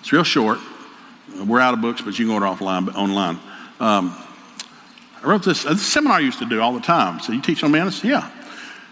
it's 0.00 0.12
real 0.12 0.24
short. 0.24 0.58
We're 1.42 1.60
out 1.60 1.74
of 1.74 1.80
books, 1.80 2.00
but 2.00 2.18
you 2.18 2.26
can 2.26 2.34
order 2.34 2.46
offline, 2.46 2.94
online. 2.94 3.38
Um, 3.80 4.16
I 5.22 5.26
wrote 5.26 5.44
this, 5.44 5.64
this 5.64 5.84
seminar 5.84 6.18
I 6.18 6.20
used 6.20 6.38
to 6.38 6.48
do 6.48 6.60
all 6.60 6.72
the 6.72 6.80
time. 6.80 7.18
So 7.20 7.32
you 7.32 7.40
teach 7.40 7.64
on 7.64 7.72
manus? 7.72 8.04
Yeah. 8.04 8.30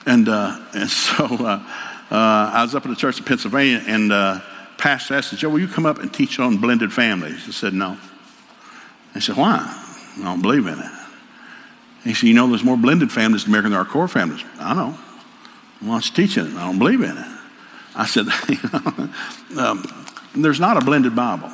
And, 0.07 0.29
uh, 0.29 0.59
and 0.75 0.91
so 0.91 1.25
uh, 1.25 1.63
uh, 2.11 2.51
I 2.55 2.63
was 2.63 2.75
up 2.75 2.85
at 2.85 2.89
the 2.89 2.97
church 2.97 3.19
in 3.19 3.25
Pennsylvania, 3.25 3.83
and 3.87 4.13
uh, 4.13 4.41
pastor 4.77 5.15
asked, 5.15 5.37
Joe, 5.37 5.51
will 5.51 5.61
you 5.61 5.69
come 5.69 5.87
up 5.87 5.99
and 5.99 6.13
teach 6.13 6.39
on 6.41 6.57
blended 6.59 6.93
families? 6.93 7.47
I 7.47 7.53
said, 7.53 7.75
no. 7.75 7.97
I 9.15 9.21
said, 9.21 9.37
why? 9.37 9.59
I 10.19 10.23
don't 10.23 10.43
believe 10.43 10.67
in 10.67 10.79
it. 10.79 10.93
He 12.05 12.15
said, 12.15 12.27
you 12.27 12.35
know, 12.35 12.49
there's 12.49 12.65
more 12.65 12.77
blended 12.77 13.13
families 13.13 13.45
in 13.45 13.51
America 13.51 13.69
than 13.69 13.79
are 13.79 13.85
core 13.85 14.09
families. 14.09 14.45
I 14.59 14.75
know. 14.75 14.99
Why 15.81 15.89
don't 15.89 16.07
you 16.07 16.27
teach 16.27 16.37
it? 16.37 16.47
I 16.47 16.67
don't 16.67 16.79
believe 16.79 17.03
in 17.03 17.17
it. 17.17 17.27
I 17.95 18.07
said, 18.07 18.27
um, 19.59 19.85
there's 20.35 20.59
not 20.59 20.77
a 20.77 20.85
blended 20.85 21.15
Bible 21.15 21.53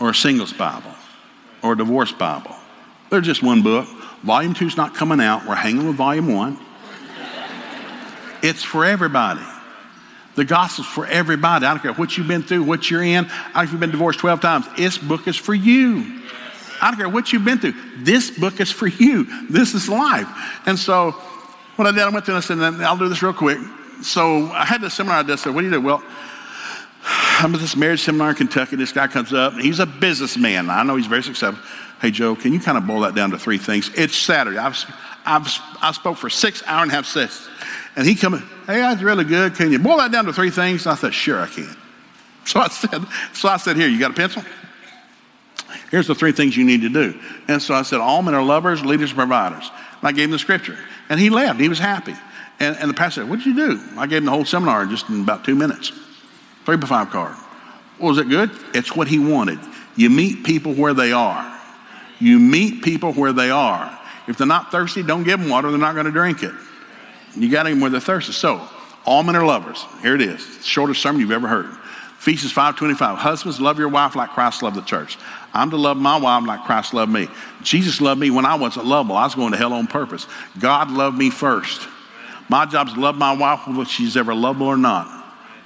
or 0.00 0.10
a 0.10 0.14
singles 0.14 0.52
Bible 0.52 0.92
or 1.62 1.72
a 1.72 1.76
divorce 1.76 2.12
Bible. 2.12 2.54
They're 3.10 3.20
just 3.20 3.42
one 3.42 3.62
book. 3.62 3.86
Volume 4.22 4.54
two's 4.54 4.76
not 4.76 4.94
coming 4.94 5.20
out. 5.20 5.46
We're 5.46 5.54
hanging 5.54 5.86
with 5.86 5.96
volume 5.96 6.34
one. 6.34 6.58
It's 8.42 8.62
for 8.62 8.84
everybody. 8.84 9.42
The 10.36 10.44
gospel's 10.44 10.86
for 10.86 11.06
everybody. 11.06 11.66
I 11.66 11.74
don't 11.74 11.82
care 11.82 11.92
what 11.94 12.16
you've 12.16 12.28
been 12.28 12.42
through, 12.42 12.62
what 12.62 12.90
you're 12.90 13.02
in. 13.02 13.24
I 13.24 13.28
don't 13.28 13.52
care 13.54 13.64
if 13.64 13.70
you've 13.72 13.80
been 13.80 13.90
divorced 13.90 14.20
12 14.20 14.40
times. 14.40 14.66
This 14.76 14.96
book 14.96 15.26
is 15.26 15.36
for 15.36 15.54
you. 15.54 16.20
I 16.80 16.90
don't 16.90 16.96
care 16.96 17.08
what 17.08 17.32
you've 17.32 17.44
been 17.44 17.58
through. 17.58 17.74
This 17.98 18.30
book 18.30 18.60
is 18.60 18.70
for 18.70 18.86
you. 18.86 19.24
This 19.48 19.74
is 19.74 19.88
life. 19.88 20.28
And 20.66 20.78
so 20.78 21.10
what 21.74 21.88
I 21.88 21.90
did, 21.90 22.02
I 22.02 22.08
went 22.10 22.24
through 22.24 22.36
and 22.36 22.44
I 22.44 22.46
said, 22.46 22.84
I'll 22.84 22.96
do 22.96 23.08
this 23.08 23.22
real 23.22 23.32
quick. 23.32 23.58
So 24.02 24.46
I 24.52 24.64
had 24.64 24.80
this 24.80 24.94
seminar 24.94 25.18
I 25.18 25.22
did. 25.22 25.32
I 25.32 25.36
said, 25.36 25.54
what 25.54 25.62
do 25.62 25.66
you 25.66 25.72
do? 25.72 25.80
Well, 25.80 26.04
I'm 27.40 27.54
at 27.54 27.60
this 27.60 27.76
marriage 27.76 28.02
seminar 28.02 28.30
in 28.30 28.36
Kentucky. 28.36 28.76
This 28.76 28.92
guy 28.92 29.06
comes 29.06 29.32
up, 29.32 29.54
and 29.54 29.62
he's 29.62 29.78
a 29.78 29.86
businessman. 29.86 30.68
I 30.68 30.82
know 30.82 30.96
he's 30.96 31.06
very 31.06 31.22
successful. 31.22 31.62
Hey, 32.00 32.10
Joe, 32.10 32.36
can 32.36 32.52
you 32.52 32.60
kind 32.60 32.76
of 32.76 32.86
boil 32.86 33.00
that 33.00 33.14
down 33.14 33.30
to 33.30 33.38
three 33.38 33.58
things? 33.58 33.90
It's 33.94 34.14
Saturday. 34.14 34.58
I've, 34.58 34.76
I've, 35.24 35.48
I 35.80 35.92
spoke 35.92 36.16
for 36.16 36.28
six 36.30 36.62
hour 36.66 36.82
and 36.82 36.90
a 36.90 36.94
half 36.94 37.06
sessions. 37.06 37.48
And 37.96 38.06
he 38.06 38.14
come, 38.14 38.38
hey, 38.66 38.78
that's 38.78 39.02
really 39.02 39.24
good. 39.24 39.54
Can 39.54 39.72
you 39.72 39.78
boil 39.78 39.96
that 39.98 40.12
down 40.12 40.26
to 40.26 40.32
three 40.32 40.50
things? 40.50 40.86
And 40.86 40.92
I 40.92 40.96
said, 40.96 41.14
sure, 41.14 41.40
I 41.40 41.46
can. 41.46 41.68
So 42.44 42.60
I 42.60 42.68
said, 42.68 43.04
so 43.34 43.48
I 43.50 43.58
said, 43.58 43.76
here, 43.76 43.88
you 43.88 44.00
got 44.00 44.12
a 44.12 44.14
pencil? 44.14 44.42
Here's 45.90 46.06
the 46.06 46.14
three 46.14 46.32
things 46.32 46.56
you 46.56 46.64
need 46.64 46.80
to 46.80 46.88
do. 46.88 47.20
And 47.46 47.60
so 47.60 47.74
I 47.74 47.82
said, 47.82 48.00
all 48.00 48.22
men 48.22 48.34
are 48.34 48.42
lovers, 48.42 48.82
leaders, 48.82 49.12
providers. 49.12 49.70
And 50.00 50.08
I 50.08 50.12
gave 50.12 50.24
him 50.24 50.30
the 50.30 50.38
scripture. 50.38 50.78
And 51.10 51.20
he 51.20 51.28
left. 51.28 51.60
He 51.60 51.68
was 51.68 51.78
happy. 51.78 52.14
And, 52.58 52.74
and 52.78 52.88
the 52.88 52.94
pastor 52.94 53.20
said, 53.20 53.28
what 53.28 53.40
did 53.40 53.46
you 53.46 53.54
do? 53.54 53.80
I 53.98 54.06
gave 54.06 54.18
him 54.18 54.24
the 54.24 54.30
whole 54.30 54.46
seminar 54.46 54.86
just 54.86 55.10
in 55.10 55.20
about 55.20 55.44
two 55.44 55.54
minutes. 55.54 55.92
Three 56.68 56.76
by 56.76 56.86
five 56.86 57.08
card. 57.08 57.34
Was 57.98 58.18
it 58.18 58.28
good? 58.28 58.50
It's 58.74 58.94
what 58.94 59.08
he 59.08 59.18
wanted. 59.18 59.58
You 59.96 60.10
meet 60.10 60.44
people 60.44 60.74
where 60.74 60.92
they 60.92 61.12
are. 61.12 61.58
You 62.20 62.38
meet 62.38 62.82
people 62.82 63.14
where 63.14 63.32
they 63.32 63.48
are. 63.48 63.98
If 64.26 64.36
they're 64.36 64.46
not 64.46 64.70
thirsty, 64.70 65.02
don't 65.02 65.24
give 65.24 65.40
them 65.40 65.48
water. 65.48 65.70
They're 65.70 65.80
not 65.80 65.94
going 65.94 66.04
to 66.04 66.12
drink 66.12 66.42
it. 66.42 66.52
You 67.34 67.50
got 67.50 67.62
them 67.62 67.80
where 67.80 67.88
they're 67.88 68.02
thirsty. 68.02 68.32
So, 68.32 68.68
all 69.06 69.22
men 69.22 69.34
are 69.34 69.46
lovers. 69.46 69.82
Here 70.02 70.14
it 70.14 70.20
is. 70.20 70.42
Shortest 70.62 71.00
sermon 71.00 71.22
you've 71.22 71.30
ever 71.30 71.48
heard. 71.48 71.70
Ephesians 72.18 72.52
5.25. 72.52 73.16
Husbands, 73.16 73.58
love 73.62 73.78
your 73.78 73.88
wife 73.88 74.14
like 74.14 74.28
Christ 74.28 74.62
loved 74.62 74.76
the 74.76 74.82
church. 74.82 75.16
I'm 75.54 75.70
to 75.70 75.78
love 75.78 75.96
my 75.96 76.18
wife 76.18 76.46
like 76.46 76.64
Christ 76.64 76.92
loved 76.92 77.10
me. 77.10 77.28
Jesus 77.62 78.02
loved 78.02 78.20
me 78.20 78.28
when 78.28 78.44
I 78.44 78.56
wasn't 78.56 78.84
lovable. 78.84 79.16
I 79.16 79.24
was 79.24 79.34
going 79.34 79.52
to 79.52 79.58
hell 79.58 79.72
on 79.72 79.86
purpose. 79.86 80.26
God 80.58 80.90
loved 80.90 81.16
me 81.16 81.30
first. 81.30 81.88
My 82.50 82.66
job 82.66 82.88
is 82.88 82.92
to 82.92 83.00
love 83.00 83.16
my 83.16 83.34
wife 83.34 83.66
whether 83.66 83.86
she's 83.86 84.18
ever 84.18 84.34
lovable 84.34 84.66
or 84.66 84.76
not. 84.76 85.17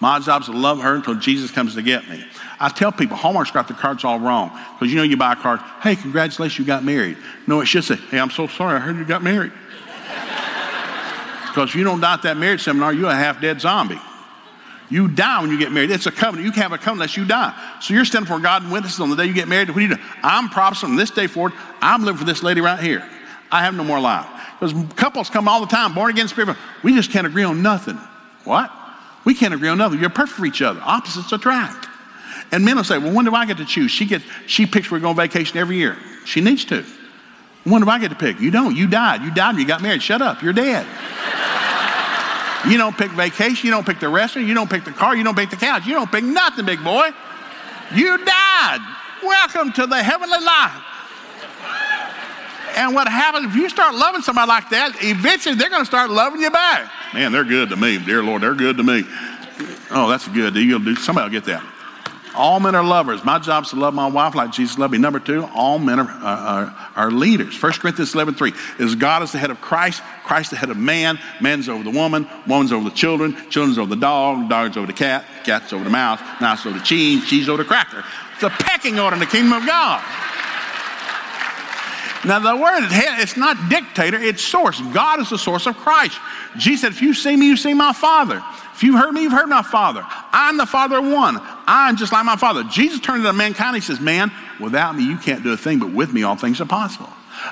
My 0.02 0.18
job 0.18 0.42
is 0.42 0.48
to 0.48 0.52
love 0.52 0.80
her 0.80 0.96
until 0.96 1.14
Jesus 1.14 1.52
comes 1.52 1.76
to 1.76 1.80
get 1.80 2.08
me. 2.08 2.24
I 2.58 2.70
tell 2.70 2.90
people 2.90 3.16
Hallmark's 3.16 3.52
got 3.52 3.68
the 3.68 3.74
cards 3.74 4.02
all 4.02 4.18
wrong 4.18 4.50
because 4.72 4.92
you 4.92 4.96
know 4.96 5.04
you 5.04 5.16
buy 5.16 5.34
a 5.34 5.36
card, 5.36 5.60
hey, 5.80 5.94
congratulations, 5.94 6.58
you 6.58 6.64
got 6.64 6.82
married. 6.82 7.16
No, 7.46 7.60
it 7.60 7.66
should 7.66 7.84
say, 7.84 7.94
hey, 7.94 8.18
I'm 8.18 8.30
so 8.30 8.48
sorry, 8.48 8.74
I 8.74 8.80
heard 8.80 8.96
you 8.96 9.04
got 9.04 9.22
married. 9.22 9.52
Because 11.46 11.68
if 11.68 11.74
you 11.76 11.84
don't 11.84 12.00
die 12.00 12.14
at 12.14 12.22
that 12.22 12.38
marriage 12.38 12.64
seminar, 12.64 12.94
you're 12.94 13.10
a 13.10 13.14
half 13.14 13.40
dead 13.40 13.60
zombie. 13.60 14.00
You 14.88 15.06
die 15.06 15.40
when 15.42 15.50
you 15.50 15.58
get 15.58 15.70
married. 15.70 15.90
It's 15.90 16.06
a 16.06 16.10
covenant. 16.10 16.46
You 16.46 16.50
can't 16.50 16.62
have 16.62 16.72
a 16.72 16.78
covenant 16.78 17.02
unless 17.02 17.16
you 17.18 17.26
die. 17.26 17.54
So 17.82 17.92
you're 17.92 18.06
standing 18.06 18.26
for 18.26 18.40
God 18.40 18.62
and 18.62 18.72
witnesses 18.72 18.98
on 19.00 19.10
the 19.10 19.16
day 19.16 19.26
you 19.26 19.34
get 19.34 19.48
married. 19.48 19.68
What 19.68 19.76
do 19.76 19.82
you 19.82 19.94
do? 19.94 20.00
I'm 20.22 20.48
promising 20.48 20.96
this 20.96 21.10
day 21.10 21.26
forward, 21.26 21.52
I'm 21.80 22.04
living 22.04 22.18
for 22.18 22.24
this 22.24 22.42
lady 22.42 22.62
right 22.62 22.80
here. 22.80 23.06
I 23.52 23.62
have 23.62 23.74
no 23.74 23.84
more 23.84 24.00
life. 24.00 24.26
Because 24.58 24.74
couples 24.94 25.28
come 25.30 25.46
all 25.46 25.60
the 25.60 25.66
time, 25.66 25.94
born 25.94 26.10
again 26.10 26.26
spirit. 26.26 26.56
We 26.82 26.94
just 26.94 27.10
can't 27.10 27.26
agree 27.26 27.44
on 27.44 27.62
nothing. 27.62 28.00
What? 28.44 28.72
We 29.24 29.34
can't 29.34 29.54
agree 29.54 29.68
on 29.68 29.78
nothing. 29.78 30.00
You're 30.00 30.10
perfect 30.10 30.38
for 30.38 30.46
each 30.46 30.62
other. 30.62 30.80
Opposites 30.82 31.32
attract. 31.32 31.88
And 32.50 32.64
men 32.64 32.76
will 32.76 32.84
say, 32.84 32.98
well, 32.98 33.14
when 33.14 33.24
do 33.24 33.34
I 33.34 33.46
get 33.46 33.56
to 33.58 33.64
choose? 33.64 33.90
She 33.90 34.04
gets, 34.04 34.24
she 34.46 34.66
picks 34.66 34.90
where 34.90 34.98
we 34.98 35.02
go 35.02 35.10
on 35.10 35.16
vacation 35.16 35.56
every 35.58 35.76
year. 35.76 35.96
She 36.24 36.40
needs 36.40 36.64
to. 36.66 36.84
When 37.64 37.82
do 37.82 37.88
I 37.88 37.98
get 37.98 38.08
to 38.08 38.16
pick? 38.16 38.40
You 38.40 38.50
don't. 38.50 38.76
You 38.76 38.86
died. 38.88 39.22
You 39.22 39.32
died 39.32 39.56
you 39.56 39.66
got 39.66 39.82
married. 39.82 40.02
Shut 40.02 40.20
up. 40.20 40.42
You're 40.42 40.52
dead. 40.52 40.86
You 42.64 42.78
don't 42.78 42.96
pick 42.96 43.10
vacation. 43.10 43.66
You 43.66 43.72
don't 43.72 43.84
pick 43.84 43.98
the 43.98 44.08
restaurant. 44.08 44.46
You 44.46 44.54
don't 44.54 44.70
pick 44.70 44.84
the 44.84 44.92
car. 44.92 45.16
You 45.16 45.24
don't 45.24 45.36
pick 45.36 45.50
the 45.50 45.56
couch. 45.56 45.84
You 45.84 45.94
don't 45.94 46.12
pick 46.12 46.22
nothing, 46.22 46.64
big 46.64 46.82
boy. 46.84 47.10
You 47.92 48.24
died. 48.24 48.78
Welcome 49.20 49.72
to 49.72 49.86
the 49.88 50.00
heavenly 50.00 50.38
life. 50.38 50.91
And 52.76 52.94
what 52.94 53.08
happens 53.08 53.46
if 53.46 53.56
you 53.56 53.68
start 53.68 53.94
loving 53.94 54.22
somebody 54.22 54.48
like 54.48 54.70
that, 54.70 54.96
eventually 55.02 55.54
they're 55.54 55.70
going 55.70 55.82
to 55.82 55.86
start 55.86 56.10
loving 56.10 56.40
you 56.40 56.50
back. 56.50 56.90
Man, 57.14 57.32
they're 57.32 57.44
good 57.44 57.68
to 57.70 57.76
me, 57.76 57.98
dear 57.98 58.22
Lord. 58.22 58.42
They're 58.42 58.54
good 58.54 58.76
to 58.78 58.82
me. 58.82 59.04
Oh, 59.90 60.08
that's 60.08 60.26
good. 60.28 60.54
You'll 60.56 60.78
do, 60.78 60.96
somebody 60.96 61.26
will 61.26 61.40
get 61.40 61.44
that. 61.46 61.62
All 62.34 62.60
men 62.60 62.74
are 62.74 62.82
lovers. 62.82 63.24
My 63.24 63.38
job 63.38 63.64
is 63.64 63.70
to 63.70 63.76
love 63.76 63.92
my 63.92 64.06
wife 64.06 64.34
like 64.34 64.52
Jesus 64.52 64.78
loved 64.78 64.92
me. 64.92 64.98
Number 64.98 65.20
two, 65.20 65.44
all 65.54 65.78
men 65.78 66.00
are, 66.00 66.08
uh, 66.08 66.16
are, 66.16 66.88
are 66.96 67.10
leaders. 67.10 67.60
1 67.60 67.72
Corinthians 67.74 68.14
11, 68.14 68.34
3 68.34 68.52
is 68.78 68.94
God 68.94 69.22
is 69.22 69.32
the 69.32 69.38
head 69.38 69.50
of 69.50 69.60
Christ, 69.60 70.02
Christ 70.24 70.50
the 70.50 70.56
head 70.56 70.70
of 70.70 70.78
man, 70.78 71.18
man's 71.42 71.68
over 71.68 71.84
the 71.84 71.90
woman, 71.90 72.26
woman's 72.46 72.72
over 72.72 72.88
the 72.88 72.94
children, 72.94 73.36
children's 73.50 73.76
over 73.76 73.94
the 73.94 74.00
dog, 74.00 74.48
dog's 74.48 74.78
over 74.78 74.86
the 74.86 74.94
cat, 74.94 75.26
cat's 75.44 75.74
over 75.74 75.84
the 75.84 75.90
mouse, 75.90 76.20
mouse 76.40 76.64
over 76.64 76.78
the 76.78 76.84
cheese, 76.84 77.28
cheese 77.28 77.50
over 77.50 77.62
the 77.62 77.68
cracker. 77.68 78.02
It's 78.34 78.42
a 78.42 78.50
pecking 78.50 78.98
order 78.98 79.14
in 79.14 79.20
the 79.20 79.26
kingdom 79.26 79.52
of 79.52 79.66
God. 79.66 80.02
Now, 82.24 82.38
the 82.38 82.56
word 82.56 82.86
it's 83.20 83.36
not 83.36 83.68
dictator, 83.68 84.16
it's 84.16 84.42
source. 84.42 84.80
God 84.92 85.20
is 85.20 85.30
the 85.30 85.38
source 85.38 85.66
of 85.66 85.76
Christ. 85.76 86.18
Jesus 86.56 86.82
said, 86.82 86.92
If 86.92 87.02
you 87.02 87.14
see 87.14 87.36
me, 87.36 87.46
you 87.46 87.56
see 87.56 87.74
my 87.74 87.92
Father. 87.92 88.42
If 88.74 88.82
you 88.82 88.96
heard 88.96 89.12
me, 89.12 89.22
you've 89.22 89.32
heard 89.32 89.48
my 89.48 89.62
Father. 89.62 90.02
I'm 90.04 90.56
the 90.56 90.66
Father 90.66 90.98
of 90.98 91.04
one. 91.04 91.38
I'm 91.66 91.96
just 91.96 92.12
like 92.12 92.24
my 92.24 92.36
Father. 92.36 92.62
Jesus 92.64 93.00
turned 93.00 93.24
to 93.24 93.32
mankind. 93.32 93.74
He 93.74 93.80
says, 93.80 94.00
Man, 94.00 94.30
without 94.60 94.96
me, 94.96 95.04
you 95.04 95.16
can't 95.18 95.42
do 95.42 95.52
a 95.52 95.56
thing, 95.56 95.80
but 95.80 95.90
with 95.90 96.12
me, 96.12 96.22
all 96.22 96.36
things 96.36 96.60
are 96.60 96.66
possible. 96.66 97.10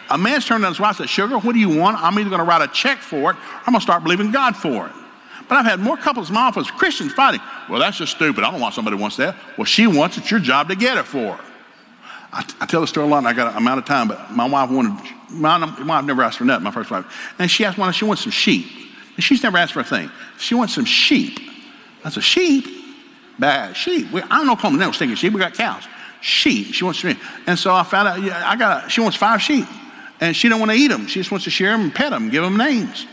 A 0.09 0.17
man's 0.17 0.47
turned 0.47 0.63
to 0.63 0.69
his 0.69 0.79
wife 0.79 1.01
and 1.01 1.09
said, 1.09 1.11
Sugar, 1.11 1.39
what 1.39 1.53
do 1.53 1.59
you 1.59 1.69
want? 1.69 1.97
I'm 1.99 2.19
either 2.19 2.31
going 2.31 2.41
to 2.41 2.45
write 2.45 2.63
a 2.63 2.73
check 2.73 2.99
for 2.99 3.33
it 3.33 3.35
or 3.35 3.39
I'm 3.67 3.73
going 3.73 3.81
to 3.81 3.83
start 3.83 4.03
believing 4.05 4.31
God 4.31 4.57
for 4.57 4.87
it. 4.87 4.93
But 5.49 5.57
I've 5.57 5.67
had 5.67 5.81
more 5.81 5.97
couples 5.97 6.29
in 6.29 6.35
my 6.35 6.43
office, 6.43 6.71
Christians 6.71 7.13
fighting. 7.13 7.41
Well, 7.69 7.81
that's 7.81 7.97
just 7.97 8.15
stupid. 8.15 8.45
I 8.45 8.53
don't 8.53 8.61
want 8.61 8.75
somebody 8.75 8.97
who 8.97 9.03
wants 9.03 9.17
that. 9.17 9.35
Well, 9.59 9.65
she 9.65 9.89
wants 9.89 10.17
it. 10.17 10.21
It's 10.21 10.31
your 10.31 10.39
job 10.39 10.69
to 10.69 10.77
get 10.77 10.97
it 10.97 11.07
for 11.07 11.35
her. 11.35 11.50
I, 12.33 12.45
I 12.61 12.67
tell 12.67 12.81
the 12.81 12.87
story 12.87 13.07
a 13.07 13.11
lot, 13.11 13.19
and 13.19 13.29
I 13.29 13.33
got, 13.33 13.55
I'm 13.55 13.67
out 13.67 13.79
of 13.79 13.85
time, 13.85 14.09
but 14.09 14.31
my 14.31 14.49
wife 14.49 14.71
wanted, 14.71 14.93
my, 15.31 15.59
my 15.59 15.85
wife 15.85 16.05
never 16.05 16.23
asked 16.23 16.39
for 16.39 16.45
nothing, 16.45 16.65
my 16.65 16.71
first 16.71 16.91
wife. 16.91 17.05
And 17.39 17.51
she 17.51 17.65
asked 17.65 17.79
one, 17.79 17.93
she 17.93 18.05
wants 18.05 18.23
some 18.23 18.31
sheep. 18.31 18.67
And 19.17 19.25
she's 19.25 19.43
never 19.43 19.59
asked 19.59 19.73
for 19.73 19.81
a 19.81 19.85
thing. 19.85 20.11
She 20.39 20.55
wants 20.55 20.75
some 20.75 20.85
sheep. 20.85 21.41
I 22.05 22.11
said, 22.11 22.23
sheep? 22.23 22.67
Bad 23.39 23.77
sheep. 23.77 24.11
We, 24.13 24.23
I 24.23 24.29
don't 24.29 24.47
know 24.47 24.53
Oklahoma, 24.53 24.79
no 24.79 24.93
stinking 24.93 25.17
sheep. 25.17 25.33
We 25.33 25.41
got 25.41 25.55
cows. 25.55 25.83
Sheep. 26.21 26.75
She 26.75 26.85
wants 26.85 27.01
sheep. 27.01 27.19
And 27.47 27.59
so 27.59 27.75
I 27.75 27.83
found 27.83 28.09
out, 28.09 28.23
yeah, 28.23 28.49
I 28.49 28.57
got, 28.57 28.87
a, 28.87 28.91
she 28.91 29.01
wants 29.01 29.17
five 29.17 29.43
sheep. 29.43 29.67
And 30.21 30.37
she 30.37 30.49
don't 30.49 30.61
want 30.61 30.71
to 30.71 30.77
eat 30.77 30.89
them. 30.89 31.07
She 31.07 31.19
just 31.21 31.31
wants 31.31 31.45
to 31.45 31.51
share 31.51 31.73
them 31.73 31.83
and 31.83 31.95
pet 31.95 32.11
them, 32.11 32.29
give 32.29 32.43
them 32.43 32.57
names. 32.57 33.07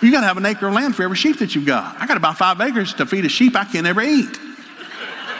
You 0.00 0.12
got 0.12 0.20
to 0.20 0.26
have 0.26 0.36
an 0.36 0.46
acre 0.46 0.68
of 0.68 0.74
land 0.74 0.94
for 0.94 1.02
every 1.02 1.16
sheep 1.16 1.40
that 1.40 1.54
you've 1.54 1.66
got. 1.66 2.00
I 2.00 2.06
got 2.06 2.16
about 2.16 2.38
five 2.38 2.60
acres 2.60 2.94
to 2.94 3.06
feed 3.06 3.24
a 3.24 3.28
sheep 3.28 3.56
I 3.56 3.64
can't 3.64 3.86
ever 3.86 4.00
eat. 4.00 4.38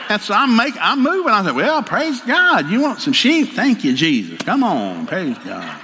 And 0.09 0.19
so 0.19 0.33
I'm 0.33 0.57
making, 0.57 0.81
I'm 0.81 1.03
moving. 1.03 1.31
I 1.31 1.43
said, 1.43 1.55
well, 1.55 1.83
praise 1.83 2.19
God. 2.21 2.69
You 2.69 2.81
want 2.81 2.99
some 2.99 3.13
sheep? 3.13 3.49
Thank 3.49 3.83
you, 3.83 3.93
Jesus. 3.95 4.39
Come 4.39 4.63
on, 4.63 5.05
praise 5.05 5.37
God. 5.37 5.79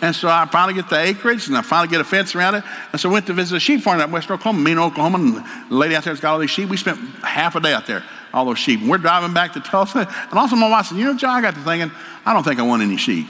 And 0.00 0.14
so 0.14 0.28
I 0.28 0.46
finally 0.46 0.74
get 0.74 0.88
the 0.88 1.00
acreage 1.00 1.48
and 1.48 1.56
I 1.56 1.62
finally 1.62 1.88
get 1.88 2.00
a 2.00 2.04
fence 2.04 2.34
around 2.34 2.54
it. 2.56 2.64
And 2.92 3.00
so 3.00 3.08
I 3.08 3.12
went 3.12 3.26
to 3.26 3.32
visit 3.32 3.56
a 3.56 3.60
sheep 3.60 3.80
farm 3.80 4.00
at 4.00 4.10
West 4.10 4.30
Oklahoma, 4.30 4.62
me 4.62 4.72
in 4.72 4.78
Oklahoma, 4.78 5.18
and 5.18 5.36
the 5.70 5.74
lady 5.74 5.96
out 5.96 6.04
there's 6.04 6.20
got 6.20 6.34
all 6.34 6.38
these 6.38 6.50
sheep. 6.50 6.68
We 6.68 6.76
spent 6.76 6.98
half 7.24 7.56
a 7.56 7.60
day 7.60 7.72
out 7.72 7.86
there, 7.86 8.04
all 8.32 8.44
those 8.44 8.58
sheep. 8.58 8.80
And 8.80 8.88
we're 8.88 8.98
driving 8.98 9.32
back 9.32 9.54
to 9.54 9.60
Tulsa. 9.60 10.06
And 10.30 10.38
also 10.38 10.56
my 10.56 10.68
wife 10.68 10.86
said, 10.86 10.98
you 10.98 11.04
know, 11.04 11.16
John, 11.16 11.38
I 11.38 11.40
got 11.40 11.54
to 11.54 11.60
thinking, 11.60 11.90
I 12.24 12.32
don't 12.32 12.44
think 12.44 12.60
I 12.60 12.62
want 12.62 12.82
any 12.82 12.96
sheep. 12.96 13.26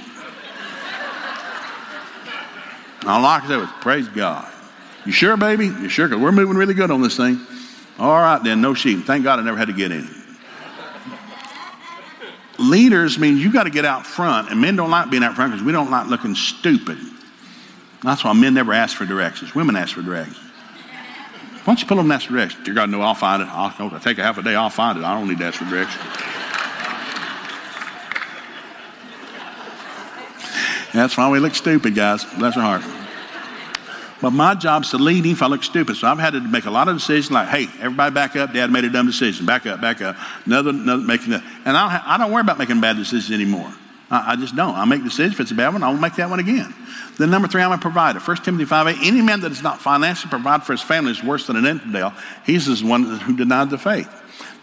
All 3.06 3.24
I 3.24 3.38
can 3.40 3.48
say 3.48 3.56
was, 3.56 3.68
praise 3.80 4.08
God. 4.08 4.50
You 5.06 5.12
sure, 5.12 5.36
baby? 5.36 5.66
You 5.66 5.88
sure? 5.88 6.08
Because 6.08 6.22
we're 6.22 6.32
moving 6.32 6.56
really 6.56 6.74
good 6.74 6.90
on 6.90 7.02
this 7.02 7.16
thing. 7.16 7.38
All 7.98 8.14
right, 8.14 8.42
then, 8.42 8.60
no 8.60 8.74
sheep. 8.74 9.04
Thank 9.04 9.24
God 9.24 9.38
I 9.38 9.42
never 9.42 9.58
had 9.58 9.68
to 9.68 9.74
get 9.74 9.92
any. 9.92 10.08
Leaders 12.70 13.18
mean 13.18 13.38
you 13.38 13.52
got 13.52 13.64
to 13.64 13.70
get 13.70 13.84
out 13.84 14.06
front, 14.06 14.50
and 14.50 14.60
men 14.60 14.76
don't 14.76 14.90
like 14.90 15.10
being 15.10 15.22
out 15.22 15.36
front 15.36 15.52
because 15.52 15.64
we 15.64 15.72
don't 15.72 15.90
like 15.90 16.08
looking 16.08 16.34
stupid. 16.34 16.98
That's 18.02 18.24
why 18.24 18.32
men 18.32 18.54
never 18.54 18.72
ask 18.72 18.96
for 18.96 19.06
directions. 19.06 19.54
Women 19.54 19.76
ask 19.76 19.94
for 19.94 20.02
directions. 20.02 20.38
Why 20.38 21.72
don't 21.72 21.80
you 21.80 21.86
pull 21.86 21.96
them 21.96 22.06
in 22.06 22.10
that 22.10 22.20
direction? 22.22 22.62
Dear 22.64 22.74
God, 22.74 22.90
no, 22.90 23.00
I'll 23.00 23.14
find 23.14 23.42
it. 23.42 23.48
I'll, 23.48 23.72
I'll 23.78 24.00
take 24.00 24.18
a 24.18 24.22
half 24.22 24.36
a 24.36 24.42
day, 24.42 24.54
I'll 24.54 24.68
find 24.68 24.98
it. 24.98 25.04
I 25.04 25.18
don't 25.18 25.28
need 25.28 25.38
to 25.38 25.44
ask 25.44 25.58
for 25.58 25.64
directions. 25.64 26.02
That's 30.92 31.16
why 31.16 31.28
we 31.28 31.40
look 31.40 31.54
stupid, 31.54 31.94
guys. 31.94 32.24
Bless 32.38 32.56
our 32.56 32.78
heart. 32.78 33.03
But 34.24 34.32
my 34.32 34.54
job 34.54 34.84
is 34.84 34.90
to 34.92 34.96
lead 34.96 35.26
if 35.26 35.42
I 35.42 35.48
look 35.48 35.62
stupid. 35.62 35.98
So 35.98 36.08
I've 36.08 36.18
had 36.18 36.32
to 36.32 36.40
make 36.40 36.64
a 36.64 36.70
lot 36.70 36.88
of 36.88 36.96
decisions 36.96 37.30
like, 37.30 37.46
hey, 37.48 37.64
everybody 37.78 38.14
back 38.14 38.34
up. 38.36 38.54
Dad 38.54 38.72
made 38.72 38.84
a 38.84 38.88
dumb 38.88 39.04
decision. 39.04 39.44
Back 39.44 39.66
up, 39.66 39.82
back 39.82 40.00
up. 40.00 40.16
Another, 40.46 40.70
another 40.70 41.02
making 41.02 41.32
that. 41.32 41.44
And 41.66 41.76
I 41.76 41.92
don't, 41.92 42.08
I 42.08 42.16
don't 42.16 42.32
worry 42.32 42.40
about 42.40 42.56
making 42.56 42.80
bad 42.80 42.96
decisions 42.96 43.30
anymore. 43.30 43.70
I, 44.10 44.32
I, 44.32 44.36
just 44.36 44.56
don't. 44.56 44.74
I 44.74 44.86
make 44.86 45.04
decisions. 45.04 45.34
If 45.34 45.40
it's 45.40 45.50
a 45.50 45.54
bad 45.54 45.74
one, 45.74 45.82
I 45.82 45.90
won't 45.90 46.00
make 46.00 46.16
that 46.16 46.30
one 46.30 46.40
again. 46.40 46.74
Then 47.18 47.28
number 47.28 47.48
three, 47.48 47.60
I'm 47.60 47.72
a 47.72 47.76
provider. 47.76 48.18
1 48.18 48.36
Timothy 48.38 48.64
5 48.64 48.86
8, 48.86 48.96
any 49.02 49.20
man 49.20 49.40
that 49.40 49.50
does 49.50 49.62
not 49.62 49.78
financially 49.78 50.30
provide 50.30 50.62
for 50.62 50.72
his 50.72 50.80
family 50.80 51.10
is 51.10 51.22
worse 51.22 51.46
than 51.46 51.56
an 51.56 51.66
infidel. 51.66 52.14
He's 52.46 52.64
the 52.64 52.88
one 52.88 53.04
who 53.04 53.36
denied 53.36 53.68
the 53.68 53.76
faith. 53.76 54.08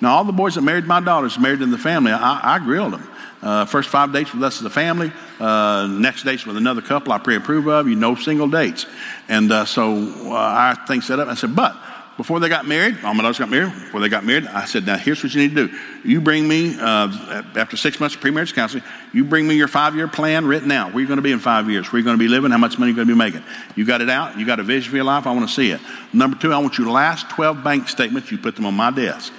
Now, 0.02 0.16
all 0.16 0.24
the 0.24 0.34
boys 0.34 0.56
that 0.56 0.62
married 0.62 0.86
my 0.86 1.02
daughters 1.02 1.38
married 1.38 1.62
in 1.62 1.70
the 1.70 1.78
family. 1.78 2.12
I, 2.12 2.56
I 2.56 2.58
grilled 2.58 2.94
them. 2.94 3.08
Uh, 3.42 3.66
first 3.66 3.90
five 3.90 4.14
dates 4.14 4.34
with 4.34 4.44
us 4.44 4.60
as 4.60 4.66
a 4.66 4.70
family. 4.70 5.12
Uh, 5.40 5.88
next 5.88 6.24
dates 6.24 6.46
with 6.46 6.58
another 6.58 6.82
couple 6.82 7.12
I 7.12 7.18
pre-approve 7.18 7.68
of. 7.68 7.88
You 7.88 7.96
know, 7.96 8.16
single 8.16 8.48
dates. 8.48 8.86
And 9.28 9.52
uh, 9.52 9.66
so 9.66 9.96
uh, 10.28 10.34
I 10.34 10.76
think 10.88 11.04
set 11.04 11.20
up. 11.20 11.28
I 11.28 11.34
said, 11.34 11.56
but 11.56 11.76
before 12.18 12.40
they 12.40 12.50
got 12.50 12.68
married, 12.68 13.00
all 13.04 13.16
my 13.16 13.24
daughters 13.24 13.40
got 13.40 13.50
married. 13.50 13.74
Before 13.74 14.00
they 14.00 14.10
got 14.10 14.24
married, 14.24 14.46
I 14.46 14.66
said, 14.66 14.86
now 14.86 14.98
here's 14.98 15.24
what 15.24 15.34
you 15.34 15.42
need 15.42 15.56
to 15.56 15.68
do. 15.68 15.80
You 16.04 16.22
bring 16.22 16.48
me 16.48 16.78
uh, 16.80 17.44
after 17.56 17.78
six 17.78 18.00
months 18.00 18.16
of 18.16 18.22
pre-marriage 18.22 18.54
counseling. 18.54 18.84
You 19.12 19.24
bring 19.24 19.48
me 19.48 19.56
your 19.56 19.68
five-year 19.68 20.08
plan 20.08 20.46
written 20.46 20.72
out. 20.72 20.94
Where 20.94 21.02
you 21.02 21.08
going 21.08 21.18
to 21.18 21.24
be 21.24 21.32
in 21.32 21.40
five 21.40 21.68
years? 21.68 21.92
Where 21.92 22.00
you 22.00 22.06
going 22.06 22.18
to 22.18 22.24
be 22.24 22.28
living? 22.28 22.52
How 22.52 22.60
much 22.60 22.78
money 22.78 22.92
you 22.92 22.96
going 22.96 23.08
to 23.08 23.14
be 23.14 23.18
making? 23.18 23.44
You 23.76 23.86
got 23.86 24.02
it 24.02 24.10
out. 24.10 24.38
You 24.38 24.46
got 24.46 24.60
a 24.60 24.64
vision 24.64 24.92
for 24.92 24.98
your 24.98 25.06
life. 25.06 25.26
I 25.26 25.32
want 25.32 25.48
to 25.48 25.54
see 25.54 25.72
it. 25.72 25.82
Number 26.14 26.38
two, 26.38 26.54
I 26.54 26.60
want 26.60 26.78
your 26.78 26.92
last 26.92 27.30
12 27.32 27.64
bank 27.64 27.88
statements. 27.88 28.30
You 28.30 28.38
put 28.38 28.56
them 28.56 28.68
on 28.68 28.76
my 28.76 28.92
desk. 28.92 29.34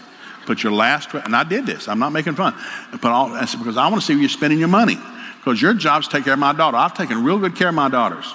Put 0.46 0.62
your 0.62 0.72
last, 0.72 1.14
and 1.14 1.36
I 1.36 1.44
did 1.44 1.66
this. 1.66 1.88
I'm 1.88 1.98
not 1.98 2.10
making 2.10 2.34
fun. 2.34 2.54
Put 2.92 3.04
all, 3.04 3.28
because 3.28 3.76
I 3.76 3.88
want 3.88 4.00
to 4.00 4.06
see 4.06 4.14
where 4.14 4.22
you're 4.22 4.28
spending 4.28 4.58
your 4.58 4.68
money. 4.68 4.98
Because 5.38 5.60
your 5.60 5.74
job 5.74 6.02
is 6.02 6.08
to 6.08 6.16
take 6.16 6.24
care 6.24 6.32
of 6.34 6.38
my 6.38 6.52
daughter. 6.52 6.76
I've 6.76 6.94
taken 6.94 7.24
real 7.24 7.38
good 7.38 7.56
care 7.56 7.68
of 7.68 7.74
my 7.74 7.88
daughters. 7.88 8.32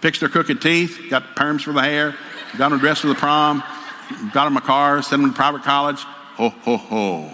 Fixed 0.00 0.20
their 0.20 0.28
crooked 0.28 0.60
teeth, 0.60 1.06
got 1.10 1.36
perms 1.36 1.62
for 1.62 1.72
the 1.72 1.82
hair, 1.82 2.14
got 2.56 2.68
them 2.70 2.78
dressed 2.78 3.02
for 3.02 3.08
the 3.08 3.14
prom, 3.14 3.62
got 4.32 4.44
them 4.44 4.56
a 4.56 4.60
car, 4.60 5.02
sent 5.02 5.22
them 5.22 5.30
to 5.30 5.36
private 5.36 5.62
college. 5.62 6.00
Ho, 6.36 6.50
ho, 6.50 6.76
ho. 6.76 7.30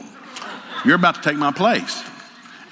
You're 0.85 0.97
about 0.97 1.17
to 1.17 1.23
take 1.23 1.37
my 1.37 1.53
place. 1.53 2.03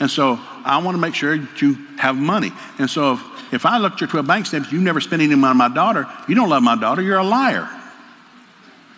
And 0.00 0.11
so 0.11 0.38
I 0.64 0.82
want 0.82 0.96
to 0.96 1.00
make 1.00 1.14
sure 1.14 1.36
that 1.36 1.62
you 1.62 1.74
have 1.98 2.16
money. 2.16 2.50
And 2.78 2.88
so 2.88 3.14
if, 3.14 3.53
if 3.53 3.66
I 3.66 3.78
looked 3.78 3.96
at 3.96 4.00
your 4.03 4.09
12 4.09 4.26
bank 4.26 4.46
statements, 4.46 4.72
you 4.72 4.80
never 4.80 5.00
spent 5.00 5.22
any 5.22 5.34
money 5.34 5.50
on 5.50 5.57
my 5.57 5.68
daughter, 5.68 6.07
you 6.28 6.34
don't 6.34 6.48
love 6.48 6.62
my 6.62 6.76
daughter, 6.76 7.03
you're 7.03 7.18
a 7.18 7.24
liar. 7.24 7.68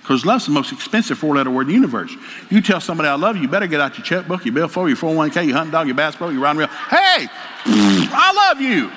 Because 0.05 0.27
love's 0.27 0.45
the 0.45 0.53
most 0.53 0.71
expensive 0.71 1.17
four 1.17 1.35
letter 1.35 1.51
word 1.51 1.63
in 1.63 1.69
the 1.69 1.73
universe. 1.73 2.15
You 2.51 2.61
tell 2.61 2.79
somebody 2.79 3.09
I 3.09 3.15
love 3.15 3.37
you, 3.37 3.43
you 3.43 3.49
better 3.49 3.67
get 3.67 3.81
out 3.81 3.97
your 3.97 4.05
checkbook, 4.05 4.45
your 4.45 4.53
bill 4.53 4.69
for 4.69 4.87
your 4.87 4.99
401k, 4.99 5.47
your 5.47 5.57
hunting 5.57 5.73
dog, 5.73 5.87
your 5.87 5.97
bass 5.97 6.15
pro, 6.15 6.29
your 6.29 6.43
riding 6.43 6.59
reel. 6.59 6.69
Hey, 6.69 7.27
I 7.65 8.51
love 8.51 8.61
you. 8.61 8.93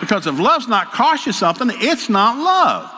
Because 0.00 0.26
if 0.26 0.38
love's 0.38 0.66
not 0.66 0.92
cost 0.92 1.26
you 1.26 1.32
something, 1.32 1.68
it's 1.74 2.08
not 2.08 2.38
love. 2.38 2.90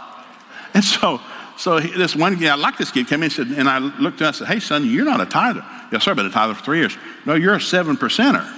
And 0.72 0.84
so, 0.84 1.20
so 1.56 1.80
this 1.80 2.14
one 2.14 2.36
guy, 2.36 2.52
I 2.52 2.54
like 2.54 2.78
this 2.78 2.92
kid, 2.92 3.08
came 3.08 3.20
in 3.20 3.24
and 3.24 3.32
said, 3.32 3.48
and 3.48 3.68
I 3.68 3.78
looked 3.78 4.22
at 4.22 4.22
him 4.22 4.26
and 4.26 4.36
said, 4.36 4.46
Hey, 4.46 4.60
son, 4.60 4.86
you're 4.86 5.04
not 5.04 5.20
a 5.20 5.26
tither. 5.26 5.64
Yes, 5.90 6.04
sir, 6.04 6.12
I've 6.12 6.16
been 6.16 6.26
a 6.26 6.30
tither 6.30 6.54
for 6.54 6.62
three 6.62 6.78
years. 6.78 6.96
No, 7.26 7.34
you're 7.34 7.56
a 7.56 7.60
seven 7.60 7.96
percenter. 7.96 8.48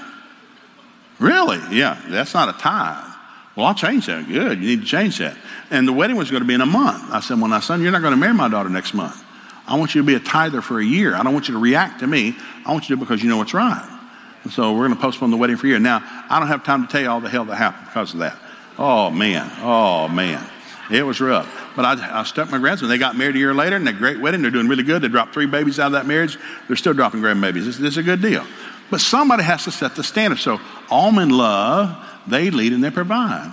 Really? 1.18 1.58
Yeah, 1.74 1.98
that's 2.08 2.34
not 2.34 2.54
a 2.54 2.58
tithe. 2.58 3.09
Well, 3.56 3.66
I'll 3.66 3.74
change 3.74 4.06
that. 4.06 4.28
Good. 4.28 4.60
You 4.60 4.68
need 4.68 4.80
to 4.82 4.86
change 4.86 5.18
that. 5.18 5.36
And 5.70 5.86
the 5.86 5.92
wedding 5.92 6.16
was 6.16 6.30
going 6.30 6.42
to 6.42 6.46
be 6.46 6.54
in 6.54 6.60
a 6.60 6.66
month. 6.66 7.10
I 7.10 7.20
said, 7.20 7.38
Well, 7.38 7.48
now, 7.48 7.60
son, 7.60 7.82
you're 7.82 7.92
not 7.92 8.02
going 8.02 8.12
to 8.12 8.16
marry 8.16 8.34
my 8.34 8.48
daughter 8.48 8.68
next 8.68 8.94
month. 8.94 9.24
I 9.66 9.76
want 9.76 9.94
you 9.94 10.00
to 10.00 10.06
be 10.06 10.14
a 10.14 10.20
tither 10.20 10.62
for 10.62 10.80
a 10.80 10.84
year. 10.84 11.14
I 11.14 11.22
don't 11.22 11.32
want 11.32 11.48
you 11.48 11.54
to 11.54 11.60
react 11.60 12.00
to 12.00 12.06
me. 12.06 12.36
I 12.64 12.72
want 12.72 12.88
you 12.88 12.96
to 12.96 12.98
do 12.98 13.02
it 13.02 13.06
because 13.06 13.22
you 13.22 13.28
know 13.28 13.36
what's 13.36 13.54
right. 13.54 13.98
And 14.42 14.52
so 14.52 14.72
we're 14.72 14.86
going 14.86 14.96
to 14.96 15.02
postpone 15.02 15.30
the 15.30 15.36
wedding 15.36 15.56
for 15.56 15.66
a 15.66 15.70
year. 15.70 15.78
Now, 15.78 16.02
I 16.28 16.38
don't 16.38 16.48
have 16.48 16.64
time 16.64 16.86
to 16.86 16.90
tell 16.90 17.00
you 17.00 17.10
all 17.10 17.20
the 17.20 17.28
hell 17.28 17.44
that 17.44 17.56
happened 17.56 17.86
because 17.86 18.14
of 18.14 18.20
that. 18.20 18.38
Oh, 18.78 19.10
man. 19.10 19.50
Oh, 19.60 20.08
man. 20.08 20.44
It 20.90 21.04
was 21.04 21.20
rough. 21.20 21.72
But 21.76 21.84
I, 21.84 22.20
I 22.20 22.22
stuck 22.24 22.50
my 22.50 22.58
grandson. 22.58 22.88
They 22.88 22.98
got 22.98 23.16
married 23.16 23.36
a 23.36 23.38
year 23.38 23.54
later, 23.54 23.76
and 23.76 23.88
a 23.88 23.92
great 23.92 24.18
wedding. 24.18 24.42
They're 24.42 24.50
doing 24.50 24.66
really 24.66 24.82
good. 24.82 25.02
They 25.02 25.08
dropped 25.08 25.34
three 25.34 25.46
babies 25.46 25.78
out 25.78 25.86
of 25.86 25.92
that 25.92 26.06
marriage. 26.06 26.38
They're 26.66 26.76
still 26.76 26.94
dropping 26.94 27.20
grandbabies. 27.20 27.64
This, 27.64 27.76
this 27.76 27.92
is 27.92 27.98
a 27.98 28.02
good 28.02 28.22
deal. 28.22 28.44
But 28.90 29.00
somebody 29.00 29.44
has 29.44 29.64
to 29.64 29.70
set 29.70 29.94
the 29.94 30.02
standard. 30.02 30.40
So, 30.40 30.60
all 30.88 31.12
men 31.12 31.28
love, 31.28 31.96
they 32.26 32.50
lead, 32.50 32.72
and 32.72 32.82
they 32.82 32.90
provide. 32.90 33.52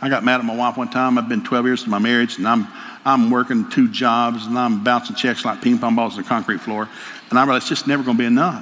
I 0.00 0.08
got 0.08 0.24
mad 0.24 0.38
at 0.38 0.44
my 0.44 0.54
wife 0.54 0.76
one 0.76 0.88
time. 0.88 1.18
I've 1.18 1.28
been 1.28 1.42
12 1.42 1.66
years 1.66 1.82
to 1.84 1.90
my 1.90 1.98
marriage, 1.98 2.38
and 2.38 2.46
I'm, 2.46 2.68
I'm 3.04 3.30
working 3.30 3.68
two 3.70 3.88
jobs, 3.88 4.46
and 4.46 4.56
I'm 4.58 4.84
bouncing 4.84 5.16
checks 5.16 5.44
like 5.44 5.60
ping 5.60 5.78
pong 5.78 5.96
balls 5.96 6.16
on 6.16 6.22
the 6.22 6.28
concrete 6.28 6.60
floor. 6.60 6.88
And 7.30 7.38
I 7.38 7.44
realized 7.44 7.64
it's 7.64 7.70
just 7.70 7.86
never 7.88 8.02
going 8.02 8.16
to 8.16 8.22
be 8.22 8.26
enough. 8.26 8.60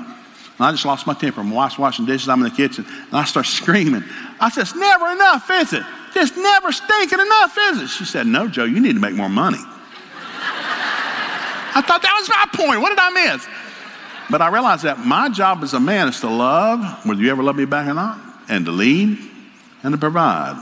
And 0.59 0.67
I 0.67 0.71
just 0.73 0.87
lost 0.87 1.07
my 1.07 1.13
temper. 1.13 1.45
My 1.45 1.55
wife's 1.55 1.79
washing 1.79 2.07
dishes. 2.07 2.29
I'm 2.29 2.39
in 2.39 2.45
the 2.51 2.57
kitchen, 2.57 2.87
and 2.87 3.15
I 3.15 3.25
start 3.25 3.47
screaming. 3.61 4.05
I 4.41 4.49
said, 4.51 4.63
"It's 4.63 4.75
never 4.75 5.09
enough, 5.11 5.51
is 5.51 5.73
it? 5.75 5.83
It's 6.15 6.37
never 6.37 6.73
stinking 6.73 7.21
enough, 7.21 7.59
is 7.59 7.83
it?" 7.83 7.89
She 7.89 8.07
said, 8.07 8.27
"No, 8.27 8.49
Joe. 8.49 8.65
You 8.65 8.81
need 8.81 8.95
to 8.95 9.01
make 9.01 9.15
more 9.15 9.29
money." 9.29 9.59
I 11.75 11.83
thought 11.87 12.01
that 12.01 12.17
was 12.19 12.29
my 12.31 12.47
point. 12.67 12.81
What 12.81 12.89
did 12.89 12.99
I 12.99 13.11
miss? 13.11 13.47
But 14.31 14.41
I 14.41 14.49
realized 14.49 14.85
that 14.85 14.99
my 14.99 15.29
job 15.29 15.63
as 15.63 15.75
a 15.75 15.81
man 15.81 16.09
is 16.09 16.21
to 16.21 16.31
love, 16.31 17.05
whether 17.05 17.21
you 17.21 17.31
ever 17.31 17.43
love 17.43 17.57
me 17.57 17.67
back 17.67 17.87
or 17.87 17.95
not, 17.95 18.19
and 18.49 18.65
to 18.65 18.73
lead 18.73 19.19
and 19.87 19.93
to 19.93 19.99
provide. 19.99 20.61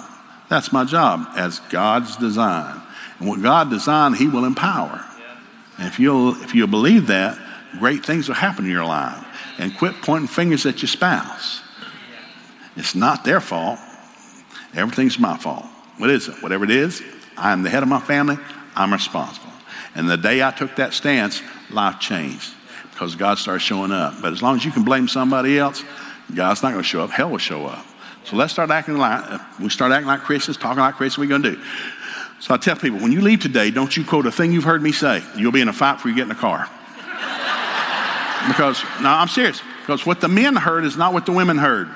That's 0.50 0.70
my 0.70 0.84
job 0.84 1.26
as 1.34 1.58
God's 1.70 2.14
design. 2.16 2.78
And 3.18 3.26
what 3.26 3.40
God 3.40 3.70
designed, 3.70 4.16
He 4.16 4.28
will 4.28 4.44
empower. 4.44 5.02
And 5.78 5.88
if 5.88 5.98
you'll, 5.98 6.34
if 6.42 6.54
you'll 6.54 6.68
believe 6.68 7.06
that, 7.06 7.38
great 7.78 8.04
things 8.04 8.28
will 8.28 8.34
happen 8.34 8.66
in 8.66 8.70
your 8.70 8.84
life. 8.84 9.26
And 9.58 9.74
quit 9.78 9.94
pointing 10.02 10.28
fingers 10.28 10.66
at 10.66 10.82
your 10.82 10.90
spouse. 10.90 11.62
It's 12.76 12.94
not 12.94 13.24
their 13.24 13.40
fault. 13.40 13.78
Everything's 14.74 15.18
my 15.18 15.38
fault. 15.38 15.64
What 15.96 16.10
is 16.10 16.28
it? 16.28 16.42
Whatever 16.42 16.64
it 16.64 16.70
is, 16.70 17.02
I'm 17.38 17.62
the 17.62 17.70
head 17.70 17.82
of 17.82 17.88
my 17.88 18.00
family. 18.00 18.36
I'm 18.76 18.92
responsible. 18.92 19.52
And 19.94 20.06
the 20.06 20.18
day 20.18 20.42
I 20.42 20.50
took 20.50 20.76
that 20.76 20.92
stance, 20.92 21.40
life 21.70 21.98
changed 21.98 22.52
because 22.90 23.16
God 23.16 23.38
started 23.38 23.60
showing 23.60 23.90
up. 23.90 24.20
But 24.20 24.34
as 24.34 24.42
long 24.42 24.56
as 24.56 24.66
you 24.66 24.70
can 24.70 24.84
blame 24.84 25.08
somebody 25.08 25.58
else, 25.58 25.82
God's 26.34 26.62
not 26.62 26.72
going 26.72 26.82
to 26.82 26.88
show 26.88 27.00
up. 27.00 27.10
Hell 27.10 27.30
will 27.30 27.38
show 27.38 27.64
up. 27.64 27.86
So 28.24 28.36
let's 28.36 28.52
start 28.52 28.70
acting 28.70 28.96
like 28.96 29.40
we 29.60 29.68
start 29.68 29.92
acting 29.92 30.06
like 30.06 30.20
Christians, 30.20 30.56
talking 30.56 30.80
like 30.80 30.94
Christians. 30.94 31.18
Are 31.18 31.20
we 31.20 31.26
going 31.28 31.42
to 31.42 31.56
do? 31.56 31.62
So 32.40 32.54
I 32.54 32.56
tell 32.56 32.76
people, 32.76 32.98
when 32.98 33.12
you 33.12 33.20
leave 33.20 33.40
today, 33.40 33.70
don't 33.70 33.94
you 33.96 34.04
quote 34.04 34.26
a 34.26 34.32
thing 34.32 34.52
you've 34.52 34.64
heard 34.64 34.82
me 34.82 34.92
say. 34.92 35.22
You'll 35.36 35.52
be 35.52 35.60
in 35.60 35.68
a 35.68 35.72
fight 35.72 35.94
before 35.94 36.10
you 36.10 36.16
get 36.16 36.22
in 36.22 36.28
the 36.30 36.34
car. 36.34 36.68
because 38.48 38.82
no, 39.02 39.10
I'm 39.10 39.28
serious. 39.28 39.60
Because 39.80 40.06
what 40.06 40.20
the 40.20 40.28
men 40.28 40.56
heard 40.56 40.84
is 40.84 40.96
not 40.96 41.12
what 41.12 41.26
the 41.26 41.32
women 41.32 41.58
heard. 41.58 41.88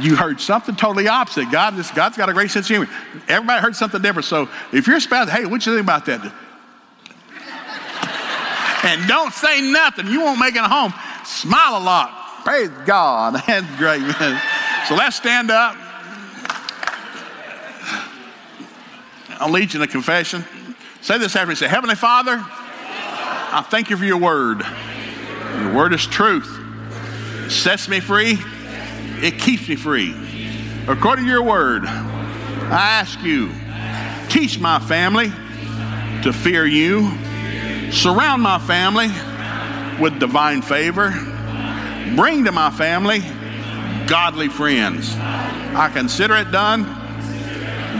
You 0.00 0.16
heard 0.16 0.40
something 0.40 0.74
totally 0.74 1.06
opposite. 1.06 1.50
God, 1.52 1.76
this, 1.76 1.90
God's 1.90 2.16
got 2.16 2.28
a 2.28 2.32
great 2.32 2.50
sense 2.50 2.66
of 2.66 2.76
humor. 2.76 2.88
Everybody 3.28 3.62
heard 3.62 3.76
something 3.76 4.02
different. 4.02 4.24
So 4.26 4.48
if 4.72 4.86
you're 4.86 4.98
spouse, 5.00 5.30
hey, 5.30 5.44
what 5.44 5.64
you 5.64 5.72
think 5.74 5.84
about 5.84 6.04
that? 6.06 6.32
and 8.84 9.06
don't 9.06 9.32
say 9.32 9.60
nothing. 9.60 10.08
You 10.08 10.20
won't 10.20 10.40
make 10.40 10.56
it 10.56 10.62
home. 10.62 10.92
Smile 11.24 11.78
a 11.78 11.84
lot. 11.84 12.27
Praise 12.44 12.70
God. 12.86 13.34
That's 13.46 13.76
great. 13.76 14.00
So 14.88 14.94
let's 14.94 15.16
stand 15.16 15.50
up. 15.50 15.76
I'll 19.40 19.50
lead 19.50 19.72
you 19.72 19.82
in 19.82 19.88
a 19.88 19.90
confession. 19.90 20.44
Say 21.00 21.18
this 21.18 21.36
after 21.36 21.48
me. 21.48 21.54
Say, 21.54 21.68
Heavenly 21.68 21.94
Father, 21.94 22.38
I 22.40 23.64
thank 23.70 23.90
you 23.90 23.96
for 23.96 24.04
your 24.04 24.18
word. 24.18 24.64
Your 25.60 25.74
word 25.74 25.92
is 25.92 26.06
truth. 26.06 26.58
It 27.44 27.50
sets 27.50 27.88
me 27.88 28.00
free. 28.00 28.38
It 29.20 29.38
keeps 29.38 29.68
me 29.68 29.76
free. 29.76 30.14
According 30.86 31.26
to 31.26 31.30
your 31.30 31.42
word, 31.42 31.84
I 31.86 33.00
ask 33.00 33.20
you, 33.22 33.50
teach 34.28 34.58
my 34.58 34.78
family 34.78 35.30
to 36.22 36.32
fear 36.32 36.66
you. 36.66 37.10
Surround 37.92 38.42
my 38.42 38.58
family 38.58 39.08
with 40.00 40.18
divine 40.18 40.62
favor 40.62 41.12
Bring 42.16 42.44
to 42.44 42.52
my 42.52 42.70
family 42.70 43.20
godly 44.08 44.48
friends. 44.48 45.14
I 45.16 45.90
consider 45.92 46.36
it 46.36 46.50
done. 46.50 46.86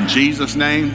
In 0.01 0.09
Jesus' 0.09 0.55
name, 0.55 0.93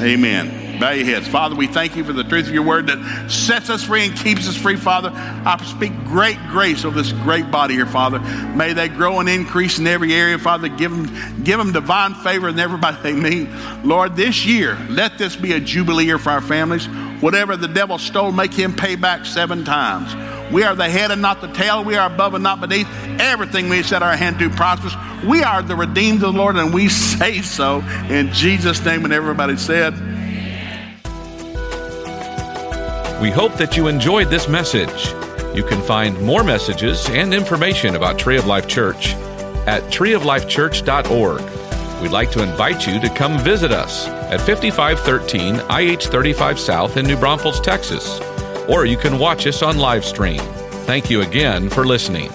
amen. 0.00 0.80
Bow 0.80 0.92
your 0.92 1.04
heads. 1.04 1.28
Father, 1.28 1.54
we 1.54 1.66
thank 1.66 1.94
you 1.94 2.02
for 2.04 2.14
the 2.14 2.24
truth 2.24 2.48
of 2.48 2.54
your 2.54 2.62
word 2.62 2.86
that 2.86 3.30
sets 3.30 3.68
us 3.68 3.84
free 3.84 4.06
and 4.06 4.16
keeps 4.16 4.48
us 4.48 4.56
free, 4.56 4.76
Father. 4.76 5.10
I 5.12 5.62
speak 5.64 5.92
great 6.04 6.38
grace 6.48 6.86
over 6.86 7.00
this 7.00 7.12
great 7.12 7.50
body 7.50 7.74
here, 7.74 7.86
Father. 7.86 8.18
May 8.56 8.72
they 8.72 8.88
grow 8.88 9.20
and 9.20 9.28
increase 9.28 9.78
in 9.78 9.86
every 9.86 10.14
area, 10.14 10.38
Father. 10.38 10.68
Give 10.68 10.90
them, 10.90 11.44
give 11.44 11.58
them 11.58 11.72
divine 11.72 12.14
favor 12.14 12.48
in 12.48 12.58
everybody 12.58 12.96
they 13.02 13.12
meet. 13.12 13.50
Lord, 13.84 14.16
this 14.16 14.46
year, 14.46 14.78
let 14.88 15.18
this 15.18 15.36
be 15.36 15.52
a 15.52 15.60
jubilee 15.60 16.06
year 16.06 16.18
for 16.18 16.30
our 16.30 16.40
families. 16.40 16.86
Whatever 17.20 17.58
the 17.58 17.68
devil 17.68 17.98
stole, 17.98 18.32
make 18.32 18.54
him 18.54 18.74
pay 18.74 18.96
back 18.96 19.26
seven 19.26 19.64
times. 19.66 20.14
We 20.52 20.64
are 20.64 20.74
the 20.74 20.88
head 20.88 21.10
and 21.10 21.22
not 21.22 21.40
the 21.40 21.48
tail. 21.48 21.84
We 21.84 21.96
are 21.96 22.12
above 22.12 22.34
and 22.34 22.42
not 22.42 22.60
beneath. 22.60 22.88
Everything 23.20 23.68
we 23.68 23.82
set 23.82 24.02
our 24.02 24.16
hand 24.16 24.38
to 24.40 24.50
prospers. 24.50 24.94
We 25.24 25.42
are 25.42 25.62
the 25.62 25.76
redeemed 25.76 26.24
of 26.24 26.32
the 26.32 26.38
Lord, 26.38 26.56
and 26.56 26.74
we 26.74 26.88
say 26.88 27.42
so 27.42 27.80
in 28.08 28.32
Jesus' 28.32 28.84
name. 28.84 29.04
And 29.04 29.12
everybody 29.12 29.56
said, 29.56 29.94
We 33.20 33.30
hope 33.30 33.54
that 33.54 33.76
you 33.76 33.86
enjoyed 33.86 34.28
this 34.28 34.48
message. 34.48 35.14
You 35.54 35.62
can 35.62 35.82
find 35.82 36.20
more 36.22 36.42
messages 36.42 37.08
and 37.10 37.34
information 37.34 37.96
about 37.96 38.18
Tree 38.18 38.36
of 38.36 38.46
Life 38.46 38.66
Church 38.66 39.14
at 39.66 39.82
treeoflifechurch.org. 39.84 42.02
We'd 42.02 42.12
like 42.12 42.30
to 42.30 42.42
invite 42.42 42.86
you 42.86 42.98
to 43.00 43.10
come 43.10 43.38
visit 43.40 43.72
us 43.72 44.08
at 44.08 44.40
5513 44.40 45.60
IH 45.68 46.06
35 46.06 46.58
South 46.58 46.96
in 46.96 47.06
New 47.06 47.16
Braunfels, 47.16 47.60
Texas. 47.60 48.20
Or 48.68 48.84
you 48.86 48.96
can 48.96 49.18
watch 49.18 49.46
us 49.46 49.62
on 49.62 49.78
live 49.78 50.04
stream. 50.04 50.40
Thank 50.86 51.10
you 51.10 51.22
again 51.22 51.68
for 51.68 51.84
listening. 51.84 52.30